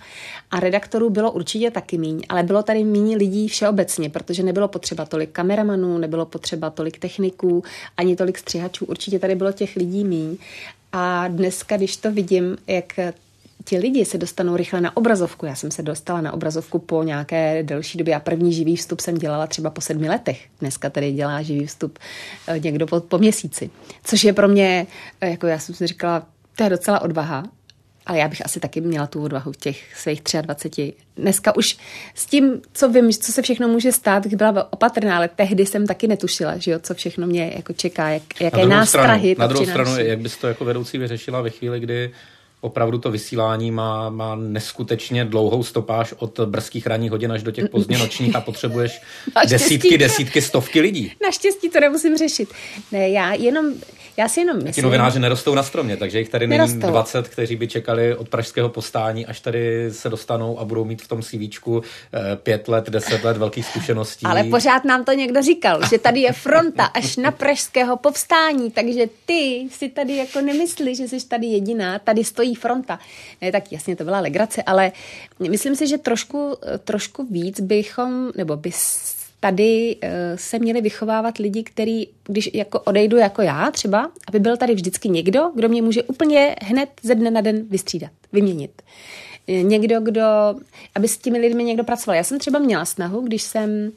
A 0.51 0.59
redaktorů 0.59 1.09
bylo 1.09 1.31
určitě 1.31 1.71
taky 1.71 1.97
míň, 1.97 2.21
ale 2.29 2.43
bylo 2.43 2.63
tady 2.63 2.83
míň 2.83 3.15
lidí 3.15 3.47
všeobecně, 3.47 4.09
protože 4.09 4.43
nebylo 4.43 4.67
potřeba 4.67 5.05
tolik 5.05 5.31
kameramanů, 5.31 5.97
nebylo 5.97 6.25
potřeba 6.25 6.69
tolik 6.69 6.99
techniků, 6.99 7.63
ani 7.97 8.15
tolik 8.15 8.37
střihačů. 8.37 8.85
Určitě 8.85 9.19
tady 9.19 9.35
bylo 9.35 9.51
těch 9.51 9.75
lidí 9.75 10.03
míň. 10.03 10.37
A 10.91 11.27
dneska, 11.27 11.77
když 11.77 11.97
to 11.97 12.11
vidím, 12.11 12.57
jak 12.67 12.93
ti 13.67 13.77
lidi 13.77 14.05
se 14.05 14.17
dostanou 14.17 14.55
rychle 14.55 14.81
na 14.81 14.97
obrazovku. 14.97 15.45
Já 15.45 15.55
jsem 15.55 15.71
se 15.71 15.83
dostala 15.83 16.21
na 16.21 16.33
obrazovku 16.33 16.79
po 16.79 17.03
nějaké 17.03 17.63
delší 17.63 17.97
době 17.97 18.15
a 18.15 18.19
první 18.19 18.53
živý 18.53 18.75
vstup 18.75 18.99
jsem 18.99 19.15
dělala 19.15 19.47
třeba 19.47 19.69
po 19.69 19.81
sedmi 19.81 20.09
letech. 20.09 20.45
Dneska 20.59 20.89
tady 20.89 21.11
dělá 21.11 21.41
živý 21.41 21.65
vstup 21.65 21.99
eh, 22.47 22.59
někdo 22.59 22.87
po, 22.87 22.99
po 22.99 23.17
měsíci. 23.17 23.69
Což 24.03 24.23
je 24.23 24.33
pro 24.33 24.47
mě, 24.47 24.87
eh, 25.21 25.29
jako 25.29 25.47
já 25.47 25.59
jsem 25.59 25.75
si 25.75 25.87
říkala, 25.87 26.27
to 26.57 26.63
je 26.63 26.69
docela 26.69 27.01
odvaha, 27.01 27.43
ale 28.05 28.17
já 28.17 28.27
bych 28.27 28.45
asi 28.45 28.59
taky 28.59 28.81
měla 28.81 29.07
tu 29.07 29.23
odvahu 29.23 29.51
v 29.51 29.57
těch 29.57 29.97
svých 29.97 30.21
23. 30.41 30.93
Dneska 31.17 31.55
už 31.55 31.77
s 32.15 32.25
tím, 32.25 32.61
co 32.73 32.89
vím, 32.89 33.11
co 33.11 33.31
se 33.31 33.41
všechno 33.41 33.67
může 33.67 33.91
stát, 33.91 34.23
bych 34.23 34.35
byla 34.35 34.73
opatrná, 34.73 35.17
ale 35.17 35.27
tehdy 35.27 35.65
jsem 35.65 35.87
taky 35.87 36.07
netušila, 36.07 36.57
že 36.57 36.71
jo, 36.71 36.79
co 36.79 36.93
všechno 36.93 37.27
mě 37.27 37.53
jako 37.55 37.73
čeká, 37.73 38.09
jak, 38.09 38.41
jaké 38.41 38.65
na 38.65 38.77
nástrahy 38.77 39.33
stranu, 39.33 39.39
Na 39.39 39.47
druhou 39.47 39.65
stranu, 39.65 39.99
jak 39.99 40.19
bys 40.19 40.37
to 40.37 40.47
jako 40.47 40.65
vedoucí 40.65 40.97
vyřešila 40.97 41.41
ve 41.41 41.49
chvíli, 41.49 41.79
kdy 41.79 42.11
opravdu 42.61 42.97
to 42.97 43.11
vysílání 43.11 43.71
má, 43.71 44.09
má 44.09 44.35
neskutečně 44.35 45.25
dlouhou 45.25 45.63
stopáž 45.63 46.13
od 46.17 46.39
brzkých 46.39 46.87
ranních 46.87 47.11
hodin 47.11 47.31
až 47.31 47.43
do 47.43 47.51
těch 47.51 47.69
pozdně 47.69 47.97
nočních 48.03 48.35
a 48.35 48.41
potřebuješ 48.41 49.01
desítky, 49.49 49.97
desítky, 49.97 50.41
stovky 50.41 50.81
lidí. 50.81 51.11
Naštěstí 51.23 51.69
to 51.69 51.79
nemusím 51.79 52.17
řešit. 52.17 52.49
Ne, 52.91 53.09
já 53.09 53.33
jenom 53.33 53.73
já 54.17 54.27
si 54.27 54.39
jenom 54.39 54.55
myslím... 54.55 54.73
Ti 54.73 54.81
novináři 54.81 55.19
nerostou 55.19 55.55
na 55.55 55.63
stromě, 55.63 55.97
takže 55.97 56.19
jich 56.19 56.29
tady 56.29 56.47
není 56.47 56.79
20, 56.79 57.27
kteří 57.27 57.55
by 57.55 57.67
čekali 57.67 58.15
od 58.15 58.29
pražského 58.29 58.69
postání, 58.69 59.25
až 59.25 59.39
tady 59.39 59.91
se 59.91 60.09
dostanou 60.09 60.59
a 60.59 60.65
budou 60.65 60.85
mít 60.85 61.01
v 61.01 61.07
tom 61.07 61.21
CVčku 61.21 61.81
eh, 62.13 62.35
pět 62.35 62.67
let, 62.67 62.89
deset 62.89 63.23
let 63.23 63.37
velkých 63.37 63.65
zkušeností. 63.65 64.25
Ale 64.25 64.43
pořád 64.43 64.85
nám 64.85 65.05
to 65.05 65.11
někdo 65.11 65.41
říkal, 65.41 65.79
že 65.89 65.97
tady 65.97 66.19
je 66.19 66.33
fronta 66.33 66.85
až 66.85 67.17
na 67.17 67.31
pražského 67.31 67.97
povstání, 67.97 68.71
takže 68.71 69.05
ty 69.25 69.67
si 69.71 69.89
tady 69.89 70.15
jako 70.17 70.41
nemyslíš, 70.41 70.97
že 70.97 71.07
jsi 71.07 71.27
tady 71.27 71.47
jediná, 71.47 71.99
tady 71.99 72.23
stojí 72.23 72.55
fronta. 72.55 72.99
Ne, 73.41 73.51
tak 73.51 73.71
jasně 73.71 73.95
to 73.95 74.03
byla 74.03 74.19
legrace, 74.19 74.63
ale 74.63 74.91
myslím 75.49 75.75
si, 75.75 75.87
že 75.87 75.97
trošku, 75.97 76.57
trošku 76.83 77.25
víc 77.25 77.59
bychom, 77.59 78.31
nebo 78.35 78.57
bys 78.57 79.17
tady 79.39 79.95
uh, 79.95 80.09
se 80.35 80.59
měli 80.59 80.81
vychovávat 80.81 81.37
lidi, 81.37 81.63
kteří, 81.63 82.09
když 82.23 82.49
jako 82.53 82.79
odejdu 82.79 83.17
jako 83.17 83.41
já 83.41 83.71
třeba, 83.71 84.11
aby 84.27 84.39
byl 84.39 84.57
tady 84.57 84.75
vždycky 84.75 85.09
někdo, 85.09 85.51
kdo 85.55 85.69
mě 85.69 85.81
může 85.81 86.03
úplně 86.03 86.55
hned 86.61 86.89
ze 87.03 87.15
dne 87.15 87.31
na 87.31 87.41
den 87.41 87.65
vystřídat, 87.69 88.11
vyměnit. 88.33 88.81
Eh, 89.47 89.63
někdo, 89.63 90.01
kdo, 90.01 90.21
aby 90.95 91.07
s 91.07 91.17
těmi 91.17 91.39
lidmi 91.39 91.63
někdo 91.63 91.83
pracoval. 91.83 92.17
Já 92.17 92.23
jsem 92.23 92.39
třeba 92.39 92.59
měla 92.59 92.85
snahu, 92.85 93.21
když 93.21 93.41
jsem 93.41 93.91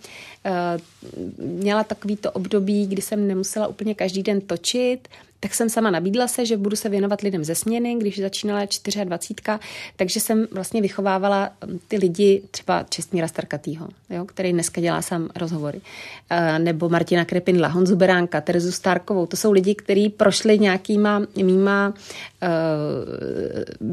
uh, 0.45 1.47
měla 1.47 1.85
takovýto 1.85 2.31
období, 2.31 2.87
kdy 2.87 3.03
jsem 3.03 3.29
nemusela 3.29 3.67
úplně 3.67 3.95
každý 3.95 4.23
den 4.23 4.41
točit, 4.41 5.09
tak 5.41 5.55
jsem 5.55 5.69
sama 5.69 5.91
nabídla 5.91 6.29
se, 6.29 6.47
že 6.47 6.57
budu 6.57 6.77
se 6.77 6.89
věnovat 6.89 7.21
lidem 7.21 7.45
ze 7.45 7.55
směny, 7.55 7.95
když 7.95 8.21
začínala 8.21 8.67
24, 9.05 9.59
takže 9.97 10.21
jsem 10.21 10.47
vlastně 10.53 10.83
vychovávala 10.83 11.51
um, 11.67 11.81
ty 11.89 11.97
lidi, 11.97 12.43
třeba 12.51 12.85
Čestmíra 12.89 13.29
Starkatýho, 13.29 13.89
jo, 14.11 14.25
který 14.25 14.53
dneska 14.53 14.81
dělá 14.81 15.03
sám 15.03 15.29
rozhovory, 15.37 15.81
uh, 15.81 16.59
nebo 16.59 16.89
Martina 16.89 17.25
Krepinla, 17.25 17.69
Honzu 17.69 17.97
Beránka, 17.97 18.41
Terezu 18.41 18.73
Starkovou. 18.73 19.27
To 19.27 19.37
jsou 19.37 19.53
lidi, 19.53 19.75
kteří 19.75 20.09
prošli 20.09 20.59
nějakýma 20.59 21.23
mýma 21.37 21.89
uh, 21.89 22.49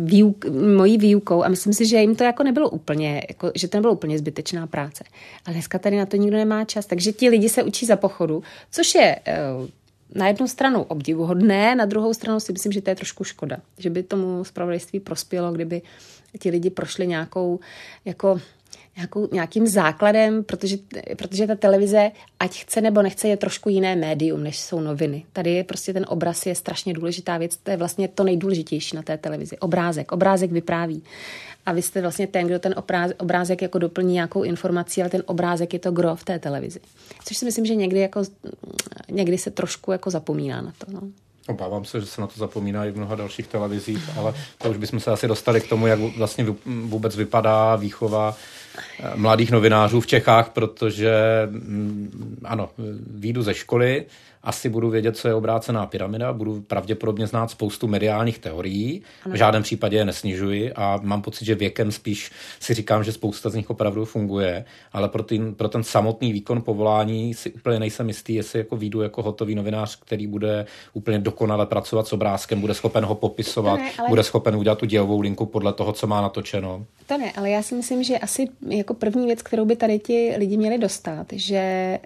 výuk, 0.05 0.45
mojí 0.75 0.97
výukou 0.97 1.43
a 1.43 1.49
myslím 1.49 1.73
si, 1.73 1.85
že 1.85 1.97
jim 1.97 2.15
to 2.15 2.23
jako 2.23 2.43
nebylo 2.43 2.69
úplně, 2.69 3.23
jako, 3.29 3.51
že 3.55 3.67
to 3.67 3.77
nebylo 3.77 3.93
úplně 3.93 4.17
zbytečná 4.17 4.67
práce. 4.67 5.03
Ale 5.45 5.53
dneska 5.53 5.79
tady 5.79 5.97
na 5.97 6.05
to 6.05 6.17
nikdo 6.17 6.37
nemá 6.37 6.65
čas, 6.65 6.85
takže 6.85 7.11
ti 7.11 7.29
lidi 7.29 7.49
se 7.49 7.63
učí 7.63 7.85
za 7.85 7.95
pochodu, 7.95 8.43
což 8.71 8.95
je 8.95 9.19
uh, 9.59 9.67
na 10.15 10.27
jednu 10.27 10.47
stranu 10.47 10.83
obdivuhodné, 10.83 11.75
na 11.75 11.85
druhou 11.85 12.13
stranu 12.13 12.39
si 12.39 12.53
myslím, 12.53 12.71
že 12.71 12.81
to 12.81 12.89
je 12.89 12.95
trošku 12.95 13.23
škoda. 13.23 13.57
Že 13.77 13.89
by 13.89 14.03
tomu 14.03 14.43
zpravodajství 14.43 14.99
prospělo, 14.99 15.51
kdyby 15.51 15.81
ti 16.39 16.49
lidi 16.49 16.69
prošli 16.69 17.07
nějakou, 17.07 17.59
jako, 18.05 18.41
nějakou, 18.95 19.29
nějakým 19.31 19.67
základem, 19.67 20.43
protože, 20.43 20.77
protože 21.17 21.47
ta 21.47 21.55
televize, 21.55 22.11
ať 22.39 22.61
chce 22.61 22.81
nebo 22.81 23.01
nechce, 23.01 23.27
je 23.27 23.37
trošku 23.37 23.69
jiné 23.69 23.95
médium, 23.95 24.43
než 24.43 24.59
jsou 24.59 24.79
noviny. 24.79 25.25
Tady 25.33 25.51
je 25.51 25.63
prostě 25.63 25.93
ten 25.93 26.05
obraz 26.09 26.45
je 26.45 26.55
strašně 26.55 26.93
důležitá 26.93 27.37
věc, 27.37 27.57
to 27.57 27.71
je 27.71 27.77
vlastně 27.77 28.07
to 28.07 28.23
nejdůležitější 28.23 28.95
na 28.95 29.01
té 29.01 29.17
televizi. 29.17 29.57
Obrázek. 29.57 30.11
Obrázek 30.11 30.51
vypráví 30.51 31.03
a 31.67 31.73
vy 31.73 31.81
jste 31.81 32.01
vlastně 32.01 32.27
ten, 32.27 32.47
kdo 32.47 32.59
ten 32.59 32.75
obrázek 33.17 33.61
jako 33.61 33.77
doplní 33.79 34.13
nějakou 34.13 34.43
informací, 34.43 35.01
ale 35.01 35.09
ten 35.09 35.23
obrázek 35.25 35.73
je 35.73 35.79
to 35.79 35.91
gro 35.91 36.15
v 36.15 36.23
té 36.23 36.39
televizi. 36.39 36.79
Což 37.25 37.37
si 37.37 37.45
myslím, 37.45 37.65
že 37.65 37.75
někdy, 37.75 37.99
jako, 37.99 38.21
někdy 39.11 39.37
se 39.37 39.51
trošku 39.51 39.91
jako 39.91 40.09
zapomíná 40.09 40.61
na 40.61 40.73
to. 40.77 40.91
No. 40.91 41.01
Obávám 41.47 41.85
se, 41.85 41.99
že 41.99 42.05
se 42.05 42.21
na 42.21 42.27
to 42.27 42.33
zapomíná 42.39 42.85
i 42.85 42.91
v 42.91 42.97
mnoha 42.97 43.15
dalších 43.15 43.47
televizích, 43.47 44.17
ale 44.17 44.33
to 44.57 44.69
už 44.69 44.77
bychom 44.77 44.99
se 44.99 45.11
asi 45.11 45.27
dostali 45.27 45.61
k 45.61 45.69
tomu, 45.69 45.87
jak 45.87 45.99
vlastně 45.99 46.45
vůbec 46.65 47.15
vypadá 47.15 47.75
výchova 47.75 48.35
eh, 48.99 49.11
mladých 49.15 49.51
novinářů 49.51 50.01
v 50.01 50.07
Čechách, 50.07 50.49
protože 50.49 51.13
mm, 51.49 52.39
ano, 52.43 52.69
výjdu 53.07 53.41
ze 53.41 53.53
školy, 53.53 54.05
asi 54.47 54.69
budu 54.69 54.89
vědět, 54.89 55.17
co 55.17 55.27
je 55.27 55.33
obrácená 55.33 55.85
pyramida, 55.85 56.33
budu 56.33 56.61
pravděpodobně 56.61 57.27
znát 57.27 57.51
spoustu 57.51 57.87
mediálních 57.87 58.39
teorií, 58.39 59.01
ano. 59.25 59.35
v 59.35 59.37
žádném 59.37 59.63
případě 59.63 59.97
je 59.97 60.05
nesnižuji 60.05 60.73
a 60.73 60.99
mám 61.03 61.21
pocit, 61.21 61.45
že 61.45 61.55
věkem 61.55 61.91
spíš 61.91 62.31
si 62.59 62.73
říkám, 62.73 63.03
že 63.03 63.11
spousta 63.11 63.49
z 63.49 63.55
nich 63.55 63.69
opravdu 63.69 64.05
funguje, 64.05 64.65
ale 64.93 65.09
pro 65.09 65.23
ten, 65.23 65.55
pro 65.55 65.69
ten 65.69 65.83
samotný 65.83 66.33
výkon 66.33 66.61
povolání 66.61 67.33
si 67.33 67.51
úplně 67.51 67.79
nejsem 67.79 68.07
jistý, 68.07 68.33
jestli 68.33 68.59
jako 68.59 68.77
výjdu 68.77 69.01
jako 69.01 69.21
hotový 69.21 69.55
novinář, 69.55 69.99
který 69.99 70.27
bude 70.27 70.65
úplně 70.93 71.19
dokonale 71.19 71.65
pracovat 71.65 72.07
s 72.07 72.13
obrázkem, 72.13 72.61
bude 72.61 72.73
schopen 72.73 73.05
ho 73.05 73.15
popisovat, 73.15 73.75
ne, 73.75 73.91
ale... 73.99 74.09
bude 74.09 74.23
schopen 74.23 74.55
udělat 74.55 74.77
tu 74.77 74.85
dělovou 74.85 75.21
linku 75.21 75.45
podle 75.45 75.73
toho, 75.73 75.93
co 75.93 76.07
má 76.07 76.21
natočeno. 76.21 76.85
To 77.07 77.17
ne, 77.17 77.31
ale 77.31 77.49
já 77.49 77.61
si 77.61 77.75
myslím, 77.75 78.03
že 78.03 78.17
asi 78.17 78.47
jako 78.69 78.93
první 78.93 79.25
věc, 79.25 79.41
kterou 79.41 79.65
by 79.65 79.75
tady 79.75 79.99
ti 79.99 80.33
lidi 80.37 80.57
měli 80.57 80.77
dostat, 80.77 81.27
že 81.31 81.99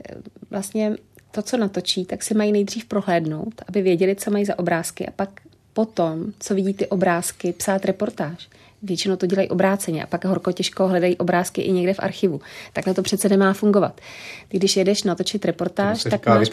vlastně 0.50 0.96
to, 1.32 1.42
co 1.42 1.58
natočí, 1.58 2.06
tak 2.06 2.24
si 2.24 2.34
mají 2.34 2.52
nejdřív 2.52 2.86
prohlédnout, 2.86 3.62
aby 3.68 3.82
věděli, 3.82 4.16
co 4.16 4.32
mají 4.32 4.46
za 4.46 4.60
obrázky 4.60 5.08
a 5.08 5.12
pak 5.12 5.30
potom, 5.74 6.34
co 6.40 6.56
vidí 6.56 6.74
ty 6.74 6.88
obrázky, 6.88 7.54
psát 7.54 7.86
reportáž. 7.86 8.50
Většinou 8.84 9.16
to 9.16 9.26
dělají 9.26 9.50
obráceně 9.50 10.04
a 10.04 10.08
pak 10.08 10.26
horko 10.26 10.52
těžko 10.52 10.88
hledají 10.88 11.18
obrázky 11.18 11.62
i 11.62 11.72
někde 11.72 11.94
v 11.94 12.00
archivu. 12.00 12.42
Takhle 12.74 12.94
to 12.94 13.02
přece 13.02 13.30
nemá 13.30 13.54
fungovat. 13.54 14.02
Ty, 14.48 14.58
když 14.58 14.78
jedeš 14.78 15.04
natočit 15.04 15.46
reportáž, 15.46 16.04
tak 16.04 16.26
máš, 16.26 16.50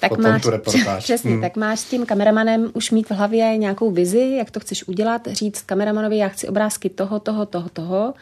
tak 0.00 0.18
máš, 0.18 0.42
tu 0.42 0.50
reportáž. 0.50 1.04
Přesně, 1.04 1.30
hmm. 1.30 1.40
tak 1.40 1.56
máš 1.56 1.80
s 1.80 1.84
tím 1.84 2.06
kameramanem 2.06 2.70
už 2.72 2.90
mít 2.90 3.10
v 3.10 3.10
hlavě 3.10 3.56
nějakou 3.56 3.90
vizi, 3.90 4.34
jak 4.38 4.50
to 4.50 4.60
chceš 4.60 4.88
udělat, 4.88 5.28
říct 5.32 5.62
kameramanovi, 5.62 6.16
já 6.16 6.28
chci 6.28 6.48
obrázky 6.48 6.88
toho, 6.88 7.20
toho, 7.20 7.46
toho, 7.46 7.68
toho. 7.68 8.14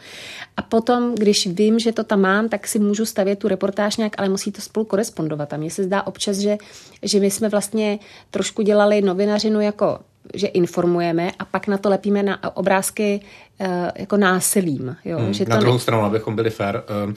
A 0.57 0.61
potom, 0.61 1.15
když 1.15 1.47
vím, 1.47 1.79
že 1.79 1.91
to 1.91 2.03
tam 2.03 2.21
mám, 2.21 2.49
tak 2.49 2.67
si 2.67 2.79
můžu 2.79 3.05
stavět 3.05 3.39
tu 3.39 3.47
reportáž 3.47 3.97
nějak, 3.97 4.13
ale 4.17 4.29
musí 4.29 4.51
to 4.51 4.61
spolu 4.61 4.85
korespondovat. 4.85 5.53
A 5.53 5.57
mně 5.57 5.71
se 5.71 5.83
zdá 5.83 6.07
občas, 6.07 6.37
že, 6.37 6.57
že 7.03 7.19
my 7.19 7.31
jsme 7.31 7.49
vlastně 7.49 7.99
trošku 8.31 8.61
dělali 8.61 9.01
novinařinu 9.01 9.61
jako 9.61 9.99
že 10.33 10.47
informujeme 10.47 11.31
a 11.39 11.45
pak 11.45 11.67
na 11.67 11.77
to 11.77 11.89
lepíme 11.89 12.23
na 12.23 12.57
obrázky 12.57 13.19
uh, 13.59 13.67
jako 13.95 14.17
násilím. 14.17 14.95
Jo? 15.05 15.17
Hmm, 15.19 15.33
že 15.33 15.45
na 15.45 15.55
to 15.55 15.61
druhou 15.61 15.77
ne... 15.77 15.81
stranu, 15.81 16.03
abychom 16.03 16.35
byli 16.35 16.49
fair, 16.49 16.75
uh, 16.75 17.13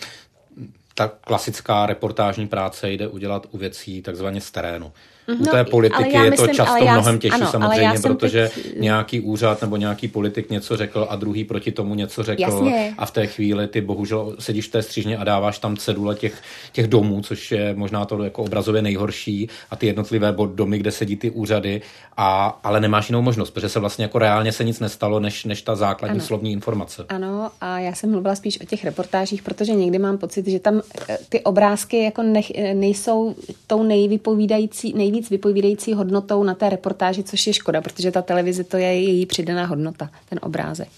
ta 0.94 1.09
klasická 1.09 1.87
reportážní 1.87 2.48
práce 2.48 2.90
jde 2.90 3.08
udělat 3.08 3.46
u 3.50 3.58
věcí 3.58 4.02
takzvaně 4.02 4.40
z 4.40 4.50
terénu. 4.50 4.92
U 5.29 5.44
No, 5.44 5.52
té 5.52 5.64
politiky 5.64 6.12
já 6.16 6.25
je 6.25 6.31
myslím- 6.31 6.48
to 6.48 6.54
často 6.54 6.85
já- 6.85 6.92
mnohem 6.92 7.18
těžší 7.18 7.35
ano, 7.35 7.50
samozřejmě, 7.50 7.98
protože 8.02 8.50
teď- 8.54 8.81
nějaký 8.81 9.20
úřad 9.20 9.60
nebo 9.62 9.77
nějaký 9.77 10.08
politik 10.08 10.50
něco 10.50 10.77
řekl 10.77 11.06
a 11.10 11.16
druhý 11.16 11.44
proti 11.44 11.73
tomu 11.73 11.94
něco 11.94 12.23
řekl 12.23 12.40
Jasně. 12.42 12.94
a 12.98 13.06
v 13.06 13.10
té 13.10 13.27
chvíli 13.27 13.66
ty 13.68 13.81
bohužel 13.81 14.37
sedíš 14.38 14.68
v 14.68 14.70
té 14.70 14.83
střížně 14.83 15.16
a 15.16 15.25
dáváš 15.25 15.58
tam 15.58 15.77
cedule 15.77 16.14
těch, 16.14 16.42
těch 16.73 16.87
domů, 16.87 17.20
což 17.23 17.50
je 17.52 17.75
možná 17.75 18.04
to 18.04 18.25
jako 18.25 18.42
obrazově 18.42 18.83
nejhorší 18.83 19.48
a 19.70 19.77
ty 19.77 19.87
jednotlivé 19.87 20.35
domy, 20.54 20.79
kde 20.79 20.90
sedí 20.90 21.16
ty 21.16 21.31
úřady, 21.31 21.81
a, 22.16 22.60
ale 22.64 22.81
nemáš 22.81 23.08
jinou 23.08 23.23
možnost, 23.23 23.50
protože 23.50 23.68
se 23.68 23.81
vlastně 23.81 24.04
jako 24.04 24.18
reálně 24.18 24.52
se 24.52 24.64
nic 24.64 24.81
nestalo, 24.81 25.20
než, 25.20 25.44
než 25.44 25.62
ta 25.62 25.75
základní 25.77 26.18
Ano. 26.18 26.27
slovní 26.27 26.52
informace. 26.52 27.04
Ano, 27.08 27.50
a 27.60 27.79
já 27.79 27.92
jsem 27.94 28.10
mluvila 28.10 28.35
spíš 28.35 28.60
o 28.60 28.64
těch 28.64 28.85
reportážích, 28.85 29.42
protože 29.42 29.73
někdy 29.75 29.98
mám 29.98 30.18
pocit, 30.18 30.46
že 30.48 30.58
tam 30.58 30.83
eh, 31.08 31.18
ty 31.29 31.40
obrázky 31.40 32.02
jako 32.02 32.23
nech, 32.23 32.52
nejsou 32.75 33.35
tou 33.66 33.83
nejvypovídající, 33.83 34.92
nejvíc 35.13 35.31
vypovídající 35.31 35.94
hodnotou 35.94 36.42
na 36.44 36.54
té 36.54 36.71
reportáži, 36.71 37.23
což 37.23 37.46
je 37.46 37.52
škoda, 37.52 37.81
protože 37.81 38.10
ta 38.10 38.23
televize 38.23 38.65
to 38.65 38.77
je 38.77 38.94
její 38.94 39.27
přidaná 39.27 39.67
hodnota, 39.67 40.10
ten 40.29 40.38
obrázek. 40.42 40.88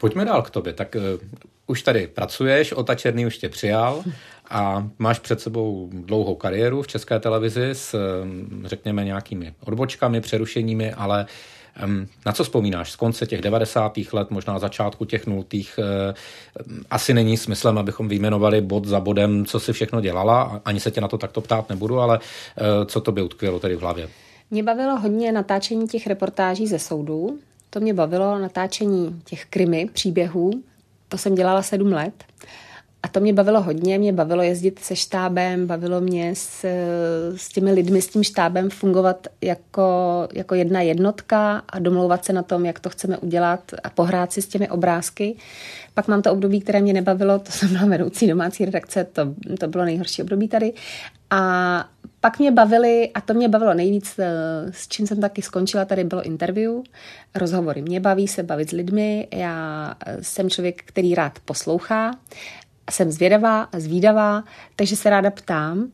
Pojďme 0.00 0.24
dál 0.24 0.42
k 0.42 0.50
tobě. 0.50 0.72
Tak 0.72 0.96
uh, 0.96 1.02
už 1.66 1.82
tady 1.82 2.06
pracuješ, 2.06 2.72
Ota 2.72 2.94
Černý 2.94 3.26
už 3.26 3.38
tě 3.38 3.48
přijal 3.48 4.04
a 4.50 4.88
máš 4.98 5.18
před 5.18 5.40
sebou 5.40 5.90
dlouhou 5.92 6.34
kariéru 6.34 6.82
v 6.82 6.86
české 6.86 7.20
televizi 7.20 7.70
s, 7.70 7.94
um, 7.94 8.62
řekněme, 8.66 9.04
nějakými 9.04 9.54
odbočkami, 9.64 10.20
přerušeními, 10.20 10.92
ale 10.92 11.20
um, 11.20 11.26
na 12.26 12.32
co 12.32 12.44
vzpomínáš 12.44 12.92
z 12.92 12.96
konce 12.96 13.26
těch 13.26 13.40
90. 13.40 13.98
let, 14.12 14.30
možná 14.30 14.58
začátku 14.58 15.04
těch 15.04 15.26
nultých? 15.26 15.78
Uh, 15.78 16.14
asi 16.90 17.14
není 17.14 17.36
smyslem, 17.36 17.78
abychom 17.78 18.08
vyjmenovali 18.08 18.60
bod 18.60 18.84
za 18.84 19.00
bodem, 19.00 19.46
co 19.46 19.60
si 19.60 19.72
všechno 19.72 20.00
dělala, 20.00 20.60
ani 20.64 20.80
se 20.80 20.90
tě 20.90 21.00
na 21.00 21.08
to 21.08 21.18
takto 21.18 21.40
ptát 21.40 21.68
nebudu, 21.68 22.00
ale 22.00 22.18
uh, 22.18 22.84
co 22.86 23.00
to 23.00 23.12
by 23.12 23.22
utkvělo 23.22 23.60
tady 23.60 23.76
v 23.76 23.80
hlavě? 23.80 24.08
Mě 24.50 24.62
bavilo 24.62 25.00
hodně 25.00 25.32
natáčení 25.32 25.88
těch 25.88 26.06
reportáží 26.06 26.66
ze 26.66 26.78
soudů. 26.78 27.38
To 27.70 27.80
mě 27.80 27.94
bavilo 27.94 28.38
natáčení 28.38 29.22
těch 29.24 29.44
krimi, 29.44 29.88
příběhů. 29.92 30.50
To 31.08 31.18
jsem 31.18 31.34
dělala 31.34 31.62
sedm 31.62 31.92
let. 31.92 32.24
A 33.02 33.08
to 33.08 33.20
mě 33.20 33.32
bavilo 33.32 33.62
hodně, 33.62 33.98
mě 33.98 34.12
bavilo 34.12 34.42
jezdit 34.42 34.78
se 34.78 34.96
štábem, 34.96 35.66
bavilo 35.66 36.00
mě 36.00 36.34
s, 36.34 36.64
s 37.36 37.48
těmi 37.48 37.72
lidmi, 37.72 38.02
s 38.02 38.08
tím 38.08 38.22
štábem 38.22 38.70
fungovat 38.70 39.26
jako, 39.40 39.88
jako 40.32 40.54
jedna 40.54 40.80
jednotka 40.80 41.62
a 41.68 41.78
domlouvat 41.78 42.24
se 42.24 42.32
na 42.32 42.42
tom, 42.42 42.66
jak 42.66 42.80
to 42.80 42.90
chceme 42.90 43.18
udělat 43.18 43.60
a 43.84 43.90
pohrát 43.90 44.32
si 44.32 44.42
s 44.42 44.48
těmi 44.48 44.68
obrázky. 44.68 45.36
Pak 45.94 46.08
mám 46.08 46.22
to 46.22 46.32
období, 46.32 46.60
které 46.60 46.80
mě 46.80 46.92
nebavilo, 46.92 47.38
to 47.38 47.52
jsem 47.52 47.68
byla 47.68 47.86
vedoucí 47.86 48.26
domácí 48.26 48.64
redakce, 48.64 49.04
to, 49.04 49.34
to 49.60 49.68
bylo 49.68 49.84
nejhorší 49.84 50.22
období 50.22 50.48
tady. 50.48 50.72
A 51.30 51.84
pak 52.20 52.38
mě 52.38 52.50
bavili, 52.52 53.10
a 53.14 53.20
to 53.20 53.34
mě 53.34 53.48
bavilo 53.48 53.74
nejvíc, 53.74 54.18
eh, 54.18 54.32
s 54.70 54.88
čím 54.88 55.06
jsem 55.06 55.20
taky 55.20 55.42
skončila, 55.42 55.84
tady 55.84 56.04
bylo 56.04 56.22
interview, 56.22 56.72
rozhovory. 57.34 57.82
Mě 57.82 58.00
baví 58.00 58.28
se 58.28 58.42
bavit 58.42 58.70
s 58.70 58.72
lidmi, 58.72 59.28
já 59.34 59.94
eh, 60.06 60.16
jsem 60.20 60.50
člověk, 60.50 60.82
který 60.84 61.14
rád 61.14 61.38
poslouchá, 61.44 62.10
jsem 62.90 63.10
zvědavá 63.10 63.62
a 63.62 63.80
zvídavá, 63.80 64.44
takže 64.76 64.96
se 64.96 65.10
ráda 65.10 65.30
ptám. 65.30 65.88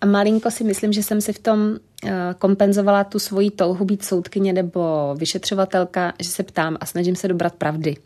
A 0.00 0.06
malinko 0.06 0.50
si 0.50 0.64
myslím, 0.64 0.92
že 0.92 1.02
jsem 1.02 1.20
si 1.20 1.32
v 1.32 1.38
tom 1.38 1.76
eh, 2.04 2.10
kompenzovala 2.38 3.04
tu 3.04 3.18
svoji 3.18 3.50
touhu 3.50 3.84
být 3.84 4.04
soudkyně 4.04 4.52
nebo 4.52 5.14
vyšetřovatelka, 5.18 6.12
že 6.22 6.30
se 6.30 6.42
ptám 6.42 6.76
a 6.80 6.86
snažím 6.86 7.16
se 7.16 7.28
dobrat 7.28 7.54
pravdy. 7.54 7.96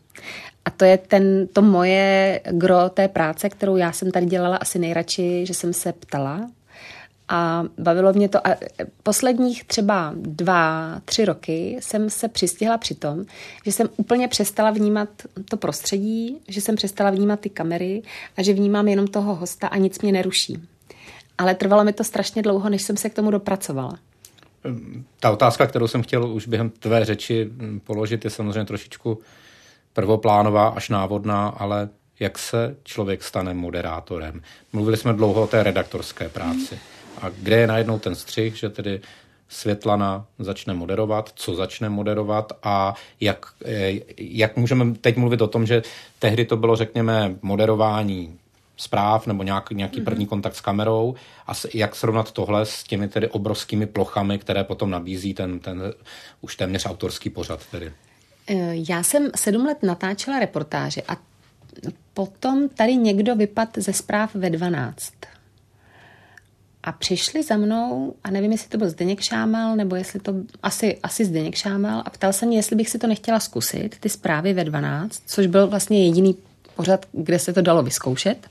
A 0.65 0.69
to 0.69 0.85
je 0.85 0.97
ten, 0.97 1.47
to 1.47 1.61
moje 1.61 2.41
gro 2.51 2.89
té 2.89 3.07
práce, 3.07 3.49
kterou 3.49 3.75
já 3.75 3.91
jsem 3.91 4.11
tady 4.11 4.25
dělala 4.25 4.57
asi 4.57 4.79
nejradši, 4.79 5.45
že 5.45 5.53
jsem 5.53 5.73
se 5.73 5.93
ptala 5.93 6.47
a 7.31 7.63
bavilo 7.77 8.13
mě 8.13 8.29
to. 8.29 8.47
A 8.47 8.55
posledních 9.03 9.63
třeba 9.63 10.13
dva, 10.15 10.95
tři 11.05 11.25
roky 11.25 11.77
jsem 11.79 12.09
se 12.09 12.27
přistihla 12.27 12.77
při 12.77 12.95
tom, 12.95 13.25
že 13.65 13.71
jsem 13.71 13.89
úplně 13.97 14.27
přestala 14.27 14.71
vnímat 14.71 15.09
to 15.49 15.57
prostředí, 15.57 16.37
že 16.47 16.61
jsem 16.61 16.75
přestala 16.75 17.09
vnímat 17.09 17.39
ty 17.39 17.49
kamery 17.49 18.01
a 18.37 18.43
že 18.43 18.53
vnímám 18.53 18.87
jenom 18.87 19.07
toho 19.07 19.35
hosta 19.35 19.67
a 19.67 19.77
nic 19.77 20.01
mě 20.01 20.11
neruší. 20.11 20.61
Ale 21.37 21.55
trvalo 21.55 21.83
mi 21.83 21.93
to 21.93 22.03
strašně 22.03 22.41
dlouho, 22.41 22.69
než 22.69 22.81
jsem 22.81 22.97
se 22.97 23.09
k 23.09 23.13
tomu 23.13 23.31
dopracovala. 23.31 23.99
Ta 25.19 25.31
otázka, 25.31 25.67
kterou 25.67 25.87
jsem 25.87 26.03
chtěl 26.03 26.33
už 26.33 26.47
během 26.47 26.69
tvé 26.69 27.05
řeči 27.05 27.49
mm, 27.51 27.79
položit, 27.79 28.23
je 28.23 28.29
samozřejmě 28.31 28.65
trošičku 28.65 29.19
prvoplánová 29.93 30.67
až 30.67 30.89
návodná, 30.89 31.47
ale 31.47 31.89
jak 32.19 32.39
se 32.39 32.75
člověk 32.83 33.23
stane 33.23 33.53
moderátorem? 33.53 34.41
Mluvili 34.73 34.97
jsme 34.97 35.13
dlouho 35.13 35.43
o 35.43 35.47
té 35.47 35.63
redaktorské 35.63 36.29
práci. 36.29 36.79
A 37.21 37.29
kde 37.29 37.55
je 37.55 37.67
najednou 37.67 37.99
ten 37.99 38.15
střih, 38.15 38.55
že 38.55 38.69
tedy 38.69 39.01
Světlana 39.49 40.25
začne 40.39 40.73
moderovat, 40.73 41.31
co 41.35 41.55
začne 41.55 41.89
moderovat 41.89 42.51
a 42.63 42.95
jak, 43.19 43.45
eh, 43.65 43.91
jak 44.17 44.57
můžeme 44.57 44.93
teď 45.01 45.17
mluvit 45.17 45.41
o 45.41 45.47
tom, 45.47 45.65
že 45.65 45.81
tehdy 46.19 46.45
to 46.45 46.57
bylo, 46.57 46.75
řekněme, 46.75 47.35
moderování 47.41 48.39
zpráv 48.77 49.27
nebo 49.27 49.43
nějak, 49.43 49.71
nějaký 49.71 50.01
první 50.01 50.25
kontakt 50.25 50.55
s 50.55 50.61
kamerou 50.61 51.15
a 51.47 51.53
s, 51.53 51.67
jak 51.73 51.95
srovnat 51.95 52.31
tohle 52.31 52.65
s 52.65 52.83
těmi 52.83 53.07
tedy 53.07 53.27
obrovskými 53.27 53.85
plochami, 53.85 54.39
které 54.39 54.63
potom 54.63 54.89
nabízí 54.89 55.33
ten, 55.33 55.59
ten 55.59 55.93
už 56.41 56.55
téměř 56.55 56.85
autorský 56.85 57.29
pořad 57.29 57.65
tedy. 57.65 57.91
Eh, 58.47 58.73
Já 58.89 59.03
jsem 59.03 59.29
sedm 59.35 59.65
let 59.65 59.83
natáčela 59.83 60.39
reportáže 60.39 61.01
a 61.07 61.17
potom 62.13 62.69
tady 62.69 62.95
někdo 62.95 63.35
vypad 63.35 63.69
ze 63.77 63.93
zpráv 63.93 64.35
ve 64.35 64.49
12. 64.49 65.13
A 66.83 66.91
přišli 66.91 67.43
za 67.43 67.57
mnou, 67.57 68.13
a 68.23 68.31
nevím, 68.31 68.51
jestli 68.51 68.69
to 68.69 68.77
byl 68.77 68.89
Zdeněk 68.89 69.21
Šámal, 69.21 69.75
nebo 69.75 69.95
jestli 69.95 70.19
to, 70.19 70.33
asi, 70.63 70.97
asi 71.03 71.25
Zdeněk 71.25 71.55
Šámal, 71.55 72.03
a 72.05 72.09
ptal 72.09 72.33
se 72.33 72.45
mě, 72.45 72.57
jestli 72.57 72.75
bych 72.75 72.89
si 72.89 72.99
to 72.99 73.07
nechtěla 73.07 73.39
zkusit, 73.39 73.95
ty 73.99 74.09
zprávy 74.09 74.53
ve 74.53 74.63
12, 74.63 75.21
což 75.25 75.47
byl 75.47 75.67
vlastně 75.67 76.05
jediný 76.05 76.35
pořad, 76.75 77.05
kde 77.11 77.39
se 77.39 77.53
to 77.53 77.61
dalo 77.61 77.83
vyzkoušet. 77.83 78.47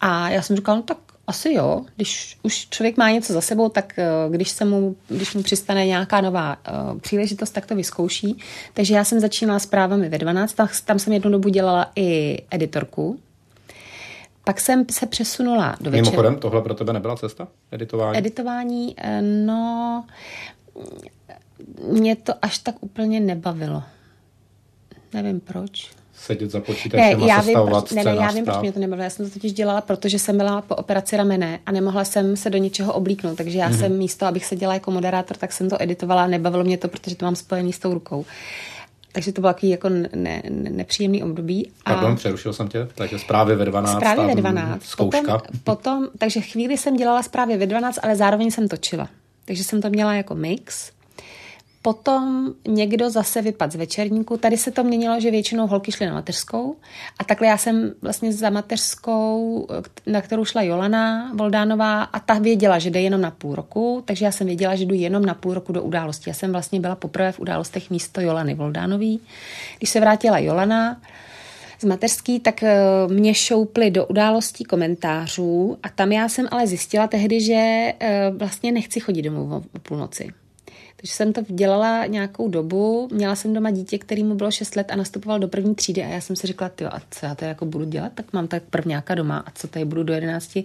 A 0.00 0.28
já 0.28 0.42
jsem 0.42 0.56
říkala, 0.56 0.76
no 0.76 0.82
tak 0.82 0.98
asi 1.26 1.52
jo, 1.52 1.84
když 1.96 2.38
už 2.42 2.68
člověk 2.68 2.96
má 2.96 3.10
něco 3.10 3.32
za 3.32 3.40
sebou, 3.40 3.68
tak 3.68 3.98
eh, 3.98 4.04
když, 4.30 4.50
se 4.50 4.64
mu, 4.64 4.96
když 5.08 5.34
mu 5.34 5.42
přistane 5.42 5.86
nějaká 5.86 6.20
nová 6.20 6.56
uh, 6.56 6.98
příležitost, 6.98 7.50
tak 7.50 7.66
to 7.66 7.74
vyzkouší. 7.74 8.38
Takže 8.74 8.94
já 8.94 9.04
jsem 9.04 9.20
začínala 9.20 9.58
s 9.58 9.66
právami 9.66 10.08
ve 10.08 10.18
12, 10.18 10.52
tam, 10.52 10.68
tam 10.84 10.98
jsem 10.98 11.12
jednu 11.12 11.30
dobu 11.30 11.48
dělala 11.48 11.92
i 11.96 12.38
editorku. 12.50 13.18
Pak 14.46 14.60
jsem 14.60 14.84
se 14.90 15.06
přesunula 15.06 15.76
do 15.80 15.90
večera. 15.90 16.10
Mimochodem, 16.10 16.36
tohle 16.36 16.62
pro 16.62 16.74
tebe 16.74 16.92
nebyla 16.92 17.16
cesta? 17.16 17.48
Editování? 17.72 18.18
Editování, 18.18 18.94
eh, 18.98 19.22
no, 19.22 20.04
mě 21.88 22.16
to 22.16 22.32
až 22.42 22.58
tak 22.58 22.74
úplně 22.80 23.20
nebavilo. 23.20 23.82
Nevím 25.14 25.40
proč. 25.40 25.90
Sedět 26.14 26.50
za 26.50 26.60
počítačem 26.60 27.22
a 27.22 27.26
já 27.26 27.36
vím, 27.36 27.44
sestavovat 27.44 27.84
proč, 27.84 27.92
ne, 27.92 28.04
ne, 28.04 28.16
já 28.16 28.30
vím, 28.30 28.44
proč 28.44 28.56
mě 28.58 28.72
to 28.72 28.80
nebavilo. 28.80 29.04
Já 29.04 29.10
jsem 29.10 29.26
to 29.26 29.32
totiž 29.32 29.52
dělala, 29.52 29.80
protože 29.80 30.18
jsem 30.18 30.36
byla 30.36 30.62
po 30.62 30.74
operaci 30.74 31.16
ramene 31.16 31.60
a 31.66 31.72
nemohla 31.72 32.04
jsem 32.04 32.36
se 32.36 32.50
do 32.50 32.58
ničeho 32.58 32.92
oblíknout. 32.92 33.36
Takže 33.36 33.58
já 33.58 33.70
mm-hmm. 33.70 33.78
jsem 33.78 33.98
místo, 33.98 34.26
abych 34.26 34.44
se 34.46 34.56
dělala 34.56 34.74
jako 34.74 34.90
moderátor, 34.90 35.36
tak 35.36 35.52
jsem 35.52 35.70
to 35.70 35.82
editovala 35.82 36.24
a 36.24 36.26
nebavilo 36.26 36.64
mě 36.64 36.78
to, 36.78 36.88
protože 36.88 37.16
to 37.16 37.24
mám 37.24 37.36
spojený 37.36 37.72
s 37.72 37.78
tou 37.78 37.94
rukou. 37.94 38.24
Takže 39.16 39.32
to 39.32 39.40
bylo 39.40 39.52
takový 39.52 39.70
jako 39.70 39.88
ne, 39.88 40.08
ne, 40.14 40.42
nepříjemný 40.50 41.22
období. 41.22 41.70
A 41.84 41.94
Pardon, 41.94 42.16
přerušil 42.16 42.52
jsem 42.52 42.68
tě. 42.68 42.88
Takže 42.94 43.18
zprávy 43.18 43.56
ve 43.56 43.64
12. 43.64 43.96
zprávy 43.96 44.26
ve 44.26 44.34
12. 44.34 44.82
Zkouška. 44.82 45.20
Potom, 45.20 45.40
potom, 45.64 46.08
takže 46.18 46.40
chvíli 46.40 46.78
jsem 46.78 46.96
dělala 46.96 47.22
zprávy 47.22 47.56
ve 47.56 47.66
12, 47.66 47.98
ale 48.02 48.16
zároveň 48.16 48.50
jsem 48.50 48.68
točila. 48.68 49.08
Takže 49.44 49.64
jsem 49.64 49.82
to 49.82 49.90
měla 49.90 50.14
jako 50.14 50.34
mix. 50.34 50.90
Potom 51.86 52.54
někdo 52.68 53.10
zase 53.10 53.42
vypad 53.42 53.72
z 53.72 53.76
večerníku. 53.76 54.36
Tady 54.36 54.56
se 54.56 54.70
to 54.70 54.84
měnilo, 54.84 55.20
že 55.20 55.30
většinou 55.30 55.66
holky 55.66 55.92
šly 55.92 56.06
na 56.06 56.14
mateřskou. 56.14 56.76
A 57.18 57.24
takhle 57.24 57.46
já 57.46 57.56
jsem 57.56 57.92
vlastně 58.02 58.32
za 58.32 58.50
mateřskou, 58.50 59.66
na 60.06 60.20
kterou 60.20 60.44
šla 60.44 60.62
Jolana 60.62 61.32
Voldánová 61.34 62.02
a 62.02 62.20
ta 62.20 62.38
věděla, 62.38 62.78
že 62.78 62.90
jde 62.90 63.00
jenom 63.00 63.20
na 63.20 63.30
půl 63.30 63.54
roku, 63.54 64.02
takže 64.04 64.24
já 64.24 64.32
jsem 64.32 64.46
věděla, 64.46 64.74
že 64.74 64.84
jdu 64.84 64.94
jenom 64.94 65.24
na 65.24 65.34
půl 65.34 65.54
roku 65.54 65.72
do 65.72 65.82
události. 65.82 66.30
Já 66.30 66.34
jsem 66.34 66.52
vlastně 66.52 66.80
byla 66.80 66.96
poprvé 66.96 67.32
v 67.32 67.40
událostech 67.40 67.90
místo 67.90 68.20
Jolany 68.20 68.54
Voldánový. 68.54 69.20
Když 69.78 69.90
se 69.90 70.00
vrátila 70.00 70.38
Jolana, 70.38 71.00
z 71.80 71.84
mateřský, 71.84 72.40
tak 72.40 72.62
eh, 72.62 72.78
mě 73.08 73.34
šouply 73.34 73.90
do 73.90 74.06
událostí 74.06 74.64
komentářů 74.64 75.78
a 75.82 75.88
tam 75.88 76.12
já 76.12 76.28
jsem 76.28 76.48
ale 76.50 76.66
zjistila 76.66 77.06
tehdy, 77.06 77.40
že 77.40 77.54
eh, 78.00 78.30
vlastně 78.36 78.72
nechci 78.72 79.00
chodit 79.00 79.22
domů 79.22 79.62
o 79.74 79.78
půlnoci. 79.78 80.32
Takže 81.06 81.14
jsem 81.14 81.32
to 81.32 81.42
dělala 81.48 82.06
nějakou 82.06 82.48
dobu, 82.48 83.08
měla 83.12 83.36
jsem 83.36 83.54
doma 83.54 83.70
dítě, 83.70 83.98
který 83.98 84.24
mu 84.24 84.34
bylo 84.34 84.50
6 84.50 84.76
let 84.76 84.90
a 84.90 84.96
nastupoval 84.96 85.38
do 85.38 85.48
první 85.48 85.74
třídy 85.74 86.02
a 86.02 86.06
já 86.06 86.20
jsem 86.20 86.36
si 86.36 86.46
řekla, 86.46 86.70
jo, 86.80 86.88
a 86.92 87.00
co 87.10 87.26
já 87.26 87.34
to 87.34 87.44
jako 87.44 87.66
budu 87.66 87.84
dělat, 87.84 88.12
tak 88.14 88.32
mám 88.32 88.48
tak 88.48 88.62
prvňáka 88.62 89.14
doma 89.14 89.44
a 89.46 89.50
co 89.50 89.68
tady 89.68 89.84
budu 89.84 90.02
do 90.02 90.12
11 90.14 90.58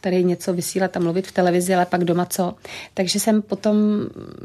tady 0.00 0.24
něco 0.24 0.52
vysílat 0.52 0.96
a 0.96 1.00
mluvit 1.00 1.26
v 1.26 1.32
televizi, 1.32 1.74
ale 1.74 1.86
pak 1.86 2.04
doma 2.04 2.24
co. 2.26 2.54
Takže 2.94 3.20
jsem 3.20 3.42
potom 3.42 3.76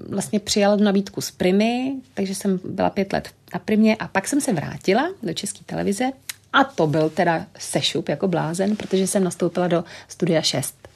vlastně 0.09 0.39
přijala 0.39 0.75
nabídku 0.75 1.21
z 1.21 1.31
Primy, 1.31 1.93
takže 2.13 2.35
jsem 2.35 2.59
byla 2.63 2.89
pět 2.89 3.13
let 3.13 3.29
na 3.53 3.59
Primě 3.59 3.95
a 3.95 4.07
pak 4.07 4.27
jsem 4.27 4.41
se 4.41 4.53
vrátila 4.53 5.09
do 5.23 5.33
české 5.33 5.59
televize 5.65 6.11
A 6.53 6.63
to 6.63 6.87
byl 6.87 7.09
teda 7.09 7.45
sešup 7.59 8.09
jako 8.09 8.27
blázen, 8.27 8.75
protože 8.75 9.07
jsem 9.07 9.23
nastoupila 9.23 9.67
do 9.67 9.83
studia 10.07 10.41
6. 10.41 10.90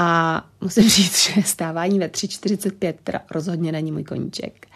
A 0.00 0.44
musím 0.60 0.82
říct, 0.88 1.18
že 1.18 1.42
stávání 1.42 1.98
ve 1.98 2.08
3.45 2.08 2.94
teda 3.04 3.20
rozhodně 3.30 3.72
není 3.72 3.92
můj 3.92 4.04
koníček. 4.04 4.66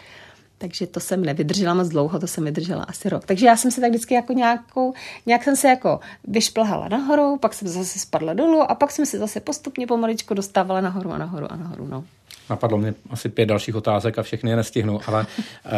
Takže 0.59 0.87
to 0.87 1.01
jsem 1.01 1.25
nevydržela 1.25 1.75
moc 1.75 1.89
dlouho, 1.89 2.19
to 2.19 2.27
jsem 2.27 2.45
vydržela 2.45 2.83
asi 2.83 3.09
rok. 3.09 3.27
Takže 3.27 3.47
já 3.47 3.57
jsem 3.57 3.71
se 3.71 3.81
tak 3.81 3.91
vždycky 3.91 4.15
jako 4.15 4.33
nějakou, 4.33 4.95
nějak 5.27 5.45
jsem 5.45 5.57
se 5.57 5.69
jako 5.69 6.01
vyšplhala 6.25 6.89
nahoru, 6.89 7.37
pak 7.37 7.55
jsem 7.55 7.69
zase 7.69 7.99
spadla 7.99 8.35
dolů 8.35 8.63
a 8.63 8.75
pak 8.75 8.91
jsem 8.91 9.07
se 9.07 9.19
zase 9.19 9.41
postupně 9.41 9.87
pomaličku 9.87 10.35
dostávala 10.35 10.81
nahoru 10.81 11.13
a 11.13 11.19
nahoru 11.19 11.53
a 11.53 11.57
nahoru. 11.57 11.87
No. 11.87 12.05
Napadlo 12.51 12.79
mě 12.79 12.95
asi 13.11 13.29
pět 13.29 13.47
dalších 13.47 13.75
otázek 13.75 14.19
a 14.19 14.23
všechny 14.23 14.51
je 14.51 14.57
nestihnu, 14.57 15.01
ale 15.07 15.27
e, 15.67 15.71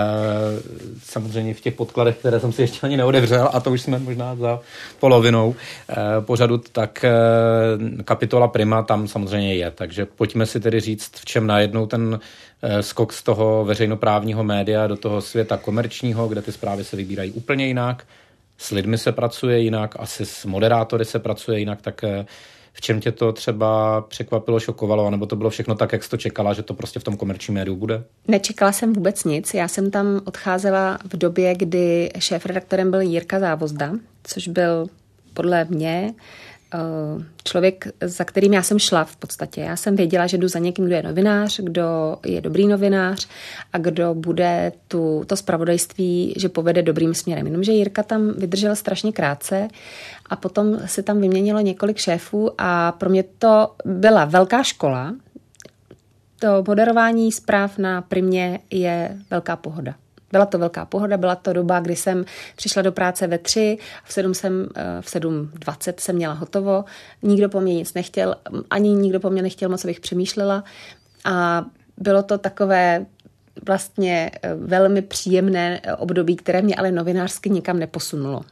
samozřejmě 1.05 1.55
v 1.55 1.61
těch 1.61 1.75
podkladech, 1.75 2.17
které 2.17 2.41
jsem 2.41 2.53
si 2.53 2.63
ještě 2.63 2.87
ani 2.87 2.97
neodevřel, 2.97 3.51
a 3.53 3.61
to 3.61 3.71
už 3.71 3.81
jsme 3.81 3.99
možná 3.99 4.37
za 4.37 4.61
polovinou 5.01 5.55
e, 5.89 6.21
pořadu, 6.21 6.59
tak 6.59 7.05
e, 7.05 7.13
kapitola 8.05 8.49
Prima 8.49 8.83
tam 8.83 9.09
samozřejmě 9.09 9.55
je. 9.55 9.71
Takže 9.71 10.07
pojďme 10.07 10.47
si 10.47 10.61
tedy 10.61 10.81
říct, 10.81 11.11
v 11.15 11.25
čem 11.25 11.47
najednou 11.47 11.87
ten 11.87 12.21
e, 12.63 12.83
skok 12.83 13.13
z 13.13 13.23
toho 13.23 13.65
veřejnoprávního 13.65 14.45
média 14.45 14.87
do 14.87 14.97
toho 14.97 15.21
světa 15.21 15.57
komerčního, 15.57 16.29
kde 16.29 16.43
ty 16.43 16.53
zprávy 16.53 16.85
se 16.85 16.97
vybírají 16.97 17.33
úplně 17.33 17.67
jinak, 17.67 18.05
s 18.59 18.71
lidmi 18.71 18.99
se 18.99 19.13
pracuje 19.13 19.61
jinak, 19.61 19.95
asi 19.99 20.27
s 20.27 20.45
moderátory 20.45 21.05
se 21.05 21.19
pracuje 21.19 21.59
jinak, 21.59 21.83
tak 21.83 22.05
e, 22.05 22.27
v 22.77 22.81
čem 22.81 23.01
tě 23.01 23.13
to 23.13 23.33
třeba 23.33 24.01
překvapilo, 24.01 24.61
šokovalo, 24.61 25.11
nebo 25.11 25.27
to 25.27 25.37
bylo 25.37 25.51
všechno 25.51 25.75
tak, 25.75 25.93
jak 25.93 26.05
jsi 26.05 26.11
to 26.11 26.17
čekala, 26.17 26.53
že 26.53 26.63
to 26.63 26.75
prostě 26.75 27.01
v 27.01 27.05
tom 27.05 27.17
komerčním 27.17 27.55
médiu 27.55 27.77
bude? 27.77 28.05
Nečekala 28.29 28.73
jsem 28.73 28.93
vůbec 28.93 29.25
nic. 29.25 29.55
Já 29.55 29.69
jsem 29.69 29.91
tam 29.91 30.21
odcházela 30.25 30.99
v 31.13 31.17
době, 31.17 31.55
kdy 31.55 32.11
šéf-redaktorem 32.19 32.91
byl 32.91 33.01
Jirka 33.01 33.41
Závozda, 33.41 33.93
což 34.25 34.49
byl 34.49 34.87
podle 35.35 35.65
mě 35.65 36.15
člověk, 37.45 37.89
za 38.01 38.25
kterým 38.25 38.53
já 38.53 38.63
jsem 38.63 38.79
šla 38.79 39.05
v 39.05 39.17
podstatě. 39.17 39.61
Já 39.61 39.77
jsem 39.77 39.97
věděla, 39.97 40.27
že 40.27 40.39
jdu 40.39 40.49
za 40.49 40.59
někým, 40.59 40.85
kdo 40.85 40.95
je 40.95 41.03
novinář, 41.03 41.61
kdo 41.61 42.17
je 42.27 42.41
dobrý 42.41 42.67
novinář 42.67 43.29
a 43.73 43.79
kdo 43.79 44.15
bude 44.15 44.73
tu, 44.89 45.25
to 45.27 45.37
spravodajství, 45.37 46.35
že 46.37 46.49
povede 46.49 46.83
dobrým 46.83 47.15
směrem. 47.15 47.47
Jenomže 47.47 47.73
Jirka 47.73 48.03
tam 48.03 48.33
vydržel 48.33 48.77
strašně 48.77 49.13
krátce 49.13 49.69
a 50.27 50.37
potom 50.37 50.79
se 50.87 51.03
tam 51.03 51.21
vyměnilo 51.21 51.61
několik 51.61 51.97
šéfů 51.97 52.51
a 52.59 52.93
pro 52.93 53.11
mě 53.11 53.25
to 53.39 53.75
byla 53.85 54.25
velká 54.25 54.63
škola. 54.63 55.15
To 56.39 56.65
moderování 56.69 57.33
zpráv 57.33 57.79
na 57.79 58.03
primě 58.03 58.61
je 58.71 59.17
velká 59.31 59.57
pohoda. 59.57 59.95
Byla 60.33 60.47
to 60.47 60.59
velká 60.59 60.85
pohoda, 60.85 61.17
byla 61.17 61.37
to 61.37 61.53
doba, 61.53 61.81
kdy 61.81 61.97
jsem 61.97 62.25
přišla 62.57 62.83
do 62.83 62.93
práce 62.93 63.27
ve 63.27 63.39
tři, 63.39 63.79
v 64.05 64.13
sedm 64.13 64.35
jsem, 64.35 64.69
eh, 64.77 64.83
v 65.01 65.11
7.20 65.11 66.01
jsem 66.01 66.17
měla 66.17 66.35
hotovo, 66.35 66.85
nikdo 67.23 67.49
po 67.49 67.61
mně 67.61 67.75
nic 67.75 67.95
nechtěl, 67.95 68.35
ani 68.71 68.89
nikdo 68.89 69.21
po 69.21 69.31
mně 69.31 69.43
nechtěl 69.43 69.69
moc, 69.69 69.85
abych 69.85 70.01
přemýšlela 70.01 70.65
a 71.25 71.65
bylo 71.97 72.23
to 72.23 72.39
takové 72.39 73.07
vlastně 73.67 74.31
eh, 74.43 74.55
velmi 74.55 75.03
příjemné 75.03 75.81
eh, 75.83 75.95
období, 75.95 76.37
které 76.37 76.63
mě 76.63 76.77
ale 76.77 76.93
novinářsky 76.93 77.51
nikam 77.51 77.79
neposunulo. 77.79 78.43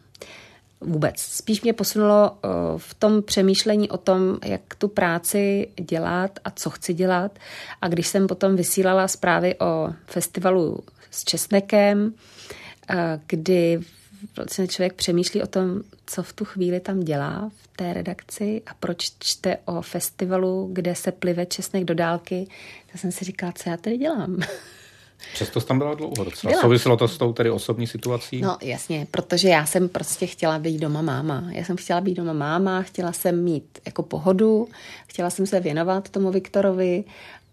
Vůbec. 0.81 1.15
Spíš 1.21 1.63
mě 1.63 1.73
posunulo 1.73 2.39
v 2.77 2.95
tom 2.95 3.23
přemýšlení 3.23 3.91
o 3.91 3.97
tom, 3.97 4.39
jak 4.45 4.61
tu 4.79 4.89
práci 4.89 5.69
dělat 5.81 6.39
a 6.45 6.51
co 6.51 6.71
chci 6.71 6.95
dělat. 6.95 7.39
A 7.83 7.89
když 7.89 8.07
jsem 8.07 8.27
potom 8.27 8.57
vysílala 8.57 9.09
zprávy 9.09 9.59
o 9.59 9.93
festivalu 10.07 10.79
s 11.15 11.25
česnekem, 11.25 12.15
kdy 13.27 13.81
vlastně 14.37 14.69
člověk 14.69 14.93
přemýšlí 14.93 15.43
o 15.43 15.47
tom, 15.47 15.81
co 16.07 16.23
v 16.23 16.33
tu 16.33 16.45
chvíli 16.45 16.81
tam 16.81 17.01
dělá 17.01 17.51
v 17.63 17.77
té 17.77 17.93
redakci 17.93 18.63
a 18.67 18.75
proč 18.81 19.11
čte 19.19 19.57
o 19.65 19.83
festivalu, 19.83 20.71
kde 20.73 20.95
se 20.95 21.13
plive 21.13 21.47
česnek 21.47 21.85
do 21.85 21.95
dálky, 21.95 22.47
tak 22.93 23.01
jsem 23.01 23.13
si 23.13 23.25
říkala, 23.25 23.53
co 23.53 23.71
já 23.71 23.77
tady 23.77 23.99
dělám. 23.99 24.39
Přesto 25.33 25.61
tam 25.61 25.79
byla 25.79 25.95
dlouho 25.95 26.25
docela. 26.25 26.51
Byla. 26.51 26.63
Souviselo 26.63 26.97
to 26.97 27.09
s 27.09 27.19
tou 27.19 27.33
tedy 27.33 27.51
osobní 27.51 27.87
situací? 27.87 28.41
No 28.41 28.59
jasně, 28.63 29.07
protože 29.11 29.49
já 29.49 29.67
jsem 29.67 29.89
prostě 29.89 30.27
chtěla 30.27 30.59
být 30.59 30.79
doma 30.79 31.03
máma. 31.03 31.45
Já 31.51 31.65
jsem 31.65 31.77
chtěla 31.77 32.01
být 32.01 32.15
doma 32.15 32.33
máma, 32.33 32.83
chtěla 32.83 33.13
jsem 33.13 33.45
mít 33.45 33.79
jako 33.87 34.03
pohodu, 34.03 34.69
chtěla 35.07 35.31
jsem 35.31 35.47
se 35.47 35.61
věnovat 35.61 36.09
tomu 36.09 36.31
Viktorovi 36.31 37.05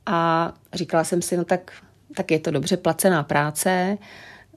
a 0.05 0.53
říkala 0.73 1.03
jsem 1.03 1.21
si, 1.21 1.37
no 1.37 1.45
tak 1.45 1.71
tak 2.15 2.31
je 2.31 2.39
to 2.39 2.51
dobře 2.51 2.77
placená 2.77 3.23
práce, 3.23 3.97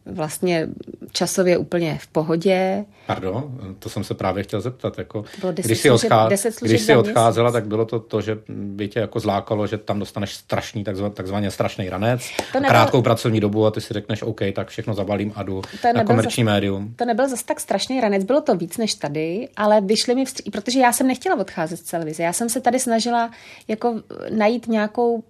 vlastně 0.06 0.68
časově 1.12 1.58
úplně 1.58 1.98
v 2.02 2.06
pohodě. 2.06 2.84
Pardon, 3.06 3.58
to 3.78 3.88
jsem 3.88 4.04
se 4.04 4.14
právě 4.14 4.42
chtěl 4.42 4.60
zeptat. 4.60 4.98
Jako, 4.98 5.24
když 5.54 5.80
jsi, 5.80 5.90
odchá... 5.90 6.28
když 6.60 6.80
jsi 6.80 6.96
odcházela, 6.96 7.52
tak 7.52 7.66
bylo 7.66 7.84
to 7.84 8.00
to, 8.00 8.20
že 8.20 8.38
by 8.48 8.88
tě 8.88 9.00
jako 9.00 9.20
zlákalo, 9.20 9.66
že 9.66 9.78
tam 9.78 9.98
dostaneš 9.98 10.34
strašný, 10.34 10.84
takzvaně 11.14 11.50
strašný 11.50 11.88
ranec, 11.88 12.22
to 12.52 12.60
nebyl... 12.60 12.68
krátkou 12.68 13.02
pracovní 13.02 13.40
dobu 13.40 13.66
a 13.66 13.70
ty 13.70 13.80
si 13.80 13.94
řekneš, 13.94 14.22
OK, 14.22 14.40
tak 14.54 14.68
všechno 14.68 14.94
zabalím 14.94 15.32
a 15.34 15.42
jdu 15.42 15.62
to 15.82 15.92
na 15.94 16.04
komerční 16.04 16.44
zas... 16.44 16.52
médium. 16.52 16.94
To 16.96 17.04
nebyl 17.04 17.28
zase 17.28 17.44
tak 17.44 17.60
strašný 17.60 18.00
ranec, 18.00 18.24
bylo 18.24 18.40
to 18.40 18.56
víc 18.56 18.76
než 18.76 18.94
tady, 18.94 19.48
ale 19.56 19.80
vyšly 19.80 20.14
mi 20.14 20.24
vstří... 20.24 20.50
protože 20.50 20.80
já 20.80 20.92
jsem 20.92 21.06
nechtěla 21.06 21.36
odcházet 21.36 21.76
z 21.76 21.90
televize. 21.90 22.22
Já 22.22 22.32
jsem 22.32 22.48
se 22.48 22.60
tady 22.60 22.78
snažila 22.78 23.30
jako 23.68 24.00
najít 24.30 24.68
nějakou 24.68 25.24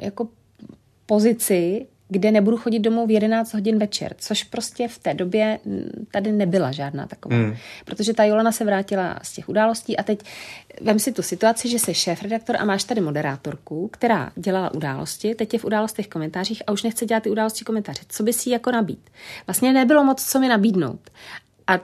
jako 0.00 0.28
pozici, 1.08 1.86
kde 2.08 2.30
nebudu 2.30 2.56
chodit 2.56 2.78
domů 2.78 3.06
v 3.06 3.10
11 3.10 3.54
hodin 3.54 3.78
večer, 3.78 4.14
což 4.18 4.44
prostě 4.44 4.88
v 4.88 4.98
té 4.98 5.14
době 5.14 5.58
tady 6.10 6.32
nebyla 6.32 6.72
žádná 6.72 7.06
taková. 7.06 7.36
Hmm. 7.36 7.56
Protože 7.84 8.14
ta 8.14 8.24
Jolana 8.24 8.52
se 8.52 8.64
vrátila 8.64 9.18
z 9.22 9.32
těch 9.32 9.48
událostí 9.48 9.96
a 9.96 10.02
teď 10.02 10.20
vem 10.80 10.98
si 10.98 11.12
tu 11.12 11.22
situaci, 11.22 11.68
že 11.68 11.78
jsi 11.78 11.94
šéf-redaktor 11.94 12.56
a 12.58 12.64
máš 12.64 12.84
tady 12.84 13.00
moderátorku, 13.00 13.88
která 13.88 14.32
dělala 14.36 14.74
události, 14.74 15.34
teď 15.34 15.52
je 15.52 15.58
v 15.58 15.64
událostech 15.64 16.08
komentářích 16.08 16.62
a 16.66 16.72
už 16.72 16.82
nechce 16.82 17.06
dělat 17.06 17.22
ty 17.22 17.30
události 17.30 17.64
komentáře. 17.64 18.00
Co 18.08 18.22
by 18.22 18.32
si 18.32 18.50
jako 18.50 18.70
nabít? 18.70 19.10
Vlastně 19.46 19.72
nebylo 19.72 20.04
moc, 20.04 20.24
co 20.24 20.40
mi 20.40 20.48
nabídnout. 20.48 21.10
A 21.66 21.80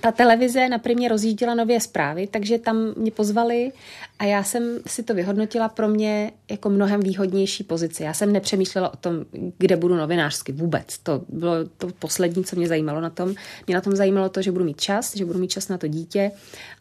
ta 0.00 0.12
televize 0.12 0.68
na 0.68 0.78
primě 0.78 1.08
rozjížděla 1.08 1.54
nově 1.54 1.80
zprávy, 1.80 2.26
takže 2.26 2.58
tam 2.58 2.94
mě 2.96 3.10
pozvali 3.10 3.72
a 4.18 4.24
já 4.24 4.42
jsem 4.42 4.80
si 4.86 5.02
to 5.02 5.14
vyhodnotila 5.14 5.68
pro 5.68 5.88
mě 5.88 6.32
jako 6.50 6.70
mnohem 6.70 7.00
výhodnější 7.00 7.64
pozici. 7.64 8.02
Já 8.02 8.14
jsem 8.14 8.32
nepřemýšlela 8.32 8.94
o 8.94 8.96
tom, 8.96 9.14
kde 9.58 9.76
budu 9.76 9.96
novinářsky 9.96 10.52
vůbec. 10.52 10.98
To 10.98 11.24
bylo 11.28 11.54
to 11.76 11.88
poslední, 11.98 12.44
co 12.44 12.56
mě 12.56 12.68
zajímalo 12.68 13.00
na 13.00 13.10
tom. 13.10 13.34
Mě 13.66 13.74
na 13.74 13.80
tom 13.80 13.96
zajímalo 13.96 14.28
to, 14.28 14.42
že 14.42 14.52
budu 14.52 14.64
mít 14.64 14.80
čas, 14.80 15.16
že 15.16 15.24
budu 15.24 15.38
mít 15.38 15.50
čas 15.50 15.68
na 15.68 15.78
to 15.78 15.86
dítě 15.86 16.30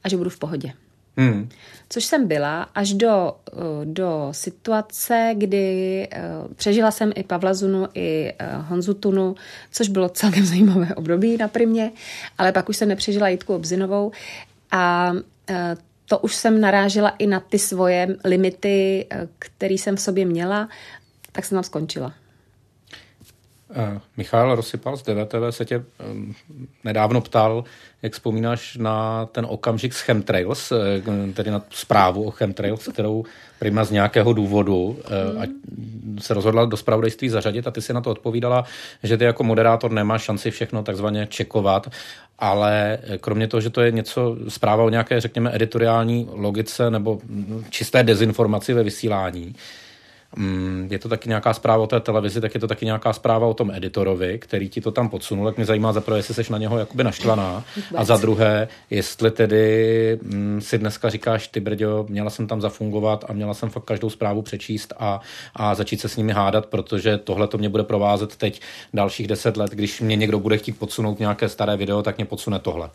a 0.03 0.09
že 0.09 0.17
budu 0.17 0.29
v 0.29 0.39
pohodě. 0.39 0.73
Hmm. 1.17 1.49
Což 1.89 2.05
jsem 2.05 2.27
byla 2.27 2.63
až 2.63 2.93
do, 2.93 3.35
eh, 3.47 3.55
do 3.83 4.27
situace, 4.31 5.31
kdy 5.37 6.07
eh, 6.11 6.21
přežila 6.55 6.91
jsem 6.91 7.11
i 7.15 7.23
Pavla 7.23 7.53
Zunu, 7.53 7.87
i 7.93 8.33
eh, 8.39 8.55
Honzu 8.57 8.93
Tunu, 8.93 9.35
což 9.71 9.89
bylo 9.89 10.09
celkem 10.09 10.45
zajímavé 10.45 10.95
období 10.95 11.37
na 11.37 11.47
primě, 11.47 11.91
ale 12.37 12.51
pak 12.51 12.69
už 12.69 12.77
jsem 12.77 12.89
nepřežila 12.89 13.29
Jitku 13.29 13.55
Obzinovou 13.55 14.11
a 14.71 15.13
to 16.05 16.19
už 16.19 16.35
jsem 16.35 16.61
narážela 16.61 17.09
i 17.09 17.27
na 17.27 17.39
ty 17.39 17.59
svoje 17.59 18.17
limity, 18.25 19.07
které 19.39 19.73
jsem 19.73 19.95
v 19.95 20.01
sobě 20.01 20.25
měla, 20.25 20.69
tak 21.31 21.45
jsem 21.45 21.55
tam 21.55 21.63
skončila. 21.63 22.13
Uh, 23.69 23.99
Michal 24.17 24.55
Rosypal 24.55 24.97
z 24.97 25.03
DVTV 25.03 25.49
se 25.49 25.65
tě 25.65 25.83
nedávno 26.83 27.21
ptal, 27.21 27.63
jak 28.01 28.13
vzpomínáš 28.13 28.77
na 28.77 29.25
ten 29.25 29.45
okamžik 29.49 29.93
s 29.93 30.01
Chemtrails, 30.01 30.71
eh, 30.71 31.33
tedy 31.33 31.51
na 31.51 31.61
zprávu 31.69 32.23
o 32.23 32.31
Chemtrails, 32.31 32.87
kterou 32.87 33.25
Prima 33.59 33.83
z 33.83 33.91
nějakého 33.91 34.33
důvodu 34.33 34.97
mm. 35.33 35.41
a 35.41 35.43
se 36.21 36.33
rozhodla 36.33 36.65
do 36.65 36.77
spravodajství 36.77 37.29
zařadit 37.29 37.67
a 37.67 37.71
ty 37.71 37.81
si 37.81 37.93
na 37.93 38.01
to 38.01 38.11
odpovídala, 38.11 38.63
že 39.03 39.17
ty 39.17 39.23
jako 39.23 39.43
moderátor 39.43 39.91
nemáš 39.91 40.23
šanci 40.23 40.51
všechno 40.51 40.83
takzvaně 40.83 41.27
čekovat, 41.27 41.91
ale 42.39 42.97
kromě 43.19 43.47
toho, 43.47 43.61
že 43.61 43.69
to 43.69 43.81
je 43.81 43.91
něco, 43.91 44.37
zpráva 44.47 44.83
o 44.83 44.89
nějaké, 44.89 45.21
řekněme, 45.21 45.55
editoriální 45.55 46.27
logice 46.31 46.91
nebo 46.91 47.19
čisté 47.69 48.03
dezinformaci 48.03 48.73
ve 48.73 48.83
vysílání, 48.83 49.45
Mm, 49.45 49.53
je 50.89 50.99
to 50.99 51.09
taky 51.09 51.29
nějaká 51.29 51.53
zpráva 51.53 51.83
o 51.83 51.87
té 51.87 51.99
televizi, 51.99 52.41
tak 52.41 52.53
je 52.53 52.59
to 52.59 52.67
taky 52.67 52.85
nějaká 52.85 53.13
zpráva 53.13 53.47
o 53.47 53.53
tom 53.53 53.71
editorovi, 53.71 54.39
který 54.39 54.69
ti 54.69 54.81
to 54.81 54.91
tam 54.91 55.09
podsunul. 55.09 55.45
Tak 55.45 55.57
mě 55.57 55.65
zajímá 55.65 55.93
za 55.93 56.01
prvé, 56.01 56.17
jestli 56.17 56.33
jsi 56.33 56.51
na 56.51 56.57
něho 56.57 56.77
jakoby 56.79 57.03
naštvaná. 57.03 57.63
A 57.95 58.03
za 58.03 58.17
druhé, 58.17 58.67
jestli 58.89 59.31
tedy 59.31 60.19
mm, 60.21 60.61
si 60.61 60.77
dneska 60.77 61.09
říkáš, 61.09 61.47
ty 61.47 61.59
brďo, 61.59 62.05
měla 62.09 62.29
jsem 62.29 62.47
tam 62.47 62.61
zafungovat 62.61 63.25
a 63.27 63.33
měla 63.33 63.53
jsem 63.53 63.69
fakt 63.69 63.83
každou 63.83 64.09
zprávu 64.09 64.41
přečíst 64.41 64.93
a, 64.99 65.21
a 65.55 65.75
začít 65.75 66.01
se 66.01 66.09
s 66.09 66.17
nimi 66.17 66.31
hádat, 66.31 66.65
protože 66.65 67.17
tohle 67.17 67.47
to 67.47 67.57
mě 67.57 67.69
bude 67.69 67.83
provázet 67.83 68.35
teď 68.35 68.61
dalších 68.93 69.27
deset 69.27 69.57
let. 69.57 69.71
Když 69.71 70.01
mě 70.01 70.15
někdo 70.15 70.39
bude 70.39 70.57
chtít 70.57 70.79
podsunout 70.79 71.19
nějaké 71.19 71.49
staré 71.49 71.77
video, 71.77 72.03
tak 72.03 72.17
mě 72.17 72.25
podsune 72.25 72.59
tohle. 72.59 72.89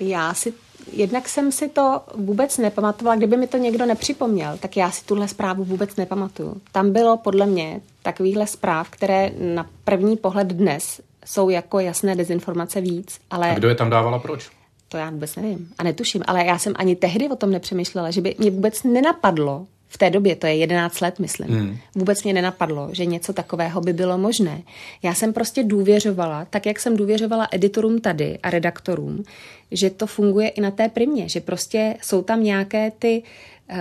Já 0.00 0.34
si, 0.34 0.52
jednak 0.92 1.28
jsem 1.28 1.52
si 1.52 1.68
to 1.68 2.00
vůbec 2.14 2.58
nepamatovala, 2.58 3.16
kdyby 3.16 3.36
mi 3.36 3.46
to 3.46 3.56
někdo 3.56 3.86
nepřipomněl, 3.86 4.58
tak 4.58 4.76
já 4.76 4.90
si 4.90 5.04
tuhle 5.04 5.28
zprávu 5.28 5.64
vůbec 5.64 5.96
nepamatuju. 5.96 6.60
Tam 6.72 6.92
bylo 6.92 7.16
podle 7.16 7.46
mě 7.46 7.80
takovýchhle 8.02 8.46
zpráv, 8.46 8.90
které 8.90 9.30
na 9.38 9.66
první 9.84 10.16
pohled 10.16 10.48
dnes 10.48 11.00
jsou 11.24 11.48
jako 11.48 11.80
jasné 11.80 12.16
dezinformace 12.16 12.80
víc, 12.80 13.20
ale... 13.30 13.50
A 13.50 13.54
kdo 13.54 13.68
je 13.68 13.74
tam 13.74 13.90
dávala 13.90 14.18
proč? 14.18 14.50
To 14.88 14.96
já 14.96 15.10
vůbec 15.10 15.36
nevím 15.36 15.68
a 15.78 15.82
netuším, 15.82 16.22
ale 16.26 16.44
já 16.44 16.58
jsem 16.58 16.72
ani 16.76 16.96
tehdy 16.96 17.28
o 17.28 17.36
tom 17.36 17.50
nepřemýšlela, 17.50 18.10
že 18.10 18.20
by 18.20 18.34
mě 18.38 18.50
vůbec 18.50 18.82
nenapadlo, 18.82 19.66
v 19.92 19.98
té 19.98 20.10
době, 20.10 20.36
to 20.36 20.46
je 20.46 20.54
11 20.54 21.00
let, 21.00 21.18
myslím, 21.18 21.48
hmm. 21.48 21.76
vůbec 21.94 22.22
mě 22.22 22.32
nenapadlo, 22.32 22.88
že 22.92 23.04
něco 23.04 23.32
takového 23.32 23.80
by 23.80 23.92
bylo 23.92 24.18
možné. 24.18 24.62
Já 25.02 25.14
jsem 25.14 25.32
prostě 25.32 25.62
důvěřovala, 25.62 26.44
tak 26.44 26.66
jak 26.66 26.80
jsem 26.80 26.96
důvěřovala 26.96 27.48
editorům 27.52 28.00
tady 28.00 28.38
a 28.42 28.50
redaktorům, 28.50 29.22
že 29.70 29.90
to 29.90 30.06
funguje 30.06 30.48
i 30.48 30.60
na 30.60 30.70
té 30.70 30.88
primě, 30.88 31.28
že 31.28 31.40
prostě 31.40 31.96
jsou 32.02 32.22
tam 32.22 32.42
nějaké 32.42 32.92
ty 32.98 33.22
uh, 33.70 33.76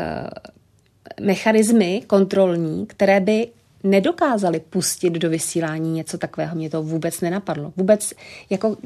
mechanismy 1.25 2.03
kontrolní, 2.07 2.85
které 2.85 3.19
by 3.19 3.47
nedokázali 3.83 4.59
pustit 4.59 5.13
do 5.13 5.29
vysílání 5.29 5.93
něco 5.93 6.17
takového. 6.17 6.55
Mě 6.55 6.69
to 6.69 6.83
vůbec 6.83 7.21
nenapadlo. 7.21 7.73
Vůbec, 7.77 8.13
jako, 8.49 8.77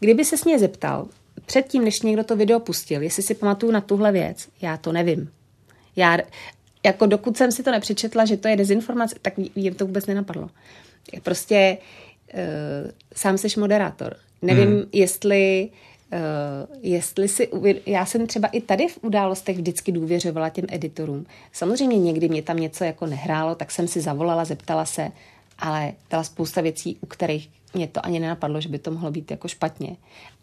kdyby 0.00 0.24
se 0.24 0.36
s 0.36 0.44
mě 0.44 0.58
zeptal, 0.58 1.08
předtím, 1.46 1.84
než 1.84 2.02
někdo 2.02 2.24
to 2.24 2.36
video 2.36 2.60
pustil, 2.60 3.02
jestli 3.02 3.22
si 3.22 3.34
pamatuju 3.34 3.72
na 3.72 3.80
tuhle 3.80 4.12
věc, 4.12 4.48
já 4.62 4.76
to 4.76 4.92
nevím. 4.92 5.30
Já, 5.96 6.18
jako 6.84 7.06
dokud 7.06 7.36
jsem 7.36 7.52
si 7.52 7.62
to 7.62 7.70
nepřečetla, 7.70 8.24
že 8.24 8.36
to 8.36 8.48
je 8.48 8.56
dezinformace, 8.56 9.16
tak 9.22 9.34
jim 9.54 9.74
to 9.74 9.86
vůbec 9.86 10.06
nenapadlo. 10.06 10.50
Prostě 11.22 11.78
uh, 12.34 12.90
sám 13.14 13.38
jsi 13.38 13.60
moderátor. 13.60 14.16
Nevím, 14.42 14.68
hmm. 14.68 14.82
jestli 14.92 15.70
Uh, 16.12 16.76
jestli 16.82 17.28
si, 17.28 17.48
já 17.86 18.06
jsem 18.06 18.26
třeba 18.26 18.48
i 18.48 18.60
tady 18.60 18.88
v 18.88 18.98
událostech 19.02 19.56
vždycky 19.56 19.92
důvěřovala 19.92 20.48
těm 20.48 20.64
editorům. 20.68 21.26
Samozřejmě 21.52 21.98
někdy 21.98 22.28
mě 22.28 22.42
tam 22.42 22.56
něco 22.56 22.84
jako 22.84 23.06
nehrálo, 23.06 23.54
tak 23.54 23.70
jsem 23.70 23.88
si 23.88 24.00
zavolala, 24.00 24.44
zeptala 24.44 24.84
se, 24.84 25.10
ale 25.58 25.92
byla 26.10 26.24
spousta 26.24 26.60
věcí, 26.60 26.96
u 27.00 27.06
kterých 27.06 27.50
mě 27.74 27.88
to 27.88 28.06
ani 28.06 28.20
nenapadlo, 28.20 28.60
že 28.60 28.68
by 28.68 28.78
to 28.78 28.90
mohlo 28.90 29.10
být 29.10 29.30
jako 29.30 29.48
špatně. 29.48 29.96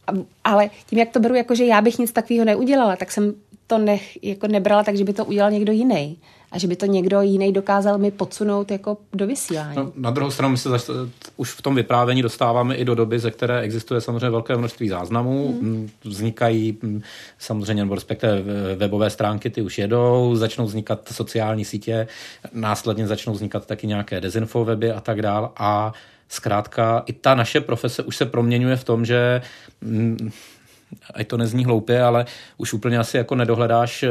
A, 0.08 0.12
ale 0.44 0.70
tím, 0.90 1.00
jak 1.00 1.10
to 1.10 1.20
beru, 1.20 1.36
jako 1.36 1.56
že 1.56 1.66
já 1.66 1.82
bych 1.82 2.00
nic 2.00 2.12
takového 2.12 2.46
neudělala, 2.46 2.96
tak 2.96 3.12
jsem 3.12 3.34
to 3.72 3.78
nech, 3.78 4.24
jako 4.24 4.48
nebrala 4.48 4.84
tak, 4.84 4.96
že 4.96 5.04
by 5.04 5.14
to 5.14 5.26
udělal 5.26 5.52
někdo 5.52 5.72
jiný 5.72 6.18
a 6.52 6.58
že 6.58 6.68
by 6.68 6.76
to 6.76 6.86
někdo 6.86 7.22
jiný 7.22 7.54
dokázal 7.54 7.98
mi 7.98 8.12
podsunout 8.12 8.72
jako 8.72 8.98
do 9.14 9.28
vysílání. 9.28 9.76
No, 9.76 9.92
na 9.96 10.12
druhou 10.12 10.32
stranu 10.32 10.52
my 10.52 10.58
se 10.58 10.70
zač- 10.70 10.90
už 11.38 11.52
v 11.52 11.62
tom 11.62 11.76
vyprávění 11.76 12.22
dostáváme 12.22 12.76
i 12.76 12.86
do 12.86 12.96
doby, 12.96 13.20
ze 13.20 13.32
které 13.32 13.62
existuje 13.62 14.02
samozřejmě 14.02 14.30
velké 14.30 14.58
množství 14.58 14.90
záznamů. 14.90 15.58
Hmm. 15.62 15.90
Vznikají 16.04 16.78
samozřejmě, 17.40 17.84
nebo 17.84 17.96
respektive 17.96 18.42
webové 18.76 19.10
stránky, 19.10 19.50
ty 19.50 19.62
už 19.62 19.78
jedou, 19.78 20.36
začnou 20.36 20.66
vznikat 20.66 21.00
sociální 21.12 21.66
sítě, 21.66 22.08
následně 22.54 23.08
začnou 23.08 23.34
vznikat 23.34 23.66
taky 23.66 23.88
nějaké 23.88 24.22
dezinfoweby 24.22 24.92
a 24.92 25.02
tak 25.02 25.22
dál 25.22 25.52
a 25.58 25.94
zkrátka 26.30 27.04
i 27.06 27.14
ta 27.14 27.36
naše 27.36 27.62
profese 27.62 28.04
už 28.04 28.16
se 28.18 28.26
proměňuje 28.26 28.76
v 28.76 28.84
tom, 28.84 29.06
že 29.06 29.42
ať 31.14 31.28
to 31.28 31.38
nezní 31.38 31.66
hloupě, 31.66 32.04
ale 32.04 32.26
už 32.58 32.74
úplně 32.74 33.00
asi 33.00 33.18
jako 33.18 33.36
nedohledáš, 33.36 34.04
eh, 34.04 34.10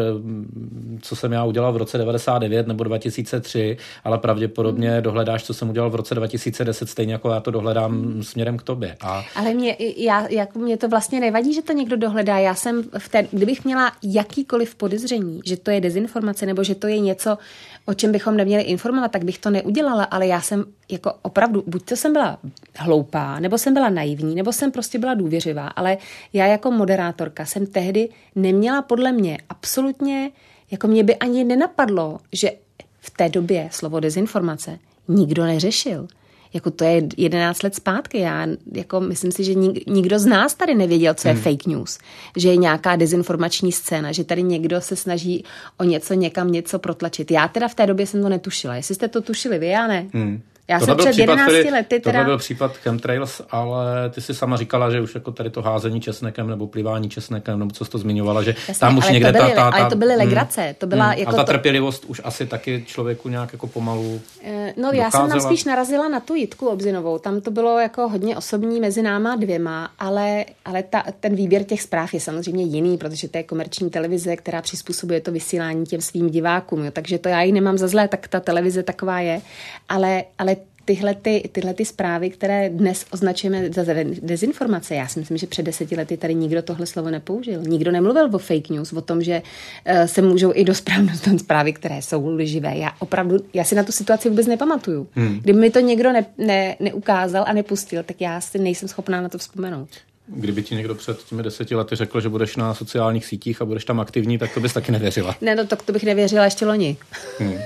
co 1.01 1.17
jsem 1.17 1.33
já 1.33 1.45
udělal 1.45 1.73
v 1.73 1.77
roce 1.77 1.99
99 1.99 2.67
nebo 2.67 2.85
2003, 2.85 3.77
ale 4.05 4.19
pravděpodobně 4.19 4.91
hmm. 4.91 5.03
dohledáš, 5.03 5.45
co 5.45 5.55
jsem 5.55 5.71
udělal 5.71 5.91
v 5.91 5.95
roce 5.95 6.15
2010, 6.15 6.89
stejně 6.89 7.13
jako 7.13 7.31
já 7.31 7.41
to 7.41 7.51
dohledám 7.51 8.03
hmm. 8.03 8.23
směrem 8.23 8.57
k 8.57 8.63
tobě. 8.63 8.97
A... 9.01 9.25
Ale 9.35 9.55
mě, 9.55 9.77
já, 9.97 10.27
jako 10.29 10.59
mě 10.59 10.77
to 10.77 10.89
vlastně 10.89 11.21
nevadí, 11.21 11.55
že 11.55 11.63
to 11.63 11.73
někdo 11.73 11.97
dohledá. 11.97 12.39
Já 12.39 12.55
jsem 12.55 12.83
v 12.99 13.09
té, 13.09 13.27
kdybych 13.33 13.65
měla 13.65 13.93
jakýkoliv 14.03 14.75
podezření, 14.75 15.41
že 15.45 15.57
to 15.57 15.71
je 15.71 15.81
dezinformace 15.81 16.47
nebo 16.47 16.65
že 16.65 16.75
to 16.75 16.87
je 16.87 17.01
něco, 17.01 17.39
o 17.87 17.95
čem 17.95 18.13
bychom 18.13 18.37
neměli 18.37 18.63
informovat, 18.63 19.13
tak 19.13 19.25
bych 19.25 19.39
to 19.39 19.51
neudělala, 19.51 20.05
ale 20.05 20.27
já 20.27 20.41
jsem 20.41 20.65
jako 20.91 21.13
opravdu, 21.23 21.65
buď 21.67 21.85
to 21.85 21.97
jsem 21.97 22.13
byla 22.13 22.39
hloupá, 22.77 23.41
nebo 23.41 23.59
jsem 23.59 23.75
byla 23.75 23.89
naivní, 23.89 24.35
nebo 24.35 24.53
jsem 24.53 24.73
prostě 24.73 24.99
byla 24.99 25.15
důvěřivá, 25.15 25.69
ale 25.69 25.99
já 26.33 26.47
jako 26.47 26.71
moderátorka 26.71 27.47
jsem 27.47 27.67
tehdy 27.67 28.09
neměla 28.35 28.83
podle 28.83 29.13
mě 29.13 29.39
absolutně, 29.49 30.31
jako 30.71 30.87
mě 30.89 31.05
by 31.05 31.17
ani 31.17 31.45
nenapadlo, 31.45 32.19
že 32.33 32.53
v 33.01 33.11
té 33.11 33.29
době 33.29 33.69
slovo 33.73 34.01
dezinformace 34.01 34.79
nikdo 35.09 35.45
neřešil 35.45 36.09
jako 36.53 36.71
to 36.71 36.85
je 36.85 37.03
11 37.17 37.63
let 37.63 37.75
zpátky. 37.75 38.19
Já 38.19 38.47
jako 38.73 39.01
myslím 39.01 39.33
si, 39.33 39.45
že 39.45 39.55
nikdo 39.87 40.19
z 40.19 40.27
nás 40.27 40.55
tady 40.55 40.75
nevěděl, 40.75 41.15
co 41.15 41.29
je 41.29 41.35
hmm. 41.35 41.43
fake 41.43 41.67
news. 41.67 41.99
Že 42.37 42.49
je 42.49 42.57
nějaká 42.57 42.97
dezinformační 42.97 43.73
scéna, 43.73 44.13
že 44.13 44.25
tady 44.25 44.43
někdo 44.43 44.81
se 44.81 44.97
snaží 44.97 45.45
o 45.79 45.85
něco 45.85 46.15
někam 46.15 46.53
něco 46.53 46.79
protlačit. 46.79 47.31
Já 47.31 47.49
teda 47.49 47.69
v 47.69 47.75
té 47.75 47.87
době 47.87 48.07
jsem 48.07 48.23
to 48.23 48.29
netušila. 48.29 48.75
Jestli 48.75 48.95
jste 48.95 49.09
to 49.09 49.21
tušili, 49.21 49.59
vy 49.59 49.67
já 49.67 49.87
ne. 49.87 50.07
Hmm. 50.13 50.43
Já 50.71 50.79
tohle 50.79 50.95
jsem 50.95 50.99
před 50.99 51.11
případ, 51.11 51.33
11 51.33 51.53
který, 51.53 51.71
lety 51.71 52.01
teda... 52.01 52.13
Tohle 52.13 52.25
byl 52.25 52.39
případ 52.39 52.77
chemtrails, 52.77 53.43
ale 53.51 54.11
ty 54.11 54.21
si 54.21 54.35
sama 54.35 54.57
říkala, 54.57 54.91
že 54.91 55.01
už 55.01 55.15
jako 55.15 55.33
tady 55.33 55.51
to 55.51 55.63
házení 55.63 56.01
česnekem 56.01 56.49
nebo 56.49 56.67
plivání 56.67 57.11
česnekem, 57.11 57.59
nebo 57.59 57.71
co 57.71 57.85
jsi 57.85 57.91
to 57.91 57.99
zmiňovala, 57.99 58.43
že 58.43 58.55
Jasně, 58.69 58.81
tam 58.81 58.99
už 58.99 59.09
někde 59.09 59.33
byly, 59.33 59.51
ta, 59.51 59.55
ta, 59.55 59.71
ta... 59.71 59.77
Ale 59.77 59.91
to 59.91 59.97
byly 59.97 60.15
hmm. 60.15 60.25
legrace. 60.25 60.63
Hmm, 60.63 60.75
to 60.79 60.87
byla 60.87 61.05
hmm, 61.05 61.19
jako 61.19 61.31
a 61.31 61.35
ta 61.35 61.45
to... 61.45 61.53
trpělivost 61.53 62.05
už 62.05 62.21
asi 62.25 62.47
taky 62.47 62.85
člověku 62.87 63.29
nějak 63.29 63.53
jako 63.53 63.67
pomalu 63.67 64.21
eh, 64.45 64.75
No 64.77 64.91
já 64.93 65.11
jsem 65.11 65.29
tam 65.29 65.41
spíš 65.41 65.65
narazila 65.65 66.09
na 66.09 66.21
tu 66.21 66.35
Jitku 66.35 66.67
Obzinovou. 66.67 67.19
Tam 67.19 67.41
to 67.41 67.51
bylo 67.51 67.79
jako 67.79 68.09
hodně 68.09 68.37
osobní 68.37 68.81
mezi 68.81 69.03
náma 69.03 69.37
dvěma, 69.37 69.91
ale, 69.99 70.45
ale 70.65 70.83
ta, 70.83 71.05
ten 71.21 71.35
výběr 71.35 71.65
těch 71.65 71.83
zpráv 71.83 72.15
je 72.15 72.21
samozřejmě 72.21 72.65
jiný, 72.65 72.99
protože 72.99 73.29
to 73.29 73.39
je 73.39 73.45
komerční 73.45 73.91
televize, 73.91 74.37
která 74.37 74.63
přizpůsobuje 74.63 75.21
to 75.21 75.33
vysílání 75.33 75.87
těm 75.87 76.01
svým 76.01 76.31
divákům. 76.31 76.85
Jo. 76.85 76.91
Takže 76.91 77.19
to 77.19 77.29
já 77.29 77.43
ji 77.43 77.53
nemám 77.53 77.79
za 77.79 77.89
zlé, 77.89 78.09
tak 78.09 78.29
ta 78.29 78.41
televize 78.41 78.83
taková 78.83 79.21
je. 79.21 79.41
Ale, 79.89 80.25
ale 80.39 80.57
tyhle, 80.85 81.15
ty, 81.15 81.49
tyhle 81.53 81.75
ty 81.75 81.85
zprávy, 81.85 82.31
které 82.31 82.71
dnes 82.71 83.07
označujeme 83.11 83.71
za 83.73 83.83
dezinformace, 84.23 84.95
já 84.95 85.09
si 85.09 85.19
myslím, 85.21 85.37
že 85.37 85.47
před 85.47 85.63
deseti 85.63 85.97
lety 85.97 86.17
tady 86.17 86.35
nikdo 86.35 86.63
tohle 86.63 86.87
slovo 86.87 87.11
nepoužil. 87.11 87.63
Nikdo 87.63 87.93
nemluvil 87.93 88.29
o 88.33 88.39
fake 88.39 88.71
news, 88.71 88.93
o 88.93 89.01
tom, 89.01 89.23
že 89.23 89.43
uh, 89.43 90.05
se 90.05 90.23
můžou 90.23 90.53
i 90.55 90.65
do 90.65 90.75
správnosti 90.75 91.39
zprávy, 91.39 91.73
které 91.73 92.03
jsou 92.03 92.29
lživé. 92.29 92.77
Já 92.77 92.93
opravdu, 92.99 93.37
já 93.55 93.65
si 93.65 93.75
na 93.75 93.83
tu 93.83 93.93
situaci 93.93 94.29
vůbec 94.29 94.47
nepamatuju. 94.47 95.09
Hmm. 95.15 95.39
Kdyby 95.41 95.59
mi 95.59 95.71
to 95.71 95.81
někdo 95.81 96.13
ne, 96.13 96.27
ne, 96.39 96.77
neukázal 96.81 97.45
a 97.47 97.53
nepustil, 97.53 98.03
tak 98.03 98.21
já 98.21 98.41
si 98.41 98.59
nejsem 98.59 98.89
schopná 98.89 99.21
na 99.21 99.29
to 99.29 99.39
vzpomenout. 99.39 99.89
Kdyby 100.27 100.63
ti 100.63 100.75
někdo 100.75 100.95
před 100.95 101.25
těmi 101.25 101.43
deseti 101.43 101.75
lety 101.75 101.97
řekl, 101.97 102.21
že 102.21 102.29
budeš 102.29 102.57
na 102.57 102.75
sociálních 102.75 103.27
sítích 103.27 103.63
a 103.63 103.65
budeš 103.65 103.85
tam 103.85 104.01
aktivní, 104.01 104.39
tak 104.39 104.55
to 104.55 104.61
bys 104.61 104.73
taky 104.73 104.93
nevěřila. 104.93 105.37
Ne, 105.41 105.55
no 105.55 105.67
tak 105.67 105.83
to 105.83 105.93
bych 105.93 106.05
nevěřila 106.05 106.45
ještě 106.45 106.67
loni. 106.67 106.97
Hmm. 107.39 107.59